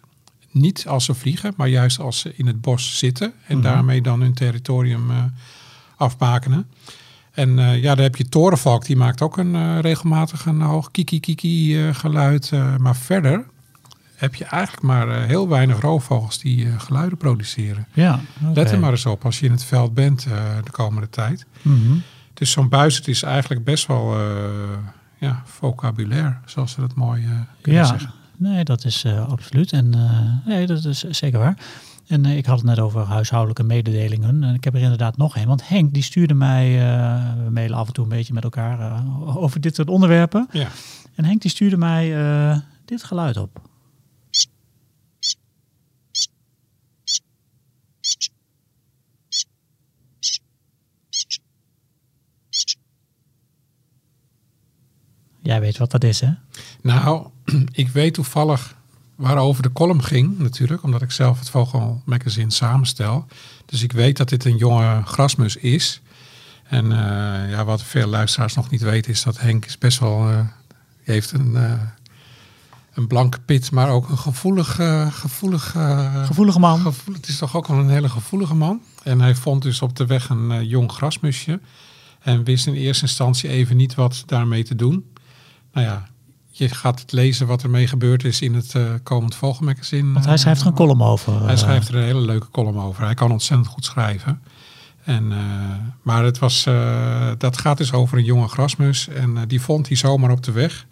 Niet 0.56 0.88
als 0.88 1.06
ze 1.06 1.14
vliegen, 1.14 1.54
maar 1.58 1.68
juist 1.68 2.00
als 2.00 2.20
ze 2.20 2.34
in 2.36 2.48
het 2.48 2.62
bos 2.62 2.98
zitten. 2.98 3.34
En 3.48 3.62
daarmee 3.62 4.02
dan 4.02 4.22
hun 4.22 4.34
territorium 4.34 5.12
eh 5.12 5.24
afbakenen. 5.98 6.68
En 7.32 7.60
eh, 7.60 7.82
ja, 7.82 7.96
dan 7.96 8.04
heb 8.04 8.16
je 8.16 8.30
torenvalk, 8.30 8.86
die 8.86 8.96
maakt 8.96 9.22
ook 9.22 9.38
een 9.38 9.56
eh, 9.56 9.80
regelmatig 9.80 10.46
een 10.46 10.62
hoog 10.62 10.92
kiki 10.92 11.20
kiki 11.20 11.88
eh, 11.88 11.96
geluid. 11.96 12.52
maar 12.78 12.96
verder 12.96 13.46
heb 14.16 14.36
je 14.36 14.46
eigenlijk 14.46 14.84
maar 14.84 15.22
heel 15.22 15.48
weinig 15.50 15.82
roofvogels 15.82 16.40
die 16.40 16.80
geluiden 16.80 17.18
produceren. 17.18 17.88
Ja. 17.94 18.20
Let 18.54 18.72
er 18.72 18.80
maar 18.80 18.92
eens 18.92 19.06
op 19.06 19.26
als 19.26 19.40
je 19.40 19.46
in 19.46 19.52
het 19.52 19.64
veld 19.64 19.94
bent 19.94 20.24
de 20.64 20.72
komende 20.72 21.10
tijd. 21.10 21.46
Mhm. 21.62 21.98
Dus 22.34 22.52
zo'n 22.52 22.70
buizerd 22.70 23.08
is 23.08 23.24
eigenlijk 23.24 23.64
best 23.64 23.88
wel 23.88 24.18
ja, 25.18 25.44
vocabulair, 25.46 26.40
zoals 26.46 26.72
ze 26.72 26.80
dat 26.82 26.96
mooi 26.96 27.22
kunnen 27.62 27.82
Ja, 27.82 27.88
zeggen. 27.88 28.14
Nee, 28.38 28.64
dat 28.64 28.86
is 28.86 29.04
eh, 29.04 29.30
absoluut. 29.30 29.72
En 29.72 29.94
eh, 29.94 30.48
nee, 30.48 30.68
dat 30.68 30.86
is 30.86 31.04
zeker 31.04 31.40
waar. 31.40 31.58
En 32.08 32.26
eh, 32.26 32.38
ik 32.38 32.46
had 32.46 32.58
het 32.58 32.66
net 32.66 32.80
over 32.80 33.02
huishoudelijke 33.02 33.64
mededelingen. 33.64 34.44
En 34.44 34.54
ik 34.54 34.64
heb 34.64 34.74
er 34.74 34.82
inderdaad 34.82 35.18
nog 35.18 35.36
een. 35.36 35.48
Want 35.48 35.68
Henk 35.68 35.94
die 35.94 36.04
stuurde 36.04 36.34
mij, 36.34 36.72
we 37.44 37.50
mailen 37.50 37.78
af 37.78 37.88
en 37.88 37.94
toe 37.94 38.04
een 38.04 38.10
beetje 38.10 38.34
met 38.34 38.44
elkaar 38.44 39.04
over 39.36 39.62
dit 39.62 39.76
soort 39.76 39.90
onderwerpen. 39.90 40.48
Ja. 40.52 40.68
En 41.16 41.26
Henk 41.26 41.42
die 41.42 41.52
stuurde 41.52 41.78
mij 41.78 42.10
dit 42.86 43.04
geluid 43.04 43.38
op. 43.38 43.62
Jij 55.42 55.60
weet 55.60 55.78
wat 55.78 55.92
dat 55.92 56.04
is, 56.04 56.20
hè? 56.20 56.30
Nou, 56.82 57.28
ik 57.72 57.90
weet 57.90 58.14
toevallig 58.14 58.76
waarover 59.16 59.64
de 59.64 59.72
column 59.72 60.04
ging 60.04 60.40
natuurlijk, 60.40 60.84
omdat 60.84 61.02
ik 61.02 61.12
zelf 61.12 61.40
het 61.40 61.50
Vogelmagazine 61.50 62.52
samenstel. 62.52 63.26
Dus 63.66 63.84
ik 63.84 63.92
weet 63.92 64.18
dat 64.18 64.30
dit 64.30 64.46
een 64.46 64.58
jonge 64.58 65.02
grasmus 65.06 65.56
is. 65.56 66.02
En 66.64 66.92
eh, 66.92 67.50
ja, 67.50 67.66
wat 67.66 67.84
veel 67.84 68.08
luisteraars 68.08 68.54
nog 68.54 68.70
niet 68.70 68.82
weten 68.82 69.12
is 69.12 69.24
dat 69.24 69.40
Henk 69.40 69.66
is 69.66 69.78
best 69.78 70.00
wel, 70.00 70.28
die 71.06 71.14
heeft 71.14 71.32
een, 71.32 71.56
eh, 71.56 71.82
een 72.94 73.08
blanke 73.08 73.40
pit, 73.40 73.72
maar 73.72 73.90
ook 73.90 74.10
een 74.10 74.18
gevoelig, 74.18 74.80
eh, 74.80 75.12
gevoelig, 75.12 75.76
eh, 75.76 76.26
Gevoelige 76.26 76.60
man. 76.60 76.94
het 77.14 77.28
is 77.28 77.38
toch 77.38 77.56
ook 77.56 77.68
wel 77.68 77.78
een 77.78 77.90
hele 77.90 78.10
gevoelige 78.10 78.56
man. 78.56 78.82
En 79.04 79.22
hij 79.22 79.36
vond 79.36 79.62
dus 79.62 79.82
op 79.82 79.96
de 79.96 80.06
weg 80.06 80.30
een 80.30 80.68
jong 80.68 80.92
grasmusje. 80.92 81.60
En 82.20 82.44
wist 82.44 82.68
in 82.68 82.74
eerste 82.74 83.04
instantie 83.04 83.50
even 83.50 83.78
niet 83.78 83.96
wat 83.96 84.24
daarmee 84.26 84.64
te 84.64 84.76
doen. 84.76 85.06
Nou 85.74 85.86
ja, 85.86 86.08
je 86.58 86.70
gaat 86.70 87.00
het 87.00 87.12
lezen 87.12 87.48
wat 87.48 87.64
ermee 87.64 87.88
gebeurd 87.88 88.24
is 88.24 88.42
in 88.42 88.54
het 88.54 88.76
eh, 88.76 88.84
komend 89.04 89.36
Vogelmagazine. 89.36 90.14
Want 90.14 90.26
hij 90.26 90.38
schrijft 90.38 90.62
er 90.62 90.68
een 90.68 90.74
column 90.74 91.02
over. 91.02 91.42
Hij 91.42 91.52
eh, 91.52 91.58
schrijft 91.58 91.88
er 91.88 91.96
een 91.96 92.04
hele 92.04 92.22
leuke 92.22 92.48
column 92.52 92.80
over. 92.80 93.04
Hij 93.04 93.14
kan 93.14 93.32
ontzettend 93.32 93.70
goed 93.70 93.86
schrijven. 93.86 94.42
En, 95.06 95.32
eh, 95.32 95.38
maar 96.02 96.24
het 96.24 96.40
was, 96.40 96.66
eh, 96.66 97.32
dat 97.38 97.58
gaat 97.58 97.78
dus 97.78 97.94
over 97.94 98.18
een 98.18 98.24
jonge 98.24 98.48
grasmus. 98.48 99.08
En 99.08 99.38
eh, 99.38 99.44
die 99.48 99.62
vond 99.62 99.88
hij 99.88 99.98
zomaar 99.98 100.32
op 100.32 100.44
de 100.44 100.52
weg. 100.52 100.86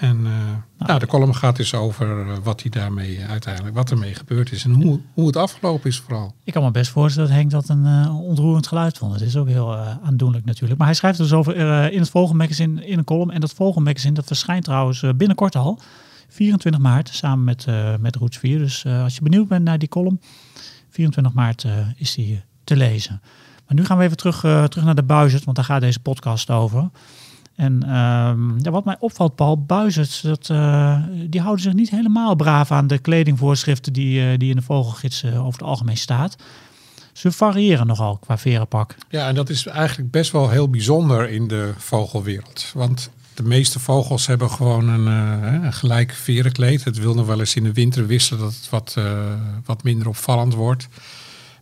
En 0.00 0.26
eh, 0.26 0.86
nou, 0.86 0.98
de 0.98 1.06
column 1.06 1.34
gaat 1.34 1.56
dus 1.56 1.74
over 1.74 2.20
eh, 2.20 2.36
wat 2.42 2.60
hij 2.62 2.70
daarmee 2.70 3.24
uiteindelijk, 3.24 3.74
wat 3.74 3.90
ermee 3.90 4.14
gebeurd 4.14 4.52
is. 4.52 4.64
En 4.64 4.72
hoe, 4.72 5.00
hoe 5.14 5.26
het 5.26 5.36
afgelopen 5.36 5.90
is 5.90 5.98
vooral. 5.98 6.34
Ik 6.44 6.52
kan 6.52 6.62
me 6.62 6.70
best 6.70 6.90
voorstellen 6.90 7.28
dat 7.28 7.38
Henk 7.38 7.50
dat 7.50 7.68
een 7.68 7.86
eh, 7.86 8.20
ontroerend 8.20 8.66
geluid 8.66 8.98
vond. 8.98 9.12
Het 9.12 9.22
is 9.22 9.36
ook 9.36 9.48
heel 9.48 9.74
eh, 9.74 9.94
aandoenlijk 10.02 10.44
natuurlijk. 10.44 10.78
Maar 10.78 10.86
hij 10.86 10.96
schrijft 10.96 11.18
dus 11.18 11.32
over 11.32 11.56
eh, 11.56 11.92
in 11.92 12.00
het 12.00 12.10
Vogelmagazine 12.10 12.86
in 12.86 12.98
een 12.98 13.04
column. 13.04 13.30
En 13.30 13.40
dat 13.40 13.52
Vogelmagazine 13.52 14.14
dat 14.14 14.26
verschijnt 14.26 14.64
trouwens 14.64 15.02
eh, 15.02 15.10
binnenkort 15.16 15.56
al. 15.56 15.80
24 16.28 16.80
maart 16.80 17.08
samen 17.08 17.44
met, 17.44 17.64
eh 17.66 17.94
met 18.00 18.16
Roots 18.16 18.38
4. 18.38 18.58
Dus 18.58 18.84
eh, 18.84 19.02
als 19.02 19.14
je 19.14 19.22
benieuwd 19.22 19.48
bent 19.48 19.64
naar 19.64 19.78
die 19.78 19.88
column, 19.88 20.20
24 20.90 21.32
maart 21.32 21.64
eh, 21.64 21.72
is 21.96 22.14
die 22.14 22.34
eh, 22.34 22.40
te 22.64 22.76
lezen. 22.76 23.20
Maar 23.66 23.76
nu 23.76 23.84
gaan 23.84 23.98
we 23.98 24.04
even 24.04 24.16
terug, 24.16 24.44
eh, 24.44 24.64
terug 24.64 24.84
naar 24.84 24.94
de 24.94 25.02
buizerd, 25.02 25.44
want 25.44 25.56
daar 25.56 25.66
gaat 25.66 25.80
deze 25.80 26.00
podcast 26.00 26.50
over. 26.50 26.90
En 27.56 27.82
ehm, 27.82 28.58
ja, 28.58 28.70
wat 28.70 28.84
mij 28.84 28.96
opvalt, 28.98 29.34
Paul, 29.34 29.64
buizerds, 29.64 30.20
dat, 30.20 30.50
eh, 30.50 31.02
die 31.28 31.40
houden 31.40 31.62
zich 31.62 31.72
niet 31.72 31.90
helemaal 31.90 32.34
braaf 32.34 32.70
aan 32.70 32.86
de 32.86 32.98
kledingvoorschriften 32.98 33.92
die, 33.92 34.30
eh, 34.30 34.38
die 34.38 34.50
in 34.50 34.56
de 34.56 34.62
vogelgids 34.62 35.22
eh, 35.22 35.46
over 35.46 35.58
het 35.58 35.68
algemeen 35.68 35.96
staat. 35.96 36.36
Ze 37.12 37.32
variëren 37.32 37.86
nogal 37.86 38.16
qua 38.16 38.38
verenpak. 38.38 38.96
Ja, 39.08 39.28
en 39.28 39.34
dat 39.34 39.48
is 39.48 39.66
eigenlijk 39.66 40.10
best 40.10 40.32
wel 40.32 40.50
heel 40.50 40.70
bijzonder 40.70 41.30
in 41.30 41.48
de 41.48 41.72
vogelwereld. 41.76 42.70
Want 42.74 43.10
de 43.34 43.42
meeste 43.42 43.78
vogels 43.78 44.26
hebben 44.26 44.50
gewoon 44.50 44.88
een, 44.88 45.72
gelijk 45.72 46.12
verenkleed. 46.12 46.84
Het 46.84 46.98
wil 46.98 47.14
nog 47.14 47.26
wel 47.26 47.40
eens 47.40 47.54
in 47.54 47.64
de 47.64 47.72
winter 47.72 48.06
wisselen 48.06 48.40
dat 48.40 48.54
het 48.54 48.68
wat, 48.70 48.96
wat 49.64 49.82
minder 49.82 50.08
opvallend 50.08 50.54
wordt. 50.54 50.88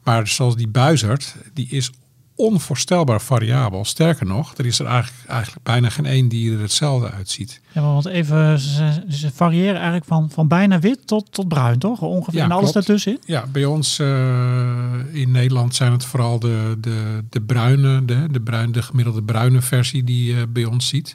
Maar 0.03 0.29
zoals 0.29 0.57
die 0.57 0.69
buizerd, 0.69 1.35
die 1.53 1.69
is 1.69 1.91
onvoorstelbaar 2.37 3.21
variabel. 3.21 3.85
Sterker 3.85 4.27
nog, 4.27 4.55
er 4.57 4.67
is 4.67 4.79
er 4.79 4.87
eigenlijk, 4.87 5.29
eigenlijk 5.29 5.65
bijna 5.65 5.89
geen 5.89 6.07
één 6.07 6.29
die 6.29 6.53
er 6.53 6.61
hetzelfde 6.61 7.11
uitziet. 7.11 7.61
Ja, 7.73 7.81
maar 7.81 7.93
want 7.93 8.07
even, 8.07 8.59
ze, 8.59 9.05
ze 9.09 9.31
variëren 9.35 9.75
eigenlijk 9.75 10.05
van, 10.05 10.31
van 10.31 10.49
bijna 10.49 10.79
wit 10.79 11.07
tot, 11.07 11.33
tot 11.33 11.49
bruin, 11.49 11.79
toch? 11.79 12.01
Ongeveer. 12.01 12.39
Ja, 12.39 12.45
en 12.45 12.51
alles 12.51 12.71
klopt. 12.71 12.75
daartussenin? 12.75 13.21
Ja, 13.27 13.47
bij 13.47 13.65
ons 13.65 13.99
eh, 13.99 14.07
in 15.13 15.31
Nederland 15.31 15.75
zijn 15.75 15.93
het 15.93 16.05
vooral 16.05 16.39
de, 16.39 16.77
de, 16.81 17.25
de 17.31 17.41
bruine, 17.41 18.05
de, 18.05 18.27
de, 18.31 18.41
bruin, 18.41 18.73
de 18.73 18.83
gemiddelde 18.83 19.23
bruine 19.23 19.61
versie 19.61 20.05
die 20.05 20.35
je 20.35 20.47
bij 20.47 20.65
ons 20.65 20.89
ziet. 20.89 21.15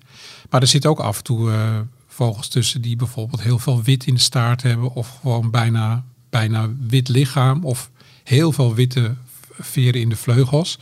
Maar 0.49 0.61
er 0.61 0.67
zitten 0.67 0.89
ook 0.89 0.99
af 0.99 1.17
en 1.17 1.23
toe 1.23 1.51
eh, 1.51 1.79
vogels 2.07 2.47
tussen 2.47 2.81
die 2.81 2.95
bijvoorbeeld 2.95 3.41
heel 3.41 3.59
veel 3.59 3.83
wit 3.83 4.05
in 4.05 4.13
de 4.13 4.19
staart 4.19 4.61
hebben. 4.61 4.93
Of 4.93 5.17
gewoon 5.21 5.51
bijna, 5.51 6.03
bijna 6.29 6.69
wit 6.87 7.07
lichaam. 7.07 7.63
Of 7.63 7.89
heel 8.23 8.51
veel 8.51 8.73
witte 8.73 9.15
veren 9.59 10.01
in 10.01 10.09
de 10.09 10.15
vleugels. 10.15 10.79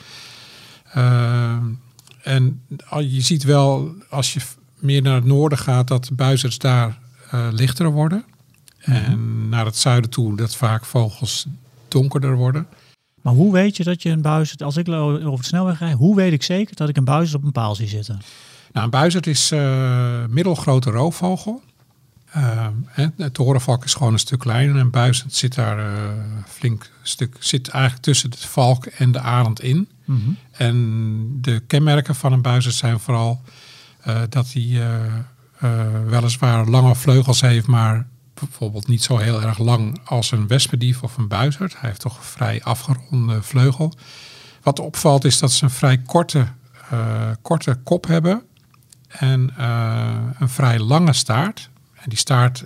Uh, 0.95 1.57
en 2.21 2.61
je 2.99 3.21
ziet 3.21 3.43
wel, 3.43 3.95
als 4.09 4.33
je 4.33 4.39
meer 4.79 5.01
naar 5.01 5.15
het 5.15 5.25
noorden 5.25 5.57
gaat, 5.57 5.87
dat 5.87 6.05
de 6.05 6.13
buizerds 6.13 6.57
daar 6.57 6.97
uh, 7.33 7.47
lichter 7.51 7.91
worden. 7.91 8.25
En 8.77 9.49
naar 9.49 9.65
het 9.65 9.77
zuiden 9.77 10.09
toe, 10.09 10.35
dat 10.35 10.55
vaak 10.55 10.85
vogels 10.85 11.47
donkerder 11.87 12.35
worden. 12.35 12.67
Maar 13.21 13.33
hoe 13.33 13.53
weet 13.53 13.77
je 13.77 13.83
dat 13.83 14.01
je 14.01 14.09
een 14.09 14.21
buizerd, 14.21 14.63
als 14.63 14.77
ik 14.77 14.89
over 14.89 15.37
de 15.37 15.43
snelweg 15.43 15.79
rijd, 15.79 15.97
hoe 15.97 16.15
weet 16.15 16.33
ik 16.33 16.43
zeker 16.43 16.75
dat 16.75 16.89
ik 16.89 16.97
een 16.97 17.03
buizerd 17.03 17.41
op 17.41 17.43
een 17.43 17.51
paal 17.51 17.75
zie 17.75 17.87
zitten? 17.87 18.21
Nou, 18.71 18.85
een 18.85 18.91
buizerd 18.91 19.27
is 19.27 19.51
uh, 19.51 20.25
middelgrote 20.29 20.89
roofvogel. 20.89 21.61
Uh, 22.37 22.67
het 22.87 23.33
torenvalk 23.33 23.83
is 23.83 23.93
gewoon 23.93 24.13
een 24.13 24.19
stuk 24.19 24.39
kleiner 24.39 24.75
en 24.75 24.81
een 24.81 24.89
buizerd 24.89 25.33
zit 25.33 25.55
daar 25.55 25.79
uh, 25.79 26.11
flink 26.47 26.91
stuk, 27.01 27.35
zit 27.39 27.67
eigenlijk 27.67 28.03
tussen 28.03 28.29
de 28.29 28.37
valk 28.37 28.85
en 28.85 29.11
de 29.11 29.19
arend 29.19 29.61
in. 29.61 29.89
-hmm. 30.15 30.37
En 30.51 31.41
de 31.41 31.59
kenmerken 31.59 32.15
van 32.15 32.33
een 32.33 32.41
buizerd 32.41 32.75
zijn 32.75 32.99
vooral 32.99 33.41
dat 34.29 34.53
hij 34.53 34.87
weliswaar 36.05 36.67
lange 36.67 36.95
vleugels 36.95 37.41
heeft, 37.41 37.67
maar 37.67 38.07
bijvoorbeeld 38.33 38.87
niet 38.87 39.03
zo 39.03 39.17
heel 39.17 39.41
erg 39.41 39.57
lang 39.57 39.99
als 40.03 40.31
een 40.31 40.47
wespendief 40.47 41.03
of 41.03 41.17
een 41.17 41.27
buizerd. 41.27 41.79
Hij 41.79 41.89
heeft 41.89 42.01
toch 42.01 42.17
een 42.17 42.23
vrij 42.23 42.63
afgeronde 42.63 43.41
vleugel. 43.41 43.93
Wat 44.61 44.79
opvalt 44.79 45.25
is 45.25 45.39
dat 45.39 45.51
ze 45.51 45.63
een 45.63 45.69
vrij 45.69 45.97
korte, 45.97 46.47
korte 47.41 47.79
kop 47.83 48.07
hebben 48.07 48.43
en 49.07 49.53
een 50.39 50.49
vrij 50.49 50.79
lange 50.79 51.13
staart. 51.13 51.69
En 51.93 52.09
die 52.09 52.17
staart, 52.17 52.65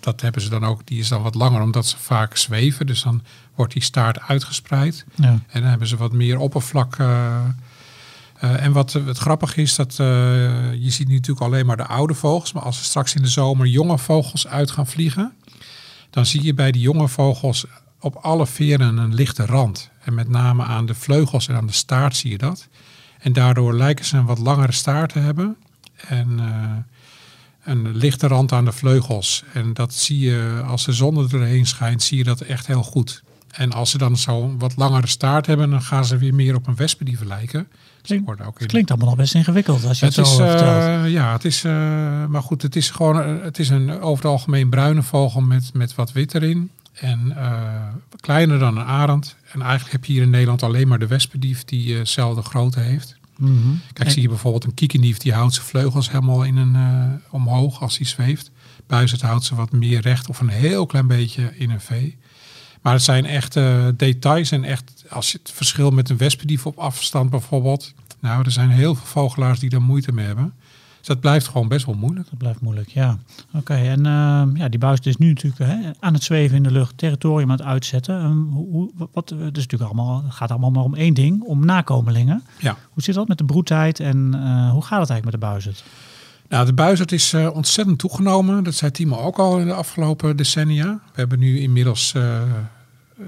dat 0.00 0.20
hebben 0.20 0.42
ze 0.42 0.48
dan 0.48 0.64
ook, 0.64 0.86
die 0.86 0.98
is 0.98 1.08
dan 1.08 1.22
wat 1.22 1.34
langer 1.34 1.62
omdat 1.62 1.86
ze 1.86 1.96
vaak 1.98 2.36
zweven. 2.36 2.86
Dus 2.86 3.02
dan 3.02 3.22
wordt 3.54 3.72
die 3.72 3.82
staart 3.82 4.20
uitgespreid. 4.20 5.04
Ja. 5.14 5.28
En 5.28 5.60
dan 5.60 5.70
hebben 5.70 5.88
ze 5.88 5.96
wat 5.96 6.12
meer 6.12 6.38
oppervlak. 6.38 6.96
Uh, 6.96 7.44
uh, 8.44 8.64
en 8.64 8.72
wat 8.72 8.92
het 8.92 9.18
grappig 9.18 9.56
is, 9.56 9.74
dat 9.74 9.90
uh, 10.00 10.06
je 10.74 10.90
ziet 10.90 11.08
nu 11.08 11.14
natuurlijk 11.14 11.46
alleen 11.46 11.66
maar 11.66 11.76
de 11.76 11.86
oude 11.86 12.14
vogels. 12.14 12.52
Maar 12.52 12.62
als 12.62 12.78
er 12.78 12.84
straks 12.84 13.14
in 13.14 13.22
de 13.22 13.28
zomer 13.28 13.66
jonge 13.66 13.98
vogels 13.98 14.46
uit 14.46 14.70
gaan 14.70 14.86
vliegen, 14.86 15.32
dan 16.10 16.26
zie 16.26 16.42
je 16.42 16.54
bij 16.54 16.72
die 16.72 16.82
jonge 16.82 17.08
vogels 17.08 17.64
op 18.00 18.16
alle 18.16 18.46
veren 18.46 18.96
een 18.96 19.14
lichte 19.14 19.46
rand. 19.46 19.90
En 20.04 20.14
met 20.14 20.28
name 20.28 20.64
aan 20.64 20.86
de 20.86 20.94
vleugels 20.94 21.48
en 21.48 21.56
aan 21.56 21.66
de 21.66 21.72
staart 21.72 22.16
zie 22.16 22.30
je 22.30 22.38
dat. 22.38 22.68
En 23.18 23.32
daardoor 23.32 23.74
lijken 23.74 24.04
ze 24.04 24.16
een 24.16 24.24
wat 24.26 24.38
langere 24.38 24.72
staart 24.72 25.12
te 25.12 25.18
hebben. 25.18 25.56
En 26.08 26.40
een 27.64 27.96
lichte 27.96 28.26
rand 28.26 28.52
aan 28.52 28.64
de 28.64 28.72
vleugels. 28.72 29.44
En 29.52 29.72
dat 29.72 29.94
zie 29.94 30.18
je 30.18 30.62
als 30.66 30.84
de 30.84 30.92
zon 30.92 31.18
er 31.18 31.28
doorheen 31.28 31.66
schijnt, 31.66 32.02
zie 32.02 32.18
je 32.18 32.24
dat 32.24 32.40
echt 32.40 32.66
heel 32.66 32.82
goed. 32.82 33.22
En 33.50 33.72
als 33.72 33.90
ze 33.90 33.98
dan 33.98 34.16
zo'n 34.16 34.58
wat 34.58 34.76
langere 34.76 35.06
staart 35.06 35.46
hebben, 35.46 35.70
dan 35.70 35.82
gaan 35.82 36.04
ze 36.04 36.16
weer 36.16 36.34
meer 36.34 36.54
op 36.54 36.66
een 36.66 36.76
wespendief 36.76 37.22
lijken. 37.22 37.68
Klink, 38.02 38.30
ook 38.46 38.58
het 38.58 38.68
klinkt 38.68 38.90
allemaal 38.90 39.08
nog 39.08 39.16
best 39.16 39.34
ingewikkeld 39.34 39.84
als 39.84 39.98
je 39.98 40.06
het, 40.06 40.16
het 40.16 40.26
zo 40.26 40.32
is, 40.32 40.50
vertelt. 40.50 41.04
Uh, 41.04 41.12
ja, 41.12 41.32
het 41.32 41.44
is, 41.44 41.64
uh, 41.64 41.72
maar 42.26 42.42
goed, 42.42 42.62
het 42.62 42.76
is 42.76 42.90
gewoon 42.90 43.16
het 43.42 43.58
is 43.58 43.68
een 43.68 44.00
over 44.00 44.22
het 44.22 44.32
algemeen 44.32 44.70
bruine 44.70 45.02
vogel 45.02 45.40
met, 45.40 45.70
met 45.74 45.94
wat 45.94 46.12
wit 46.12 46.34
erin. 46.34 46.70
En 46.92 47.34
uh, 47.36 47.62
kleiner 48.20 48.58
dan 48.58 48.76
een 48.76 48.84
arend. 48.84 49.36
En 49.52 49.60
eigenlijk 49.60 49.92
heb 49.92 50.04
je 50.04 50.12
hier 50.12 50.22
in 50.22 50.30
Nederland 50.30 50.62
alleen 50.62 50.88
maar 50.88 50.98
de 50.98 51.06
wespendief 51.06 51.64
die 51.64 51.94
dezelfde 51.94 52.42
grootte 52.42 52.80
heeft. 52.80 53.18
Mm 53.40 53.62
-hmm. 53.62 53.80
Kijk, 53.92 54.06
en... 54.06 54.12
zie 54.12 54.22
je 54.22 54.28
bijvoorbeeld 54.28 54.64
een 54.64 54.74
kiekendief 54.74 55.18
die 55.18 55.32
houdt 55.32 55.54
zijn 55.54 55.66
vleugels 55.66 56.10
helemaal 56.10 56.42
in 56.42 56.56
een, 56.56 56.76
omhoog 57.30 57.82
als 57.82 57.96
hij 57.96 58.06
zweeft. 58.06 58.50
Buizerd 58.86 59.20
houdt 59.20 59.44
ze 59.44 59.54
wat 59.54 59.72
meer 59.72 60.00
recht 60.00 60.28
of 60.28 60.40
een 60.40 60.48
heel 60.48 60.86
klein 60.86 61.06
beetje 61.06 61.52
in 61.56 61.70
een 61.70 61.80
V. 61.80 62.12
Maar 62.80 62.92
het 62.92 63.02
zijn 63.02 63.24
echt 63.24 63.56
uh, 63.56 63.86
details 63.96 64.50
en 64.50 64.64
echt, 64.64 65.04
als 65.10 65.32
je 65.32 65.38
het 65.42 65.52
verschil 65.52 65.90
met 65.90 66.08
een 66.08 66.16
wespendief 66.16 66.66
op 66.66 66.78
afstand 66.78 67.30
bijvoorbeeld. 67.30 67.94
Nou, 68.20 68.44
er 68.44 68.50
zijn 68.50 68.70
heel 68.70 68.94
veel 68.94 69.06
vogelaars 69.06 69.58
die 69.58 69.70
daar 69.70 69.82
moeite 69.82 70.12
mee 70.12 70.26
hebben. 70.26 70.54
Dus 71.00 71.08
dat 71.08 71.20
blijft 71.20 71.48
gewoon 71.48 71.68
best 71.68 71.86
wel 71.86 71.94
moeilijk. 71.94 72.28
Dat 72.30 72.38
blijft 72.38 72.60
moeilijk, 72.60 72.88
ja. 72.88 73.18
Oké, 73.48 73.56
okay, 73.56 73.88
en 73.88 73.98
uh, 73.98 74.60
ja, 74.60 74.68
die 74.68 74.78
buis 74.78 75.00
is 75.00 75.16
nu 75.16 75.28
natuurlijk 75.28 75.62
hè, 75.62 75.90
aan 76.00 76.14
het 76.14 76.22
zweven 76.22 76.56
in 76.56 76.62
de 76.62 76.70
lucht, 76.70 76.98
territorium 76.98 77.50
aan 77.50 77.56
het 77.56 77.66
uitzetten. 77.66 78.24
Um, 78.24 78.48
hoe, 78.52 78.90
wat, 79.12 79.30
het 79.30 79.56
is 79.56 79.66
natuurlijk 79.66 79.82
allemaal, 79.82 80.22
het 80.24 80.34
gaat 80.34 80.50
allemaal 80.50 80.70
maar 80.70 80.82
om 80.82 80.94
één 80.94 81.14
ding, 81.14 81.42
om 81.42 81.64
nakomelingen. 81.64 82.42
Ja. 82.58 82.76
Hoe 82.90 83.02
zit 83.02 83.14
dat 83.14 83.28
met 83.28 83.38
de 83.38 83.44
broedtijd 83.44 84.00
en 84.00 84.16
uh, 84.34 84.70
hoe 84.70 84.82
gaat 84.82 85.00
het 85.00 85.10
eigenlijk 85.10 85.24
met 85.24 85.32
de 85.32 85.38
buizerd? 85.38 85.84
Nou, 86.48 86.66
de 86.66 86.72
buizerd 86.72 87.12
is 87.12 87.32
uh, 87.32 87.54
ontzettend 87.54 87.98
toegenomen. 87.98 88.64
Dat 88.64 88.74
zei 88.74 88.90
Timo 88.90 89.16
ook 89.16 89.38
al 89.38 89.58
in 89.58 89.66
de 89.66 89.74
afgelopen 89.74 90.36
decennia. 90.36 90.86
We 90.86 91.20
hebben 91.20 91.38
nu 91.38 91.60
inmiddels 91.60 92.14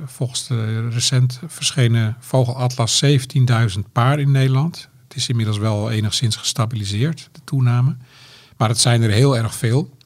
volgens 0.04 0.46
de 0.46 0.88
recent 0.88 1.40
verschenen 1.46 2.16
vogelatlas 2.18 3.04
17.000 3.04 3.80
paar 3.92 4.18
in 4.18 4.30
Nederland. 4.30 4.88
Het 5.12 5.20
is 5.20 5.28
inmiddels 5.28 5.58
wel 5.58 5.90
enigszins 5.90 6.36
gestabiliseerd, 6.36 7.28
de 7.32 7.40
toename. 7.44 7.96
Maar 8.56 8.68
het 8.68 8.78
zijn 8.78 9.02
er 9.02 9.10
heel 9.10 9.36
erg 9.36 9.54
veel. 9.54 9.96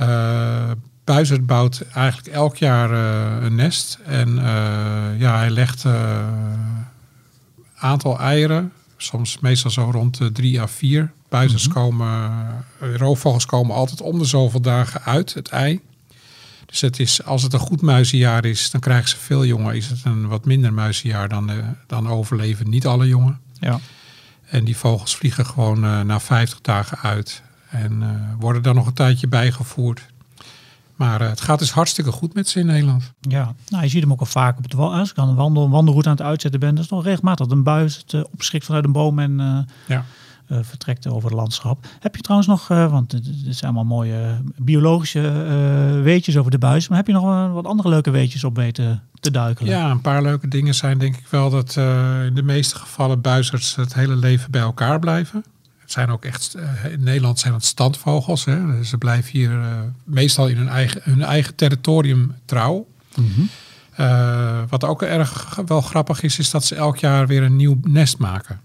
Uh, 0.00 0.70
buizerd 1.04 1.46
bouwt 1.46 1.80
eigenlijk 1.94 2.28
elk 2.28 2.56
jaar 2.56 2.90
een 3.42 3.54
nest. 3.54 3.98
En 4.04 4.34
ja, 5.18 5.36
hij 5.36 5.50
legt 5.50 5.84
aantal 7.76 8.18
eieren, 8.18 8.72
soms 8.96 9.38
meestal 9.38 9.70
zo 9.70 9.90
rond 9.90 10.18
de 10.18 10.32
drie 10.32 10.60
à 10.60 10.68
vier 10.68 11.12
Buizers 11.28 11.68
mm-hmm. 11.68 11.82
komen, 11.82 12.30
roofvogels 12.96 13.46
komen 13.46 13.76
altijd 13.76 14.00
om 14.00 14.18
de 14.18 14.24
zoveel 14.24 14.60
dagen 14.60 15.02
uit 15.02 15.34
het 15.34 15.48
ei. 15.48 15.80
Dus 16.66 16.80
het 16.80 17.00
is, 17.00 17.24
als 17.24 17.42
het 17.42 17.52
een 17.52 17.58
goed 17.58 17.82
muizenjaar 17.82 18.44
is, 18.44 18.70
dan 18.70 18.80
krijgen 18.80 19.08
ze 19.08 19.16
veel 19.16 19.44
jongen. 19.44 19.74
Is 19.74 19.86
het 19.86 20.04
een 20.04 20.28
wat 20.28 20.44
minder 20.44 20.72
muizenjaar, 20.72 21.28
dan, 21.28 21.50
dan 21.86 22.08
overleven 22.08 22.70
niet 22.70 22.86
alle 22.86 23.06
jongen. 23.06 23.40
Ja. 23.60 23.80
En 24.46 24.64
die 24.64 24.76
vogels 24.76 25.16
vliegen 25.16 25.46
gewoon 25.46 25.84
uh, 25.84 26.00
na 26.00 26.20
50 26.20 26.60
dagen 26.60 26.98
uit. 26.98 27.42
En 27.70 28.00
uh, 28.02 28.08
worden 28.38 28.62
dan 28.62 28.74
nog 28.74 28.86
een 28.86 28.92
tijdje 28.92 29.28
bijgevoerd. 29.28 30.06
Maar 30.96 31.20
het 31.20 31.40
gaat 31.40 31.58
dus 31.58 31.70
hartstikke 31.70 32.12
goed 32.12 32.34
met 32.34 32.48
ze 32.48 32.58
in 32.60 32.66
Nederland. 32.66 33.12
Ja, 33.20 33.54
nou, 33.68 33.82
je 33.82 33.88
ziet 33.88 34.02
hem 34.02 34.12
ook 34.12 34.20
al 34.20 34.26
vaak 34.26 34.56
op 34.58 34.62
het 34.62 34.72
wal. 34.72 34.94
Als 34.94 35.10
ik 35.10 35.18
aan 35.18 35.28
een 35.28 35.34
wandel, 35.34 35.70
wandelroute 35.70 36.08
aan 36.08 36.16
het 36.16 36.24
uitzetten 36.24 36.60
ben, 36.60 36.74
dat 36.74 36.84
is 36.84 36.90
nog 36.90 37.04
regelmatig 37.04 37.46
een 37.46 37.62
buis 37.62 38.04
het 38.06 38.30
opschrikt 38.30 38.64
vanuit 38.64 38.84
een 38.84 38.92
boom 38.92 39.18
en 39.18 39.66
ja. 39.86 40.04
Uh, 40.50 40.58
vertrekt 40.62 41.06
over 41.06 41.28
het 41.28 41.38
landschap. 41.38 41.86
Heb 42.00 42.16
je 42.16 42.22
trouwens 42.22 42.48
nog, 42.48 42.70
uh, 42.70 42.90
want 42.90 43.12
het 43.12 43.24
zijn 43.50 43.74
allemaal 43.74 43.96
mooie 43.96 44.40
biologische 44.56 45.20
uh, 45.20 46.02
weetjes 46.02 46.36
over 46.36 46.50
de 46.50 46.58
buis, 46.58 46.88
maar 46.88 46.98
heb 46.98 47.06
je 47.06 47.12
nog 47.12 47.52
wat 47.52 47.64
andere 47.64 47.88
leuke 47.88 48.10
weetjes 48.10 48.44
op 48.44 48.56
weten 48.56 49.02
te 49.20 49.30
duikelen? 49.30 49.72
Ja, 49.72 49.90
een 49.90 50.00
paar 50.00 50.22
leuke 50.22 50.48
dingen 50.48 50.74
zijn 50.74 50.98
denk 50.98 51.16
ik 51.16 51.26
wel 51.26 51.50
dat 51.50 51.76
in 52.26 52.34
de 52.34 52.42
meeste 52.42 52.76
gevallen 52.76 53.20
buizers 53.20 53.76
het 53.76 53.94
hele 53.94 54.16
leven 54.16 54.50
bij 54.50 54.60
elkaar 54.60 54.98
blijven. 54.98 55.44
Het 55.78 55.92
zijn 55.92 56.10
ook 56.10 56.24
echt, 56.24 56.56
in 56.90 57.02
Nederland 57.02 57.38
zijn 57.38 57.54
het 57.54 57.64
standvogels. 57.64 58.44
Hè. 58.44 58.84
Ze 58.84 58.98
blijven 58.98 59.30
hier 59.30 59.60
meestal 60.04 60.48
in 60.48 60.56
hun 60.56 60.68
eigen, 60.68 61.00
hun 61.04 61.22
eigen 61.22 61.54
territorium 61.54 62.34
trouw. 62.44 62.86
Mm-hmm. 63.14 63.48
wat 64.68 64.84
ook 64.84 65.02
erg 65.02 65.60
wel 65.66 65.80
grappig 65.80 66.22
is, 66.22 66.38
is 66.38 66.50
dat 66.50 66.64
ze 66.64 66.74
elk 66.74 66.96
jaar 66.96 67.26
weer 67.26 67.42
een 67.42 67.56
nieuw 67.56 67.78
nest 67.82 68.18
maken. 68.18 68.60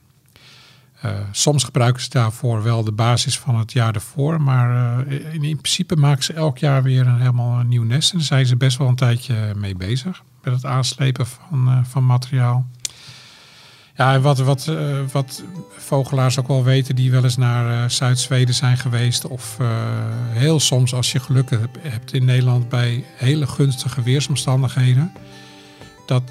Uh, 1.06 1.12
soms 1.32 1.64
gebruiken 1.64 2.02
ze 2.02 2.10
daarvoor 2.10 2.64
wel 2.64 2.84
de 2.84 2.92
basis 2.92 3.40
van 3.40 3.56
het 3.56 3.72
jaar 3.72 3.96
ervoor. 3.96 4.42
Maar 4.42 5.06
uh, 5.08 5.34
in, 5.34 5.44
in, 5.44 5.58
principe 5.58 5.96
maken 5.96 6.24
ze 6.24 6.34
elk 6.34 6.58
jaar 6.58 6.84
weer 6.84 7.08
een, 7.08 7.20
helemaal 7.20 7.60
een 7.60 7.68
nieuw 7.68 7.84
nest. 7.84 8.12
En 8.12 8.18
daar 8.18 8.28
zijn 8.28 8.46
ze 8.46 8.56
best 8.56 8.78
wel 8.78 8.88
een 8.88 8.96
tijdje 8.96 9.54
mee 9.56 9.76
bezig. 9.76 10.24
Met 10.44 10.54
het 10.54 10.66
aanslepen 10.66 11.26
van, 11.28 11.68
uh, 11.68 11.78
van 11.84 12.06
materiaal. 12.06 12.66
Ja, 13.96 14.14
en 14.14 14.22
wat, 14.22 14.38
wat, 14.38 14.72
wat 15.12 15.44
vogelaars 15.78 16.40
ook 16.40 16.48
wel 16.48 16.64
weten 16.64 16.96
die 16.96 17.12
wel 17.12 17.24
eens 17.24 17.38
naar 17.38 17.92
Zuid-Zweden 17.92 18.56
zijn 18.56 18.78
geweest. 18.78 19.28
Of 19.28 19.58
heel 20.30 20.60
soms 20.60 20.94
als 20.94 21.12
je 21.12 21.20
geluk 21.20 21.50
hebt 21.80 22.14
in 22.14 22.26
Nederland 22.26 22.70
bij 22.70 23.04
hele 23.16 23.48
gunstige 23.48 24.02
weersomstandigheden. 24.02 25.12
Dat 26.06 26.24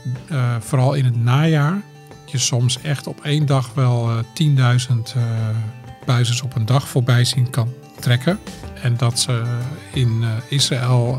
vooral 0.60 0.94
in 0.94 1.04
het 1.04 1.16
najaar 1.16 1.82
je 2.30 2.38
soms 2.38 2.80
echt 2.80 3.06
op 3.06 3.20
één 3.24 3.46
dag 3.46 3.74
wel 3.74 4.10
uh, 4.10 4.18
10.000 4.88 5.16
uh, 5.16 5.22
buizers 6.06 6.42
op 6.42 6.54
een 6.56 6.66
dag 6.66 6.88
voorbij 6.88 7.24
zien 7.24 7.50
kan 7.50 7.72
trekken. 8.00 8.38
En 8.82 8.96
dat 8.96 9.18
ze 9.18 9.42
in 9.92 10.22
uh, 10.22 10.28
Israël, 10.48 11.18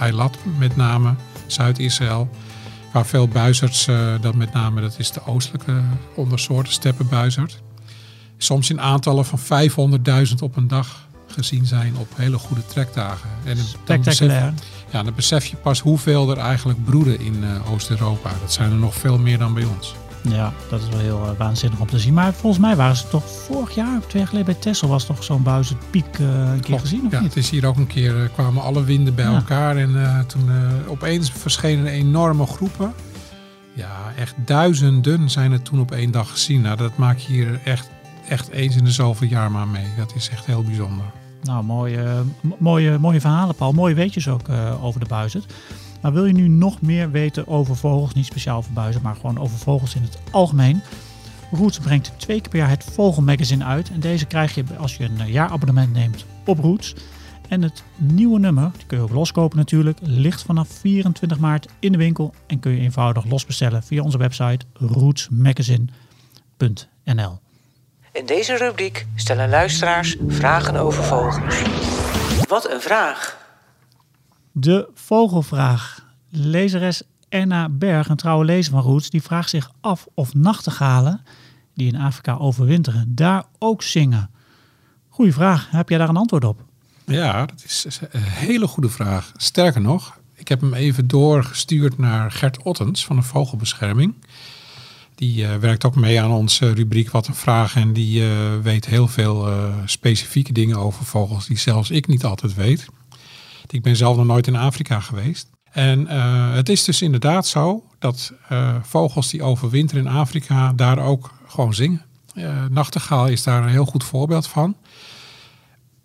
Eilat 0.00 0.38
met 0.58 0.76
name, 0.76 1.14
Zuid-Israël, 1.46 2.28
waar 2.92 3.06
veel 3.06 3.28
buizerds, 3.28 3.88
dat 4.20 4.34
met 4.34 4.52
name 4.52 4.80
dat 4.80 4.94
is 4.98 5.10
de 5.10 5.26
oostelijke 5.26 5.80
ondersoort, 6.14 6.70
steppenbuizerd, 6.70 7.62
soms 8.36 8.70
in 8.70 8.80
aantallen 8.80 9.24
van 9.24 9.38
500.000 10.28 10.34
op 10.40 10.56
een 10.56 10.68
dag 10.68 11.06
gezien 11.26 11.66
zijn 11.66 11.96
op 11.96 12.08
hele 12.16 12.38
goede 12.38 12.66
trekdagen. 12.66 13.28
En 13.44 13.56
dan 13.84 14.02
besef, 14.02 14.52
ja, 14.90 15.02
dan 15.02 15.14
besef 15.14 15.46
je 15.46 15.56
pas 15.56 15.80
hoeveel 15.80 16.30
er 16.30 16.38
eigenlijk 16.38 16.84
broeden 16.84 17.20
in 17.20 17.44
Oost-Europa. 17.72 18.30
Dat 18.40 18.52
zijn 18.52 18.70
er 18.70 18.78
nog 18.78 18.94
veel 18.94 19.18
meer 19.18 19.38
dan 19.38 19.54
bij 19.54 19.64
ons. 19.64 19.94
Ja, 20.28 20.52
dat 20.70 20.80
is 20.82 20.88
wel 20.88 20.98
heel 20.98 21.22
eh, 21.24 21.30
waanzinnig 21.38 21.80
om 21.80 21.86
te 21.86 21.98
zien. 21.98 22.14
Maar 22.14 22.32
volgens 22.32 22.62
mij 22.62 22.76
waren 22.76 22.96
ze 22.96 23.08
toch 23.08 23.30
vorig 23.30 23.74
jaar, 23.74 24.00
twee 24.00 24.22
jaar 24.22 24.26
geleden 24.30 24.52
bij 24.52 24.62
Tesla, 24.62 24.88
was 24.88 25.04
toch 25.04 25.24
zo'n 25.24 25.42
buizend 25.42 25.78
piek 25.90 26.18
eh, 26.18 26.26
een 26.52 26.60
keer 26.60 26.80
gezien, 26.80 27.06
of 27.06 27.12
ja, 27.12 27.20
niet? 27.20 27.34
het 27.34 27.44
is 27.44 27.50
hier 27.50 27.66
ook 27.66 27.76
een 27.76 27.86
keer, 27.86 28.22
eh, 28.22 28.28
kwamen 28.32 28.62
alle 28.62 28.84
winden 28.84 29.14
bij 29.14 29.24
Ja. 29.24 29.34
elkaar 29.34 29.76
en 29.76 30.24
toen 30.26 30.50
opeens 30.88 31.30
verschenen 31.30 31.86
enorme 31.86 32.46
groepen. 32.46 32.92
Ja, 33.72 34.12
echt 34.18 34.34
duizenden 34.44 35.30
zijn 35.30 35.52
er 35.52 35.62
toen 35.62 35.80
op 35.80 35.90
één 35.92 36.10
dag 36.10 36.30
gezien. 36.30 36.60
Nou, 36.60 36.76
dat 36.76 36.96
maak 36.96 37.18
je 37.18 37.32
hier 37.32 37.60
echt, 37.64 37.88
echt 38.28 38.48
eens 38.48 38.76
in 38.76 38.84
de 38.84 38.90
zoveel 38.90 39.28
jaar 39.28 39.50
maar 39.50 39.68
mee. 39.68 39.86
Dat 39.96 40.12
is 40.14 40.28
echt 40.28 40.46
heel 40.46 40.62
bijzonder. 40.62 41.04
Nou, 41.42 41.64
mooie, 41.64 42.22
mooie, 42.58 42.98
mooie 42.98 43.20
verhalen, 43.20 43.54
Paul. 43.54 43.72
Mooie 43.72 43.94
weetjes 43.94 44.28
ook 44.28 44.48
over 44.82 45.00
de 45.00 45.06
buizerd. 45.06 45.52
Maar 46.06 46.14
wil 46.14 46.26
je 46.26 46.32
nu 46.32 46.48
nog 46.48 46.80
meer 46.80 47.10
weten 47.10 47.48
over 47.48 47.76
vogels, 47.76 48.14
niet 48.14 48.26
speciaal 48.26 48.56
over 48.56 48.72
buizen, 48.72 49.02
maar 49.02 49.14
gewoon 49.14 49.38
over 49.38 49.58
vogels 49.58 49.94
in 49.94 50.02
het 50.02 50.18
algemeen? 50.30 50.82
Roots 51.50 51.78
brengt 51.78 52.12
twee 52.16 52.40
keer 52.40 52.50
per 52.50 52.58
jaar 52.58 52.68
het 52.68 52.84
Vogelmagazine 52.84 53.64
uit. 53.64 53.90
En 53.90 54.00
deze 54.00 54.26
krijg 54.26 54.54
je 54.54 54.64
als 54.78 54.96
je 54.96 55.04
een 55.04 55.20
eh, 55.20 55.32
jaarabonnement 55.32 55.92
neemt 55.92 56.24
op 56.44 56.58
Roots. 56.58 56.94
En 57.48 57.62
het 57.62 57.82
nieuwe 57.96 58.38
nummer, 58.38 58.70
die 58.76 58.86
kun 58.86 58.96
je 58.96 59.02
ook 59.02 59.10
loskopen 59.10 59.58
natuurlijk, 59.58 59.98
ligt 60.02 60.42
vanaf 60.42 60.68
24 60.68 61.38
maart 61.38 61.68
in 61.78 61.92
de 61.92 61.98
winkel. 61.98 62.34
En 62.46 62.60
kun 62.60 62.72
je 62.72 62.80
eenvoudig 62.80 63.24
losbestellen 63.24 63.82
via 63.82 64.02
onze 64.02 64.18
website 64.18 64.66
rootsmagazine.nl. 64.72 67.38
In 68.12 68.26
deze 68.26 68.56
rubriek 68.56 69.06
stellen 69.14 69.48
luisteraars 69.48 70.16
vragen 70.28 70.76
over 70.76 71.04
vogels. 71.04 71.38
Wat 72.48 72.70
een 72.70 72.80
vraag! 72.80 73.45
De 74.58 74.88
vogelvraag. 74.94 76.04
Lezeres 76.28 77.02
Erna 77.28 77.68
Berg, 77.68 78.08
een 78.08 78.16
trouwe 78.16 78.44
lezer 78.44 78.72
van 78.72 78.82
Roots, 78.82 79.10
die 79.10 79.22
vraagt 79.22 79.50
zich 79.50 79.70
af 79.80 80.06
of 80.14 80.34
nachtegalen 80.34 81.20
die 81.74 81.92
in 81.92 82.00
Afrika 82.00 82.36
overwinteren 82.36 83.14
daar 83.14 83.44
ook 83.58 83.82
zingen. 83.82 84.30
Goeie 85.08 85.32
vraag. 85.32 85.70
Heb 85.70 85.88
jij 85.88 85.98
daar 85.98 86.08
een 86.08 86.16
antwoord 86.16 86.44
op? 86.44 86.64
Ja, 87.06 87.46
dat 87.46 87.64
is 87.64 88.00
een 88.10 88.22
hele 88.22 88.66
goede 88.66 88.88
vraag. 88.88 89.32
Sterker 89.36 89.80
nog, 89.80 90.18
ik 90.34 90.48
heb 90.48 90.60
hem 90.60 90.74
even 90.74 91.06
doorgestuurd 91.06 91.98
naar 91.98 92.30
Gert 92.30 92.62
Ottens 92.62 93.04
van 93.04 93.16
de 93.16 93.22
Vogelbescherming. 93.22 94.14
Die 95.14 95.46
eh, 95.46 95.56
werkt 95.56 95.84
ook 95.84 95.96
mee 95.96 96.20
aan 96.20 96.32
onze 96.32 96.72
rubriek 96.72 97.10
Wat 97.10 97.26
een 97.26 97.34
Vraag. 97.34 97.76
En 97.76 97.92
die 97.92 98.22
eh, 98.22 98.58
weet 98.62 98.86
heel 98.86 99.08
veel 99.08 99.48
eh, 99.48 99.74
specifieke 99.84 100.52
dingen 100.52 100.76
over 100.76 101.04
vogels 101.04 101.46
die 101.46 101.58
zelfs 101.58 101.90
ik 101.90 102.06
niet 102.06 102.24
altijd 102.24 102.54
weet. 102.54 102.86
Ik 103.72 103.82
ben 103.82 103.96
zelf 103.96 104.16
nog 104.16 104.26
nooit 104.26 104.46
in 104.46 104.56
Afrika 104.56 105.00
geweest. 105.00 105.48
En 105.76 106.06
eh, 106.06 106.52
het 106.52 106.68
is 106.68 106.84
dus 106.84 107.02
inderdaad 107.02 107.46
zo 107.46 107.84
dat 107.98 108.32
eh, 108.48 108.74
vogels 108.82 109.30
die 109.30 109.42
overwinteren 109.42 110.06
in 110.06 110.12
Afrika 110.12 110.72
daar 110.72 110.98
ook 110.98 111.30
gewoon 111.46 111.74
zingen. 111.74 112.02
Eh, 112.34 112.64
nachtegaal 112.70 113.26
is 113.26 113.42
daar 113.42 113.62
een 113.62 113.68
heel 113.68 113.84
goed 113.84 114.04
voorbeeld 114.04 114.46
van. 114.46 114.76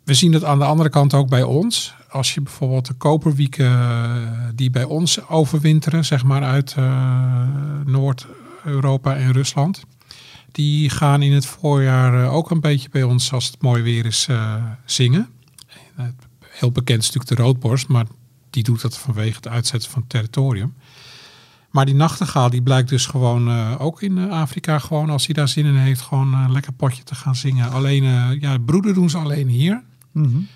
We 0.03 0.14
zien 0.14 0.34
het 0.34 0.43
aan 0.43 0.59
de 0.59 0.66
andere 0.66 0.89
kant 0.89 1.14
ook 1.14 1.30
bij 1.30 1.43
ons. 1.43 1.93
Als 2.09 2.34
je 2.34 2.41
bijvoorbeeld 2.41 2.86
de 2.86 2.93
koperwieken 2.93 4.51
die 4.55 4.70
bij 4.70 4.84
ons 4.84 5.28
overwinteren, 5.28 6.05
zeg 6.05 6.24
maar 6.24 6.43
uit 6.43 6.76
Noord-Europa 7.86 9.16
en 9.16 9.32
Rusland. 9.32 9.84
Die 10.51 10.89
gaan 10.89 11.22
in 11.22 11.32
het 11.32 11.45
voorjaar 11.45 12.30
ook 12.30 12.51
een 12.51 12.59
beetje 12.59 12.89
bij 12.89 13.03
ons, 13.03 13.34
als 13.34 13.45
het 13.45 13.62
mooi 13.62 13.82
weer 13.82 14.05
is, 14.05 14.28
zingen. 14.86 15.30
Eh, 16.62 16.68
Heel 16.68 16.72
bekend 16.72 17.01
is 17.01 17.12
natuurlijk 17.12 17.38
de 17.38 17.43
roodborst, 17.43 17.88
maar 17.88 18.05
die 18.49 18.64
doet 18.64 18.82
dat 18.82 18.97
vanwege 18.97 19.36
het 19.36 19.47
uitzetten 19.47 19.91
van 19.91 20.01
het 20.01 20.09
territorium. 20.09 20.74
Maar 21.72 21.86
die 21.86 21.95
nachtegaal 21.95 22.49
die 22.49 22.62
blijkt 22.62 22.89
dus 22.89 23.05
gewoon 23.05 23.47
eh, 23.47 23.76
ook 23.78 24.01
in 24.01 24.18
eh, 24.18 24.30
Afrika 24.30 24.80
gewoon 24.80 25.09
als 25.09 25.26
hij 25.26 25.34
daar 25.34 25.47
zin 25.47 25.66
in 25.66 25.76
heeft 25.76 26.01
gewoon 26.01 26.34
een 26.34 26.51
lekker 26.51 26.74
potje 26.74 27.03
te 27.03 27.16
gaan 27.16 27.36
zingen. 27.36 27.72
Alleen 27.72 28.03
eh, 28.03 28.41
ja, 28.41 28.57
broeden 28.57 28.93
doen 28.93 29.09
ze 29.09 29.18
alleen 29.18 29.47
hier. 29.47 29.84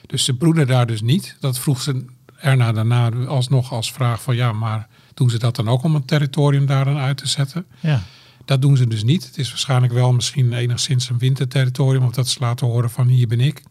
Dus 0.06 0.24
ze 0.24 0.34
broeden 0.34 0.68
daar 0.68 0.86
dus 0.86 1.02
niet. 1.02 1.38
Dat 1.40 1.60
vroeg 1.60 1.82
ze 1.82 2.06
erna 2.38 2.72
daarna 2.72 3.10
alsnog 3.12 3.72
als 3.72 3.92
vraag 3.92 4.22
van 4.22 4.36
ja, 4.36 4.52
maar 4.52 4.88
doen 5.14 5.30
ze 5.30 5.40
dat 5.40 5.56
dan 5.56 5.70
ook 5.70 5.84
om 5.84 5.94
het 5.94 6.08
territorium 6.08 6.66
daar 6.66 6.86
dan 6.86 6.98
uit 6.98 7.18
te 7.18 7.28
zetten? 7.28 7.66
Ja. 7.80 8.04
Dat 8.46 8.62
doen 8.62 8.78
ze 8.78 8.88
dus 8.88 9.04
niet. 9.04 9.26
Het 9.26 9.38
is 9.38 9.50
waarschijnlijk 9.50 9.94
wel 9.94 10.14
misschien 10.14 10.54
enigszins 10.54 11.10
een 11.10 11.18
winterterritorium 11.18 12.04
of 12.04 12.12
dat 12.12 12.28
ze 12.28 12.40
laten 12.40 12.68
horen 12.68 12.90
van 12.90 13.08
hier 13.08 13.28
ben 13.28 13.40
ik. 13.40 13.64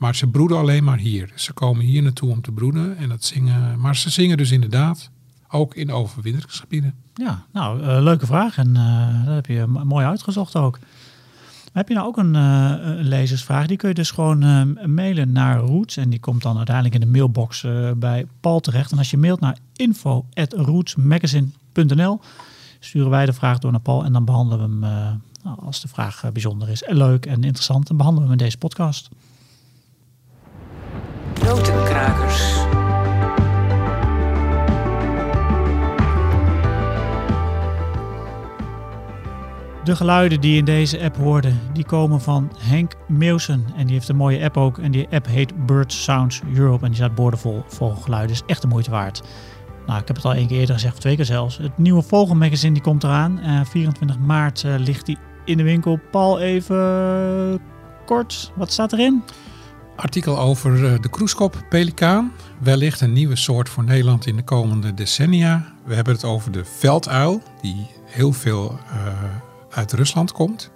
Maar 0.00 0.14
ze 0.14 0.26
broeden 0.26 0.58
alleen 0.58 0.84
maar 0.84 0.98
hier. 0.98 1.32
Ze 1.34 1.52
komen 1.52 1.84
hier 1.84 2.02
naartoe 2.02 2.30
om 2.30 2.40
te 2.40 2.52
broeden 2.52 2.96
en 2.96 3.08
dat 3.08 3.24
zingen. 3.24 3.80
Maar 3.80 3.96
ze 3.96 4.10
zingen 4.10 4.36
dus 4.36 4.50
inderdaad 4.50 5.10
ook 5.48 5.74
in 5.74 5.92
overwinteringsgebieden. 5.92 6.94
Ja, 7.14 7.44
nou, 7.52 7.82
eh, 7.82 8.02
leuke 8.02 8.26
vraag. 8.26 8.58
En 8.58 8.76
eh, 8.76 9.24
dat 9.24 9.34
heb 9.34 9.46
je 9.46 9.66
mooi 9.66 10.06
uitgezocht 10.06 10.56
ook. 10.56 10.78
Heb 11.72 11.88
je 11.88 11.94
nou 11.94 12.06
ook 12.06 12.16
een, 12.16 12.34
een 12.34 13.04
lezersvraag? 13.04 13.66
Die 13.66 13.76
kun 13.76 13.88
je 13.88 13.94
dus 13.94 14.10
gewoon 14.10 14.38
mailen 14.94 15.32
naar 15.32 15.58
Roots. 15.58 15.96
En 15.96 16.10
die 16.10 16.20
komt 16.20 16.42
dan 16.42 16.56
uiteindelijk 16.56 16.94
in 16.94 17.00
de 17.00 17.06
mailbox 17.06 17.66
bij 17.96 18.26
Paul 18.40 18.60
terecht. 18.60 18.92
En 18.92 18.98
als 18.98 19.10
je 19.10 19.18
mailt 19.18 19.40
naar 19.40 19.58
info.rootsmagazine.nl 19.76 22.20
sturen 22.78 23.10
wij 23.10 23.26
de 23.26 23.32
vraag 23.32 23.58
door 23.58 23.70
naar 23.70 23.80
Paul. 23.80 24.04
En 24.04 24.12
dan 24.12 24.24
behandelen 24.24 24.58
we 24.58 24.64
hem, 24.64 24.78
nou, 25.42 25.60
als 25.60 25.80
de 25.80 25.88
vraag 25.88 26.24
bijzonder 26.32 26.68
is 26.68 26.82
en 26.82 26.96
leuk 26.96 27.26
en 27.26 27.44
interessant, 27.44 27.86
dan 27.86 27.96
behandelen 27.96 28.28
we 28.28 28.34
hem 28.34 28.40
in 28.40 28.46
deze 28.46 28.58
podcast. 28.58 29.08
Notenkrakers. 31.44 32.68
De 39.84 39.96
geluiden 39.96 40.40
die 40.40 40.56
in 40.56 40.64
deze 40.64 41.00
app 41.00 41.16
hoorde, 41.16 41.52
die 41.72 41.84
komen 41.84 42.20
van 42.20 42.52
Henk 42.58 42.92
Meeuwsen. 43.08 43.64
En 43.76 43.86
die 43.86 43.94
heeft 43.94 44.08
een 44.08 44.16
mooie 44.16 44.44
app 44.44 44.56
ook. 44.56 44.78
En 44.78 44.90
die 44.90 45.08
app 45.10 45.26
heet 45.26 45.66
Bird 45.66 45.92
Sounds 45.92 46.40
Europe. 46.54 46.84
En 46.84 46.90
die 46.90 47.00
staat 47.00 47.14
boordevol 47.14 47.64
vogelgeluiden. 47.66 48.30
Is 48.30 48.42
echt 48.46 48.62
de 48.62 48.68
moeite 48.68 48.90
waard. 48.90 49.22
Nou, 49.86 50.00
ik 50.00 50.06
heb 50.06 50.16
het 50.16 50.24
al 50.24 50.34
één 50.34 50.46
keer 50.46 50.58
eerder 50.58 50.74
gezegd, 50.74 51.00
twee 51.00 51.16
keer 51.16 51.24
zelfs. 51.24 51.56
Het 51.56 51.78
nieuwe 51.78 52.02
Vogelmagazine 52.02 52.72
die 52.72 52.82
komt 52.82 53.04
eraan. 53.04 53.38
Eh, 53.38 53.60
24 53.64 54.18
maart 54.18 54.64
eh, 54.64 54.74
ligt 54.78 55.06
die 55.06 55.18
in 55.44 55.56
de 55.56 55.62
winkel. 55.62 55.98
Paul, 56.10 56.40
even 56.40 57.60
kort. 58.06 58.52
Wat 58.56 58.72
staat 58.72 58.92
erin? 58.92 59.22
Artikel 60.00 60.38
over 60.38 60.92
eh, 60.92 61.00
de 61.00 61.08
kroeskop 61.08 61.64
pelikaan. 61.68 62.32
Wellicht 62.58 63.00
een 63.00 63.12
nieuwe 63.12 63.36
soort 63.36 63.68
voor 63.68 63.84
Nederland 63.84 64.26
in 64.26 64.36
de 64.36 64.42
komende 64.42 64.94
decennia. 64.94 65.72
We 65.84 65.94
hebben 65.94 66.14
het 66.14 66.24
over 66.24 66.52
de 66.52 66.64
velduil, 66.64 67.42
die 67.62 67.86
heel 68.04 68.32
veel 68.32 68.78
eh, 68.90 68.98
uit 69.70 69.92
Rusland 69.92 70.32
komt. 70.32 70.70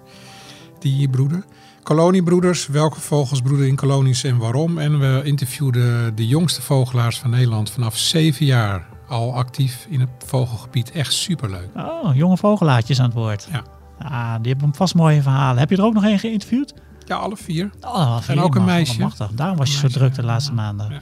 Die 0.79 0.93
hier 0.93 1.09
broeden. 1.09 1.45
Koloniebroeders, 1.83 2.67
welke 2.67 3.01
vogels 3.01 3.41
broeden 3.41 3.67
in 3.67 3.77
kolonies 3.77 4.25
en 4.25 4.39
waarom? 4.39 4.79
En 4.79 4.99
we 4.99 5.21
interviewden 5.25 6.15
de 6.15 6.27
jongste 6.27 6.63
vogelaars 6.63 7.19
van 7.19 7.31
Nederland 7.31 7.71
vanaf 7.71 7.97
zeven 7.97 8.47
jaar 8.47 8.87
al 9.09 9.35
actief 9.35 9.87
in 9.91 10.01
het 10.01 10.11
vogelgebied. 10.27 10.91
Echt 10.91 11.13
superleuk. 11.13 11.69
Oh, 11.77 12.15
jonge 12.15 12.37
vogelaartjes 12.37 12.99
aan 12.99 13.05
het 13.05 13.15
woord. 13.15 13.49
Ja. 13.53 13.63
Ah, 13.99 14.35
die 14.43 14.53
hebben 14.53 14.75
vast 14.75 14.95
mooie 14.95 15.23
verhalen. 15.23 15.59
Heb 15.59 15.71
je 15.71 15.77
er 15.77 15.85
ook 15.85 15.95
nog 15.95 16.05
één 16.05 16.19
geïnterviewd? 16.19 16.75
Ja, 17.07 17.17
alle 17.17 17.37
vier. 17.37 17.71
Oh, 17.81 18.19
En 18.27 18.41
ook 18.41 18.55
een 18.55 18.65
meisje. 18.65 19.01
Machtig. 19.01 19.31
Daarom 19.31 19.57
was 19.57 19.73
je 19.73 19.79
zo 19.79 19.89
druk 19.89 20.15
de 20.15 20.23
ja. 20.23 20.27
laatste 20.27 20.53
maanden. 20.53 20.91
Ja. 20.91 21.01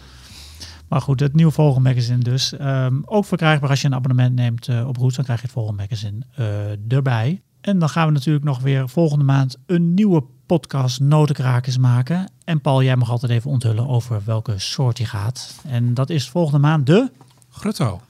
Maar 0.88 1.00
goed, 1.00 1.20
het 1.20 1.34
nieuwe 1.34 1.53
Vogelmagazine 1.53 2.22
dus. 2.22 2.53
Ehm, 2.57 3.00
ook 3.05 3.24
verkrijgbaar 3.24 3.70
als 3.70 3.80
je 3.80 3.86
een 3.86 3.94
abonnement 3.94 4.34
neemt 4.34 4.68
eh, 4.68 4.88
op 4.88 4.96
Roots. 4.96 5.16
Dan 5.16 5.24
krijg 5.24 5.40
je 5.40 5.46
het 5.46 5.55
Vogelmagazine 5.55 6.20
eh 6.34 6.92
erbij. 6.92 7.42
En 7.61 7.78
dan 7.78 7.88
gaan 7.88 8.07
we 8.07 8.12
natuurlijk 8.12 8.44
nog 8.44 8.61
weer 8.61 8.88
volgende 8.88 9.24
maand 9.24 9.57
een 9.66 9.94
nieuwe 9.94 10.24
podcast 10.46 11.00
Notenkrakers 11.00 11.78
maken. 11.78 12.30
En 12.44 12.61
Paul, 12.61 12.82
jij 12.82 12.96
mag 12.96 13.11
altijd 13.11 13.32
even 13.32 13.50
onthullen 13.50 13.88
over 13.88 14.22
welke 14.24 14.59
soort 14.59 14.96
die 14.96 15.07
gaat. 15.07 15.55
En 15.66 15.94
dat 15.94 16.11
is 16.11 16.28
volgende 16.28 16.59
maand 16.59 16.86
de, 16.86 17.11
Grutto. 17.50 18.00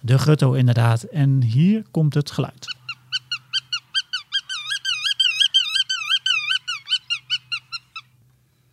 de 0.00 0.18
Grutto 0.18 0.52
inderdaad. 0.52 1.02
En 1.02 1.42
hier 1.42 1.84
komt 1.90 2.14
het 2.14 2.30
geluid. 2.30 2.76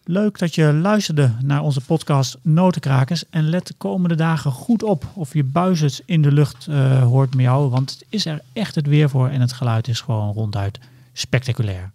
Leuk 0.08 0.40
dat 0.40 0.56
je 0.56 0.74
luisterde 0.74 1.32
naar 1.44 1.62
onze 1.62 1.82
podcast 1.82 2.38
Notenkrakers. 2.42 3.30
En 3.30 3.50
let 3.50 3.68
de 3.68 3.74
komende 3.78 4.16
dagen 4.16 4.52
goed 4.52 4.84
op 4.84 5.06
of 5.14 5.34
je 5.34 5.44
buizers 5.44 6.02
in 6.06 6.22
de 6.22 6.32
lucht 6.32 6.68
eh, 6.68 7.04
hoort 7.04 7.36
miauwen. 7.36 7.70
Want 7.70 7.92
het 7.92 8.06
is 8.10 8.26
er 8.26 8.42
echt 8.54 8.76
het 8.76 8.88
weer 8.88 9.10
voor 9.10 9.30
en 9.30 9.42
het 9.42 9.54
geluid 9.54 9.88
is 9.88 10.02
gewoon 10.02 10.34
ronduit 10.34 10.80
spectaculair. 11.14 11.92